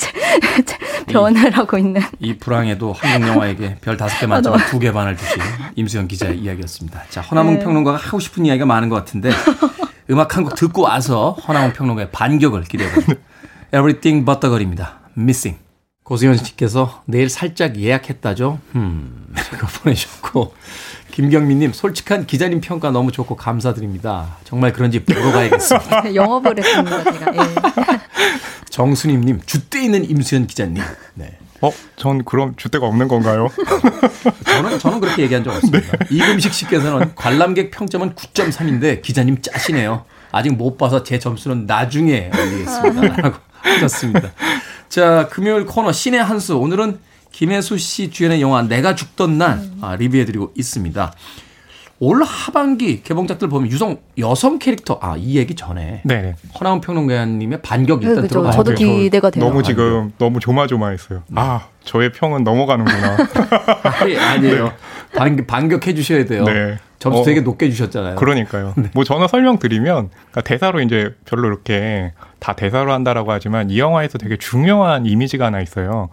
변을 1.07 1.51
하고 1.51 1.77
있는 1.77 2.01
이 2.19 2.37
불황에도 2.37 2.93
한국 2.93 3.27
영화에게 3.27 3.77
별 3.81 3.97
다섯 3.97 4.19
개 4.19 4.27
만점에 4.27 4.57
두개 4.69 4.91
반을 4.91 5.17
주신 5.17 5.41
임수영 5.75 6.07
기자의 6.07 6.37
이야기였습니다. 6.39 7.03
자, 7.09 7.21
허남웅 7.21 7.55
네. 7.55 7.63
평론가가 7.63 7.97
하고 7.97 8.19
싶은 8.19 8.45
이야기가 8.45 8.65
많은 8.65 8.89
것 8.89 8.95
같은데 8.95 9.31
음악 10.11 10.35
한 10.37 10.43
곡 10.43 10.55
듣고 10.55 10.83
와서 10.83 11.31
허남웅 11.47 11.73
평론가의 11.73 12.11
반격을 12.11 12.63
기대해 12.65 12.91
봅니다. 12.91 13.13
Everything 13.73 14.25
but 14.25 14.39
the 14.41 14.51
gir입니다. 14.51 14.99
Missing. 15.17 15.59
고수현 16.11 16.35
씨께서 16.35 17.03
내일 17.05 17.29
살짝 17.29 17.77
예약했다죠? 17.77 18.59
음, 18.75 19.27
이거 19.53 19.65
보내셨고 19.79 20.53
김경민님 21.11 21.71
솔직한 21.71 22.27
기자님 22.27 22.59
평가 22.59 22.91
너무 22.91 23.13
좋고 23.13 23.37
감사드립니다. 23.37 24.35
정말 24.43 24.73
그런지 24.73 25.05
보러 25.05 25.31
가야겠습니다. 25.31 26.11
영업을 26.13 26.57
했습니다. 26.57 27.03
제가. 27.13 27.33
예. 27.33 27.39
정수님님 28.69 29.39
줏대 29.39 29.83
있는 29.83 30.03
임수현 30.09 30.47
기자님. 30.47 30.83
네. 31.13 31.37
어, 31.61 31.71
전 31.95 32.25
그럼 32.25 32.55
주대가 32.57 32.87
없는 32.87 33.07
건가요? 33.07 33.47
저는 34.47 34.79
저는 34.79 34.99
그렇게 34.99 35.21
얘기한 35.21 35.45
적 35.45 35.51
없습니다. 35.55 35.97
이금식 36.09 36.53
씨께서는 36.53 37.15
관람객 37.15 37.71
평점은 37.71 38.15
9.3인데 38.15 39.01
기자님 39.01 39.41
짜시네요. 39.41 40.03
아직 40.33 40.57
못 40.57 40.77
봐서 40.77 41.03
제 41.03 41.19
점수는 41.19 41.67
나중에 41.67 42.31
올리겠습니다. 42.37 43.15
라고 43.15 43.37
하셨습니다. 43.61 44.33
자, 44.91 45.29
금요일 45.31 45.65
코너 45.65 45.93
신의 45.93 46.21
한수. 46.21 46.57
오늘은 46.57 46.99
김혜수 47.31 47.77
씨 47.77 48.09
주연의 48.09 48.41
영화 48.41 48.61
내가 48.61 48.93
죽던 48.93 49.37
날 49.37 49.61
아, 49.79 49.95
리뷰해드리고 49.95 50.51
있습니다. 50.53 51.13
올 51.99 52.23
하반기 52.23 53.01
개봉작들 53.01 53.47
보면 53.47 53.71
유성 53.71 53.99
여성 54.17 54.59
캐릭터 54.59 54.99
아 55.01 55.15
이 55.17 55.37
얘기 55.37 55.55
전에 55.55 56.01
네네. 56.03 56.35
허나운 56.59 56.81
평론가님의 56.81 57.61
반격 57.61 58.01
일단 58.01 58.15
네, 58.17 58.21
그죠. 58.23 58.33
들어가야 58.33 58.51
저도. 58.51 58.73
기대가 58.73 59.29
돼요. 59.29 59.45
너무 59.45 59.63
지금 59.63 60.11
너무 60.17 60.41
조마조마했어요. 60.41 61.23
아, 61.35 61.67
저의 61.85 62.11
평은 62.11 62.43
넘어가는구나. 62.43 63.15
아니, 64.01 64.17
아니에요. 64.17 64.73
반, 65.15 65.37
반격해 65.47 65.93
주셔야 65.93 66.25
돼요. 66.25 66.43
네. 66.43 66.79
점수 67.01 67.21
어, 67.21 67.23
되게 67.23 67.41
높게 67.41 67.67
주셨잖아요. 67.71 68.15
그러니까요. 68.15 68.75
뭐 68.93 69.03
저는 69.03 69.27
설명드리면 69.27 70.09
그러니까 70.11 70.41
대사로 70.41 70.81
이제 70.81 71.15
별로 71.25 71.47
이렇게 71.47 72.13
다 72.37 72.53
대사로 72.53 72.93
한다라고 72.93 73.31
하지만 73.31 73.71
이 73.71 73.79
영화에서 73.79 74.19
되게 74.19 74.37
중요한 74.37 75.07
이미지가 75.07 75.47
하나 75.47 75.61
있어요. 75.61 76.09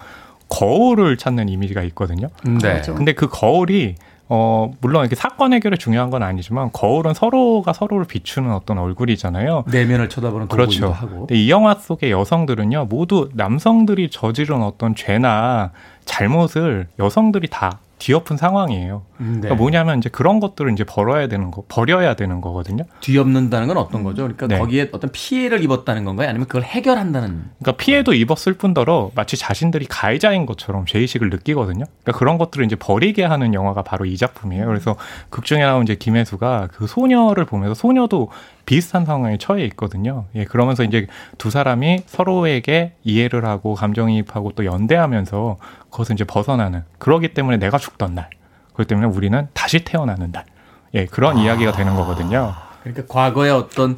거울을 0.48 1.18
찾는 1.18 1.50
이미지가 1.50 1.82
있거든요. 1.84 2.28
네. 2.42 2.58
그렇죠. 2.58 2.94
근데 2.94 3.12
그 3.12 3.28
거울이 3.28 3.96
어 4.30 4.70
물론 4.80 5.02
이렇게 5.02 5.14
사건 5.14 5.52
해결에 5.52 5.76
중요한 5.76 6.08
건 6.08 6.22
아니지만 6.22 6.70
거울은 6.72 7.12
서로가 7.12 7.74
서로를 7.74 8.06
비추는 8.06 8.50
어떤 8.50 8.78
얼굴이잖아요. 8.78 9.64
내면을 9.70 10.08
쳐다보는 10.08 10.48
그렇죠. 10.48 10.90
하고. 10.90 11.26
근데 11.26 11.34
이 11.34 11.50
영화 11.50 11.74
속의 11.74 12.10
여성들은요, 12.10 12.86
모두 12.86 13.28
남성들이 13.34 14.08
저지른 14.08 14.62
어떤 14.62 14.94
죄나 14.94 15.72
잘못을 16.06 16.86
여성들이 16.98 17.48
다 17.50 17.78
뒤엎은 17.98 18.36
상황이에요. 18.36 19.02
네. 19.18 19.26
그러니까 19.26 19.54
뭐냐면 19.56 19.98
이제 19.98 20.08
그런 20.08 20.40
것들을 20.40 20.72
이제 20.72 20.84
벌어야 20.84 21.26
되는 21.26 21.50
거, 21.50 21.64
버려야 21.68 22.14
되는 22.14 22.40
거거든요. 22.40 22.84
뒤엎는다는 23.00 23.68
건 23.68 23.76
어떤 23.76 24.04
거죠? 24.04 24.22
그러니까 24.22 24.46
네. 24.46 24.58
거기에 24.58 24.88
어떤 24.92 25.10
피해를 25.12 25.62
입었다는 25.62 26.04
건가요? 26.04 26.28
아니면 26.28 26.46
그걸 26.46 26.62
해결한다는? 26.62 27.44
그러니까 27.58 27.72
피해도 27.82 28.14
입었을 28.14 28.54
뿐더러 28.54 29.10
마치 29.14 29.36
자신들이 29.36 29.86
가해자인 29.86 30.46
것처럼 30.46 30.86
죄의식을 30.86 31.30
느끼거든요. 31.30 31.84
그러니까 32.02 32.18
그런 32.18 32.38
것들을 32.38 32.64
이제 32.64 32.76
버리게 32.76 33.24
하는 33.24 33.54
영화가 33.54 33.82
바로 33.82 34.04
이 34.04 34.16
작품이에요. 34.16 34.66
그래서 34.66 34.96
극 35.30 35.44
중에 35.44 35.60
나온 35.60 35.82
이제 35.82 35.94
김혜수가 35.94 36.68
그 36.72 36.86
소녀를 36.86 37.44
보면서 37.44 37.74
소녀도 37.74 38.30
비슷한 38.68 39.06
상황에 39.06 39.38
처해 39.38 39.64
있거든요. 39.64 40.26
예, 40.34 40.44
그러면서 40.44 40.84
이제 40.84 41.06
두 41.38 41.48
사람이 41.48 42.02
서로에게 42.04 42.92
이해를 43.02 43.46
하고 43.46 43.72
감정이입하고 43.72 44.52
또 44.52 44.66
연대하면서 44.66 45.56
그것을 45.90 46.12
이제 46.12 46.24
벗어나는 46.24 46.84
그러기 46.98 47.32
때문에 47.32 47.56
내가 47.56 47.78
죽던 47.78 48.14
날. 48.14 48.28
그렇기 48.74 48.86
때문에 48.86 49.06
우리는 49.06 49.48
다시 49.54 49.84
태어나는 49.86 50.32
날. 50.32 50.44
예, 50.92 51.06
그런 51.06 51.38
이야기가 51.38 51.72
되는 51.72 51.94
거거든요. 51.94 52.52
그러니까 52.82 53.06
과거의 53.08 53.52
어떤 53.52 53.96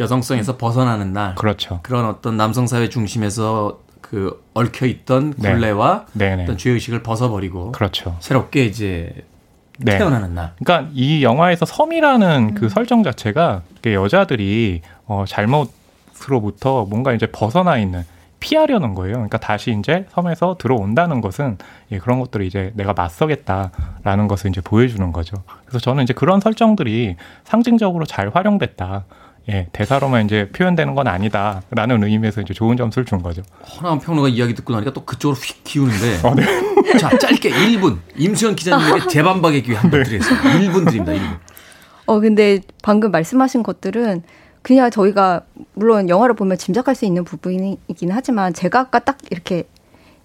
여성성에서 0.00 0.56
벗어나는 0.56 1.12
날. 1.12 1.34
그렇죠. 1.34 1.80
그런 1.82 2.06
어떤 2.06 2.38
남성 2.38 2.66
사회 2.66 2.88
중심에서 2.88 3.80
그 4.00 4.42
얽혀 4.54 4.86
있던 4.86 5.34
네. 5.36 5.52
굴레와 5.52 6.06
네네. 6.14 6.44
어떤 6.44 6.56
죄의식을 6.56 7.02
벗어버리고 7.02 7.72
그렇죠. 7.72 8.16
새롭게 8.20 8.64
이제 8.64 9.12
네. 9.78 9.98
태어나는 9.98 10.34
날. 10.34 10.52
그러니까 10.58 10.90
이 10.94 11.22
영화에서 11.22 11.66
섬이라는 11.66 12.48
음. 12.50 12.54
그 12.54 12.68
설정 12.68 13.02
자체가 13.02 13.62
여자들이 13.86 14.82
어, 15.06 15.24
잘못으로부터 15.26 16.84
뭔가 16.86 17.12
이제 17.12 17.26
벗어나 17.26 17.78
있는 17.78 18.04
피하려는 18.40 18.94
거예요. 18.94 19.14
그러니까 19.14 19.38
다시 19.38 19.76
이제 19.78 20.06
섬에서 20.10 20.56
들어온다는 20.58 21.20
것은 21.20 21.58
예, 21.90 21.98
그런 21.98 22.20
것들을 22.20 22.44
이제 22.46 22.72
내가 22.74 22.92
맞서겠다라는 22.92 24.28
것을 24.28 24.50
이제 24.50 24.60
보여주는 24.60 25.10
거죠. 25.12 25.36
그래서 25.64 25.78
저는 25.78 26.04
이제 26.04 26.12
그런 26.12 26.40
설정들이 26.40 27.16
상징적으로 27.44 28.04
잘 28.04 28.28
활용됐다. 28.28 29.04
예, 29.48 29.68
대사로만 29.72 30.24
이제 30.24 30.48
표현되는 30.48 30.94
건 30.96 31.06
아니다라는 31.06 32.02
의미에서 32.02 32.40
이제 32.40 32.52
좋은 32.52 32.76
점수를 32.76 33.06
준 33.06 33.22
거죠. 33.22 33.42
허나운 33.76 34.00
평론가 34.00 34.28
이야기 34.28 34.54
듣고 34.54 34.72
나니까 34.72 34.92
또 34.92 35.04
그쪽으로 35.04 35.38
휙 35.40 35.62
기우는데. 35.62 36.18
아, 36.28 36.34
네. 36.34 36.44
자, 36.98 37.16
짧게 37.16 37.50
1분. 37.50 37.98
임수현 38.16 38.56
기자님에게 38.56 39.06
재반박의 39.08 39.62
기회 39.62 39.74
네. 39.74 39.80
한번 39.80 40.02
드리겠습니다. 40.02 40.50
1분 40.50 40.84
드립니다, 40.86 41.12
1분. 41.12 41.38
어, 42.06 42.20
근데 42.20 42.60
방금 42.82 43.12
말씀하신 43.12 43.62
것들은 43.62 44.22
그냥 44.62 44.90
저희가 44.90 45.42
물론 45.74 46.08
영화를 46.08 46.34
보면 46.34 46.58
짐작할 46.58 46.96
수 46.96 47.04
있는 47.04 47.22
부분이긴 47.24 48.10
하지만 48.10 48.52
제가 48.52 48.80
아까 48.80 48.98
딱 48.98 49.18
이렇게 49.30 49.68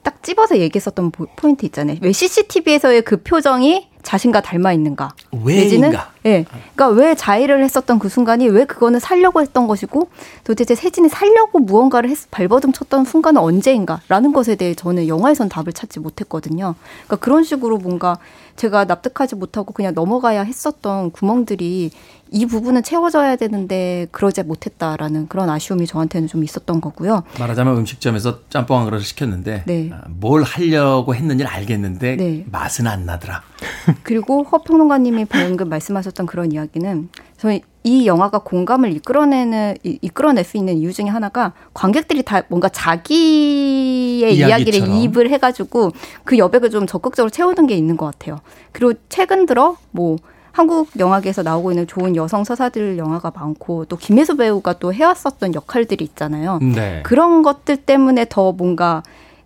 딱 0.01 0.23
집어서 0.23 0.57
얘기했었던 0.57 1.11
보- 1.11 1.27
포인트 1.35 1.63
있잖아요. 1.67 1.97
왜 2.01 2.11
CCTV에서의 2.11 3.03
그 3.03 3.21
표정이 3.21 3.87
자신과 4.03 4.41
닮아 4.41 4.73
있는가? 4.73 5.13
왜인가? 5.43 6.11
예. 6.25 6.45
그러니까 6.75 6.89
왜 6.89 7.15
자해를 7.15 7.63
했었던 7.63 7.99
그 7.99 8.09
순간이 8.09 8.47
왜 8.49 8.65
그거는 8.65 8.99
살려고 8.99 9.41
했던 9.41 9.67
것이고 9.67 10.09
도대체 10.43 10.75
세진이 10.75 11.09
살려고 11.09 11.59
무언가를 11.59 12.09
했, 12.09 12.29
발버둥 12.31 12.73
쳤던 12.73 13.05
순간은 13.05 13.41
언제인가라는 13.41 14.33
것에 14.33 14.55
대해 14.55 14.73
저는 14.75 15.07
영화에선 15.07 15.49
답을 15.49 15.73
찾지 15.73 15.99
못했거든요. 15.99 16.75
그러니까 17.05 17.15
그런 17.17 17.43
식으로 17.43 17.77
뭔가 17.77 18.17
제가 18.55 18.85
납득하지 18.85 19.35
못하고 19.35 19.73
그냥 19.73 19.93
넘어가야 19.93 20.43
했었던 20.43 21.11
구멍들이 21.11 21.91
이 22.33 22.45
부분은 22.45 22.81
채워져야 22.83 23.35
되는데 23.35 24.07
그러지 24.11 24.43
못했다라는 24.43 25.27
그런 25.27 25.49
아쉬움이 25.49 25.85
저한테는 25.85 26.29
좀 26.29 26.45
있었던 26.45 26.79
거고요. 26.79 27.23
말하자면 27.37 27.75
음식점에서 27.79 28.39
짬뽕 28.49 28.77
한 28.79 28.85
그릇을 28.85 29.03
시켰는데 29.03 29.63
네. 29.67 29.89
아, 29.93 30.01
뭘 30.07 30.41
하려고 30.43 31.13
했는지는 31.13 31.51
알겠는데 31.51 32.15
네. 32.15 32.45
맛은 32.49 32.87
안 32.87 33.05
나더라. 33.05 33.43
그리고 34.03 34.43
허 34.43 34.59
평론가님이 34.59 35.25
방금 35.25 35.67
말씀하셨던 35.67 36.25
그런 36.25 36.53
이야기는 36.53 37.09
저희 37.37 37.63
이 37.83 38.07
영화가 38.07 38.39
공감을 38.39 38.93
이끌어내는 38.95 39.77
이- 39.83 39.99
이끌어낼 40.01 40.45
수 40.45 40.55
있는 40.55 40.77
이유 40.77 40.93
중에 40.93 41.07
하나가 41.07 41.51
관객들이 41.73 42.23
다 42.23 42.43
뭔가 42.47 42.69
자기의 42.69 44.37
이야기를. 44.37 44.87
이입을 44.87 45.29
해가지고 45.31 45.91
그 46.23 46.37
여백을 46.37 46.69
좀 46.69 46.87
적극적으로 46.87 47.29
채우는 47.29 47.67
게 47.67 47.75
있는 47.75 47.97
것 47.97 48.05
같아요. 48.05 48.39
그리고 48.71 48.93
최근 49.09 49.45
들어 49.45 49.75
뭐 49.91 50.15
한국 50.51 50.89
영화계에서 50.97 51.43
나오고 51.43 51.71
있는 51.71 51.87
좋은 51.87 52.15
여성 52.15 52.43
서사들 52.43 52.97
영화가 52.97 53.31
많고 53.35 53.85
또 53.85 53.97
김혜수 53.97 54.37
배우가 54.37 54.73
또 54.73 54.93
해왔었던 54.93 55.55
역할들이 55.55 56.03
있잖아요. 56.05 56.59
네. 56.61 57.01
그런 57.03 57.41
것들 57.41 57.77
때문에 57.77 58.25
더 58.29 58.51
뭔가 58.51 59.03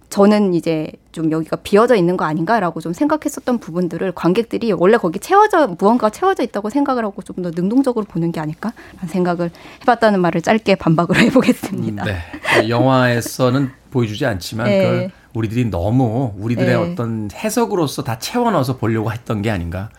저는 0.09 0.53
이제 0.53 0.91
좀 1.11 1.31
여기가 1.31 1.57
비어져 1.57 1.95
있는 1.95 2.15
거 2.15 2.25
아닌가라고 2.25 2.79
좀 2.79 2.93
생각했었던 2.93 3.57
부분들을 3.57 4.11
관객들이 4.13 4.71
원래 4.71 4.97
거기 4.97 5.19
채워져 5.19 5.67
무언가 5.67 6.09
채워져 6.09 6.43
있다고 6.43 6.69
생각을 6.69 7.03
하고 7.03 7.21
좀 7.21 7.35
더 7.43 7.51
능동적으로 7.51 8.05
보는 8.05 8.31
게 8.31 8.39
아닐까라는 8.39 9.07
생각을 9.07 9.51
해봤다는 9.81 10.21
말을 10.21 10.41
짧게 10.41 10.75
반박으로 10.75 11.19
해보겠습니다. 11.21 12.05
네. 12.05 12.17
그 12.59 12.69
영화에서는 12.69 13.71
보여주지 13.91 14.25
않지만 14.25 14.67
네. 14.67 14.83
그걸 14.83 15.11
우리들이 15.33 15.69
너무 15.69 16.33
우리들의 16.37 16.69
네. 16.69 16.75
어떤 16.75 17.29
해석으로서 17.33 18.03
다 18.03 18.17
채워 18.19 18.51
넣어서 18.51 18.77
보려고 18.77 19.11
했던 19.11 19.41
게 19.41 19.51
아닌가. 19.51 19.89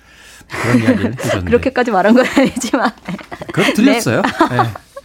그런 0.48 0.78
이야기를 0.78 1.12
해줬는데. 1.12 1.44
그렇게까지 1.50 1.90
말한 1.90 2.14
건 2.14 2.24
아니지만 2.36 2.90
그렇게 3.52 3.72
들렸어요. 3.74 4.22
네. 4.50 4.56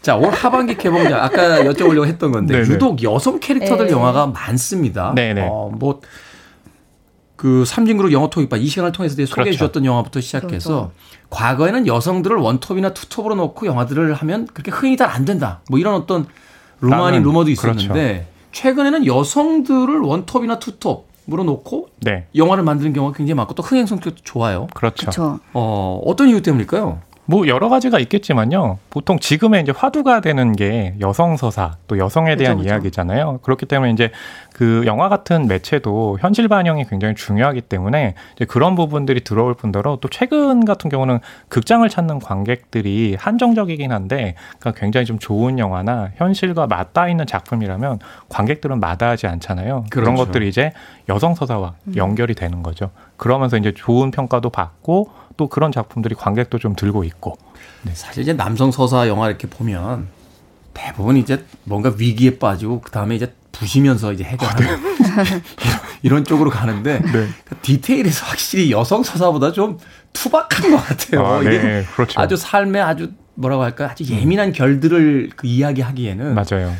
자, 0.01 0.15
올 0.15 0.31
하반기 0.31 0.75
개봉작 0.75 1.13
아까 1.23 1.59
여쭤보려고 1.63 2.05
했던 2.05 2.31
건데 2.31 2.55
네네. 2.61 2.73
유독 2.73 3.03
여성 3.03 3.39
캐릭터들 3.39 3.85
네. 3.87 3.91
영화가 3.91 4.27
많습니다. 4.27 5.13
네네. 5.15 5.47
어, 5.49 5.71
뭐 5.73 6.01
그 7.35 7.65
삼진그룹 7.65 8.11
영어 8.11 8.29
토익반 8.29 8.61
이 8.61 8.67
시간을 8.67 8.91
통해서 8.91 9.13
소개해 9.15 9.29
그렇죠. 9.45 9.51
주셨던 9.57 9.83
영화부터 9.83 10.21
시작해서 10.21 10.91
과거에는 11.31 11.87
여성들을 11.87 12.37
원톱이나 12.37 12.93
투톱으로 12.93 13.33
놓고 13.33 13.65
영화들을 13.65 14.13
하면 14.13 14.45
그렇게 14.53 14.69
흥이 14.69 14.95
잘 14.95 15.09
안 15.09 15.25
된다. 15.25 15.61
뭐 15.67 15.79
이런 15.79 15.95
어떤 15.95 16.27
루머 16.81 17.03
아닌 17.03 17.21
나는- 17.21 17.25
루머도 17.25 17.49
있었는데 17.49 18.27
최근에는 18.51 19.07
여성들을 19.07 20.01
원톱이나 20.01 20.59
투톱 20.59 21.07
으로 21.31 21.43
놓고 21.43 21.89
네, 22.01 22.25
영화를 22.35 22.63
만드는 22.63 22.93
경우가 22.93 23.15
굉장히 23.15 23.35
많고 23.35 23.53
또 23.53 23.61
흥행 23.63 23.85
성격도 23.85 24.21
좋아요. 24.23 24.67
그렇죠. 24.73 25.01
그렇죠. 25.01 25.39
어, 25.53 26.01
어떤 26.05 26.29
이유 26.29 26.41
때문일까요? 26.41 26.99
뭐 27.31 27.47
여러 27.47 27.69
가지가 27.69 27.97
있겠지만요. 27.99 28.77
보통 28.89 29.17
지금의 29.17 29.61
이제 29.61 29.71
화두가 29.73 30.19
되는 30.19 30.53
게 30.53 30.95
여성 30.99 31.37
서사 31.37 31.77
또 31.87 31.97
여성에 31.97 32.35
대한 32.35 32.57
그죠, 32.57 32.63
그죠. 32.63 32.73
이야기잖아요. 32.73 33.39
그렇기 33.41 33.67
때문에 33.67 33.93
이제 33.93 34.11
그 34.53 34.83
영화 34.85 35.07
같은 35.07 35.47
매체도 35.47 36.17
현실 36.19 36.49
반영이 36.49 36.87
굉장히 36.89 37.15
중요하기 37.15 37.61
때문에 37.61 38.15
이제 38.35 38.43
그런 38.43 38.75
부분들이 38.75 39.23
들어올 39.23 39.53
뿐더러 39.53 39.99
또 40.01 40.09
최근 40.09 40.65
같은 40.65 40.89
경우는 40.89 41.19
극장을 41.47 41.87
찾는 41.87 42.19
관객들이 42.19 43.15
한정적이긴 43.17 43.93
한데 43.93 44.35
그러니까 44.59 44.81
굉장히 44.81 45.05
좀 45.05 45.17
좋은 45.17 45.57
영화나 45.57 46.11
현실과 46.15 46.67
맞닿아 46.67 47.07
있는 47.07 47.25
작품이라면 47.25 47.99
관객들은 48.27 48.81
마다하지 48.81 49.27
않잖아요. 49.27 49.85
그런 49.89 50.15
그렇죠. 50.15 50.25
것들이 50.25 50.49
이제 50.49 50.73
여성 51.07 51.33
서사와 51.33 51.75
음. 51.87 51.93
연결이 51.95 52.35
되는 52.35 52.61
거죠. 52.61 52.91
그러면서 53.15 53.55
이제 53.55 53.71
좋은 53.71 54.11
평가도 54.11 54.49
받고 54.49 55.21
또 55.41 55.47
그런 55.47 55.71
작품들이 55.71 56.13
관객도 56.13 56.59
좀 56.59 56.75
들고 56.75 57.03
있고 57.03 57.35
사실 57.95 58.21
이제 58.21 58.31
남성 58.33 58.69
서사 58.69 59.07
영화 59.07 59.27
이렇게 59.27 59.47
보면 59.47 60.07
대부분 60.75 61.17
이제 61.17 61.43
뭔가 61.63 61.91
위기에 61.97 62.37
빠지고 62.37 62.79
그 62.81 62.91
다음에 62.91 63.15
이제 63.15 63.33
부시면서 63.51 64.13
이제 64.13 64.23
해결하는 64.23 64.67
이런- 65.01 65.41
이런 66.03 66.23
쪽으로 66.25 66.51
가는데 66.51 66.99
그 67.01 67.55
디테일에서 67.63 68.23
확실히 68.27 68.69
여성 68.71 69.01
서사보다 69.01 69.51
좀 69.51 69.79
투박한 70.13 70.69
것 70.69 70.77
같아요. 70.85 71.25
아, 71.25 71.39
이게 71.41 71.57
네, 71.57 71.85
그렇죠. 71.95 72.21
아주 72.21 72.35
삶의 72.37 72.79
아주 72.83 73.11
뭐라고 73.33 73.63
할까 73.63 73.89
아주 73.89 74.03
예민한 74.13 74.53
결들을 74.53 75.31
그 75.35 75.47
이야기하기에는 75.47 76.35
맞아요. 76.35 76.71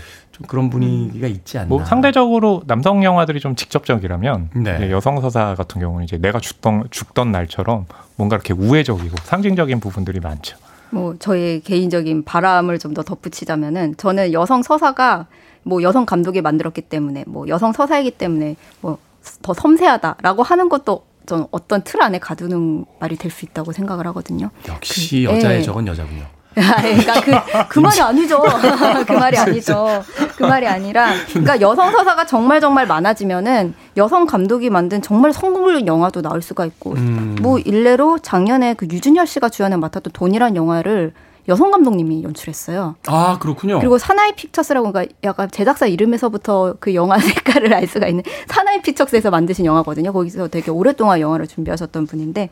좀 0.42 0.48
그런 0.48 0.70
분위기가 0.70 1.28
있지 1.28 1.58
않나. 1.58 1.68
뭐 1.70 1.84
상대적으로 1.86 2.62
남성 2.68 3.04
영화들이 3.04 3.40
좀 3.40 3.56
직접적이라면 3.56 4.50
네. 4.56 4.76
이제 4.78 4.92
여성 4.92 5.20
서사 5.22 5.56
같은 5.56 5.80
경우는 5.82 6.06
이제 6.06 6.18
내가 6.18 6.40
죽던 6.40 6.86
죽던 6.92 7.32
날처럼 7.32 7.86
뭔가 8.16 8.36
이렇게 8.36 8.54
우회적이고 8.54 9.16
상징적인 9.24 9.80
부분들이 9.80 10.20
많죠. 10.20 10.58
뭐 10.92 11.16
저의 11.20 11.62
개인적인 11.62 12.24
바람을 12.26 12.78
좀 12.80 12.94
더 12.94 13.04
덧붙이자면은 13.04 13.96
저는 13.98 14.34
여성 14.34 14.62
서사가 14.64 15.28
뭐 15.64 15.82
여성 15.84 16.06
감독이 16.06 16.42
만들었기 16.42 16.82
때문에 16.82 17.24
뭐 17.28 17.48
여성 17.48 17.72
서사이기 17.72 18.12
때문에 18.12 18.56
뭐 18.82 18.98
더 19.44 19.54
섬세하다라고 19.54 20.42
하는 20.42 20.68
것도 20.68 21.06
전 21.28 21.46
어떤 21.52 21.84
틀 21.84 22.02
안에 22.02 22.18
가두는 22.18 22.86
말이 23.00 23.16
될 23.18 23.30
수 23.30 23.46
있다고 23.46 23.72
생각을 23.72 24.08
하거든요. 24.08 24.50
역시 24.68 25.26
그- 25.28 25.36
여자의 25.36 25.60
예. 25.60 25.62
저건 25.62 25.86
여자군요. 25.86 26.26
그러니까 26.54 27.22
그, 27.22 27.32
그 27.70 27.80
말이 27.80 28.02
아니죠. 28.02 28.44
그 29.08 29.14
말이 29.14 29.38
아니죠. 29.38 30.04
그 30.36 30.44
말이 30.44 30.68
아니라, 30.68 31.12
그러니까 31.30 31.62
여성 31.62 31.92
서사가 31.92 32.26
정말 32.26 32.60
정말 32.60 32.88
많아지면은 32.88 33.74
여성 33.98 34.26
감독이 34.26 34.70
만든 34.70 35.02
정말 35.02 35.32
성공률 35.34 35.88
영화도 35.88 36.22
나올 36.22 36.42
수가 36.42 36.66
있고, 36.66 36.94
음. 36.94 37.38
뭐 37.42 37.58
일례로 37.60 38.20
작년에 38.20 38.74
그 38.74 38.86
유준열 38.86 39.28
씨가 39.28 39.50
주연을 39.50 39.78
맡았던 39.78 40.12
돈이란 40.14 40.56
영화를 40.56 41.14
여성 41.48 41.72
감독님이 41.72 42.24
연출했어요. 42.24 42.96
아 43.08 43.40
그렇군요. 43.40 43.80
그리고 43.80 43.98
사나이 43.98 44.34
픽처스라고 44.36 44.92
그러니까 44.92 45.14
약간 45.24 45.50
제작사 45.50 45.88
이름에서부터 45.88 46.76
그 46.80 46.94
영화 46.94 47.18
색깔을 47.20 47.74
알 47.74 47.88
수가 47.88 48.08
있는 48.08 48.24
사나이 48.48 48.82
픽처스에서 48.82 49.32
만드신 49.32 49.66
영화거든요. 49.66 50.14
거기서 50.14 50.48
되게 50.50 50.70
오랫동안 50.70 51.20
영화를 51.20 51.48
준비하셨던 51.48 52.06
분인데 52.06 52.50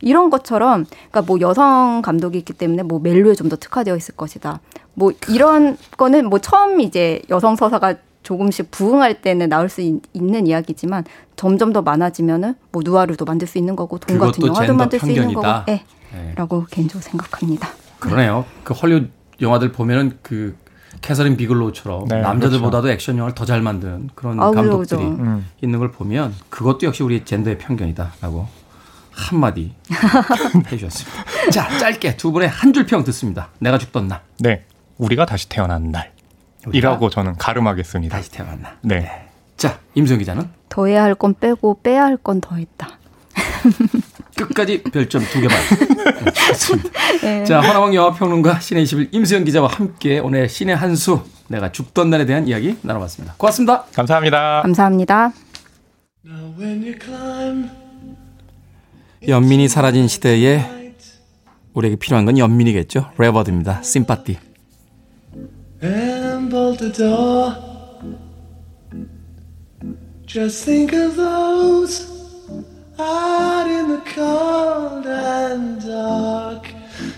이런 0.00 0.30
것처럼 0.30 0.84
그러니까 1.10 1.22
뭐 1.22 1.38
여성 1.40 2.02
감독이 2.02 2.38
있기 2.38 2.52
때문에 2.54 2.82
뭐 2.82 2.98
멜로에 2.98 3.34
좀 3.34 3.52
더 3.52 3.56
특화되어 3.56 3.96
있을 3.96 4.16
것이다. 4.16 4.60
뭐 4.94 5.12
이런 5.28 5.76
거는 5.98 6.30
뭐 6.30 6.38
처음 6.38 6.80
이제 6.80 7.20
여성 7.28 7.54
서사가 7.54 7.96
조금씩 8.22 8.70
부흥할 8.70 9.20
때는 9.20 9.48
나올 9.50 9.68
수 9.68 9.80
있, 9.82 10.00
는 10.14 10.46
이야기지만 10.46 11.04
점점 11.36 11.72
더 11.72 11.82
많아지면은 11.82 12.54
뭐 12.70 12.82
누아르도 12.84 13.24
만들 13.26 13.46
수 13.46 13.58
있는 13.58 13.76
거고 13.76 13.98
돈 13.98 14.18
같은 14.18 14.46
영화도 14.46 14.74
만들 14.74 15.00
수 15.00 15.10
있는. 15.10 15.34
거고, 15.34 15.46
예. 15.68 15.84
네. 16.14 16.32
라고 16.36 16.64
개인적으로 16.70 17.02
생각합니다. 17.02 17.68
그러네요. 18.10 18.44
그 18.64 18.74
헐리우드 18.74 19.08
영화들 19.40 19.72
보면은 19.72 20.18
그 20.22 20.56
캐서린 21.00 21.36
비글로우처럼 21.36 22.06
네, 22.08 22.20
남자들보다도 22.20 22.90
액션 22.90 23.16
영화를 23.18 23.34
더 23.34 23.44
잘 23.44 23.60
만든 23.62 24.08
그런 24.14 24.38
아, 24.40 24.50
감독들이 24.50 25.00
그죠. 25.02 25.08
음. 25.18 25.46
있는 25.60 25.78
걸 25.78 25.90
보면 25.90 26.34
그것도 26.50 26.86
역시 26.86 27.02
우리 27.02 27.24
젠더의 27.24 27.58
편견이다라고 27.58 28.46
한마디 29.10 29.74
해주셨습니다. 30.70 31.24
자, 31.50 31.78
짧게 31.78 32.16
두 32.16 32.30
분의 32.32 32.48
한 32.48 32.72
줄 32.72 32.86
평 32.86 33.04
듣습니다. 33.04 33.48
내가 33.58 33.78
죽던 33.78 34.08
날. 34.08 34.20
네, 34.38 34.64
우리가 34.98 35.26
다시 35.26 35.48
태어난 35.48 35.90
날. 35.90 36.12
이라고 36.72 37.10
저는 37.10 37.36
가름하겠습니다. 37.38 38.16
다시 38.16 38.30
태어났나. 38.30 38.76
네. 38.82 39.28
자, 39.56 39.78
임수영 39.94 40.18
기자는 40.20 40.48
더해야 40.68 41.02
할 41.02 41.14
건 41.16 41.34
빼고 41.38 41.80
빼야 41.82 42.04
할 42.04 42.16
건 42.16 42.40
더했다. 42.40 42.88
끝까지 44.36 44.82
별점 44.82 45.22
두개 45.24 45.48
반. 45.48 45.58
네, 46.24 46.30
좋습니다. 46.32 46.90
네. 47.22 47.44
자, 47.44 47.60
허나왕 47.60 47.94
영화평론가 47.94 48.60
신의 48.60 48.84
21 48.84 49.08
임수영 49.12 49.44
기자와 49.44 49.68
함께 49.68 50.18
오늘 50.18 50.48
신의 50.48 50.76
한수 50.76 51.22
내가 51.48 51.72
죽던 51.72 52.10
날에 52.10 52.24
대한 52.26 52.48
이야기 52.48 52.76
나눠봤습니다. 52.82 53.34
고맙습니다. 53.36 53.84
감사합니다. 53.94 54.62
감사합니다. 54.62 55.32
연민이 59.28 59.68
사라진 59.68 60.08
시대에 60.08 60.64
우리에게 61.74 61.96
필요한 61.96 62.24
건 62.24 62.38
연민이겠죠. 62.38 63.10
레버드입니다. 63.18 63.82
심파티. 63.82 64.38
and 65.82 66.48
bolt 66.50 66.78
the 66.78 66.90
door. 66.90 67.56
Just 70.26 70.64
think 70.64 70.92
of 70.94 71.16
those 71.16 72.11
out 72.98 73.66
in 73.66 73.88
the 73.88 74.02
cold 74.14 75.06
and 75.06 75.80
dark. 75.82 76.66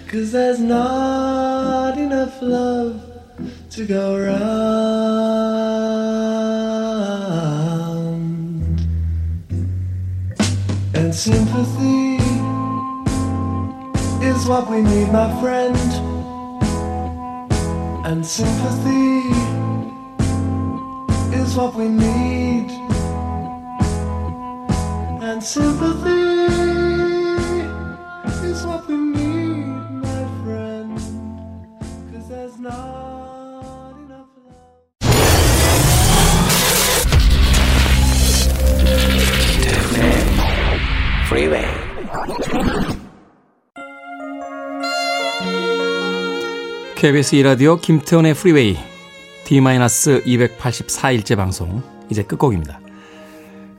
Cause 0.08 0.32
there's 0.32 0.60
not 0.60 1.98
enough 1.98 2.40
love 2.40 3.02
to 3.70 3.86
go 3.86 4.16
round. 4.16 4.44
And 10.94 11.14
sympathy 11.14 12.16
is 14.24 14.46
what 14.46 14.70
we 14.70 14.80
need, 14.80 15.10
my 15.12 15.28
friend 15.40 15.76
and 18.06 18.24
sympathy 18.24 19.22
is 21.36 21.56
what 21.56 21.74
we 21.74 21.88
need. 21.88 22.43
And 25.34 25.42
sympathy 25.42 26.46
is 28.46 28.64
what 28.64 28.86
we 28.86 28.94
need, 28.94 29.66
my 29.98 30.24
friend. 30.44 30.94
Cause 32.12 32.28
there's 32.28 32.56
not 32.60 33.96
enough 33.98 34.30
love. 34.38 34.54
Freeway. 41.26 41.66
KBS 46.94 47.32
2라디오 47.32 47.80
김태훈의 47.80 48.34
프리웨이 48.34 48.76
D-284일째 49.46 51.34
방송 51.36 51.82
이제 52.08 52.22
끝곡입니다. 52.22 52.83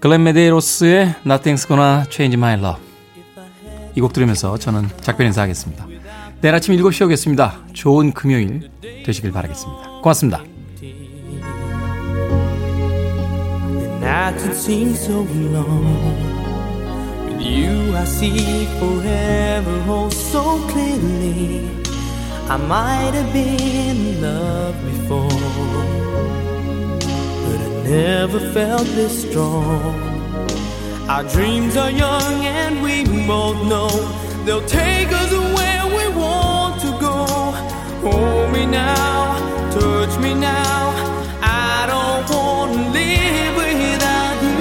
글렌 0.06 0.22
메데로스의 0.22 1.16
Nothing's 1.26 1.68
Gonna 1.68 2.04
Change 2.12 2.38
My 2.38 2.54
Love 2.60 2.80
이 3.96 4.00
곡 4.00 4.14
들으면서 4.14 4.56
저는 4.56 4.88
작별 5.02 5.26
인사하겠습니다. 5.26 5.88
내일 6.42 6.54
아침 6.54 6.76
7시에 6.76 7.06
오겠습니다. 7.08 7.58
좋은 7.74 8.14
금요일 8.14 8.70
되시길 9.04 9.32
바라겠습니다. 9.32 10.02
고맙습니다. 10.04 10.44
you, 17.40 17.96
I 17.96 18.04
see 18.04 18.68
forever 18.78 19.82
oh 19.90 20.10
so 20.12 20.60
clearly. 20.70 21.68
I 22.48 22.58
might 22.58 23.16
have 23.16 23.34
been 23.34 23.60
in 23.60 24.22
love 24.22 24.76
before, 24.86 26.05
never 27.90 28.40
felt 28.40 28.86
this 28.96 29.30
strong. 29.30 29.96
Our 31.08 31.24
dreams 31.24 31.78
are 31.78 31.92
young 31.92 32.46
and 32.46 32.82
we 32.82 33.06
both 33.28 33.68
know 33.68 33.90
they'll 34.44 34.66
take 34.66 35.12
us 35.12 35.32
where 35.32 35.86
we 35.98 36.06
want 36.16 36.82
to 36.82 36.92
go. 37.00 37.26
Hold 38.06 38.52
me 38.52 38.66
now, 38.66 39.38
touch 39.72 40.18
me 40.20 40.34
now. 40.34 40.94
I 41.42 41.86
don't 41.88 42.26
want 42.36 42.74
to 42.74 42.80
live 42.90 43.56
without 43.62 44.38
you. 44.46 44.60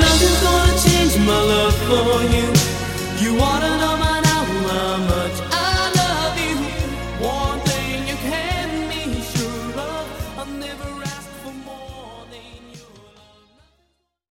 Nothing's 0.00 0.40
gonna 0.42 0.76
change 0.86 1.14
my 1.26 1.40
love 1.52 1.76
for 1.90 2.22
you. 2.34 2.46
You 3.22 3.38
wanna 3.38 3.75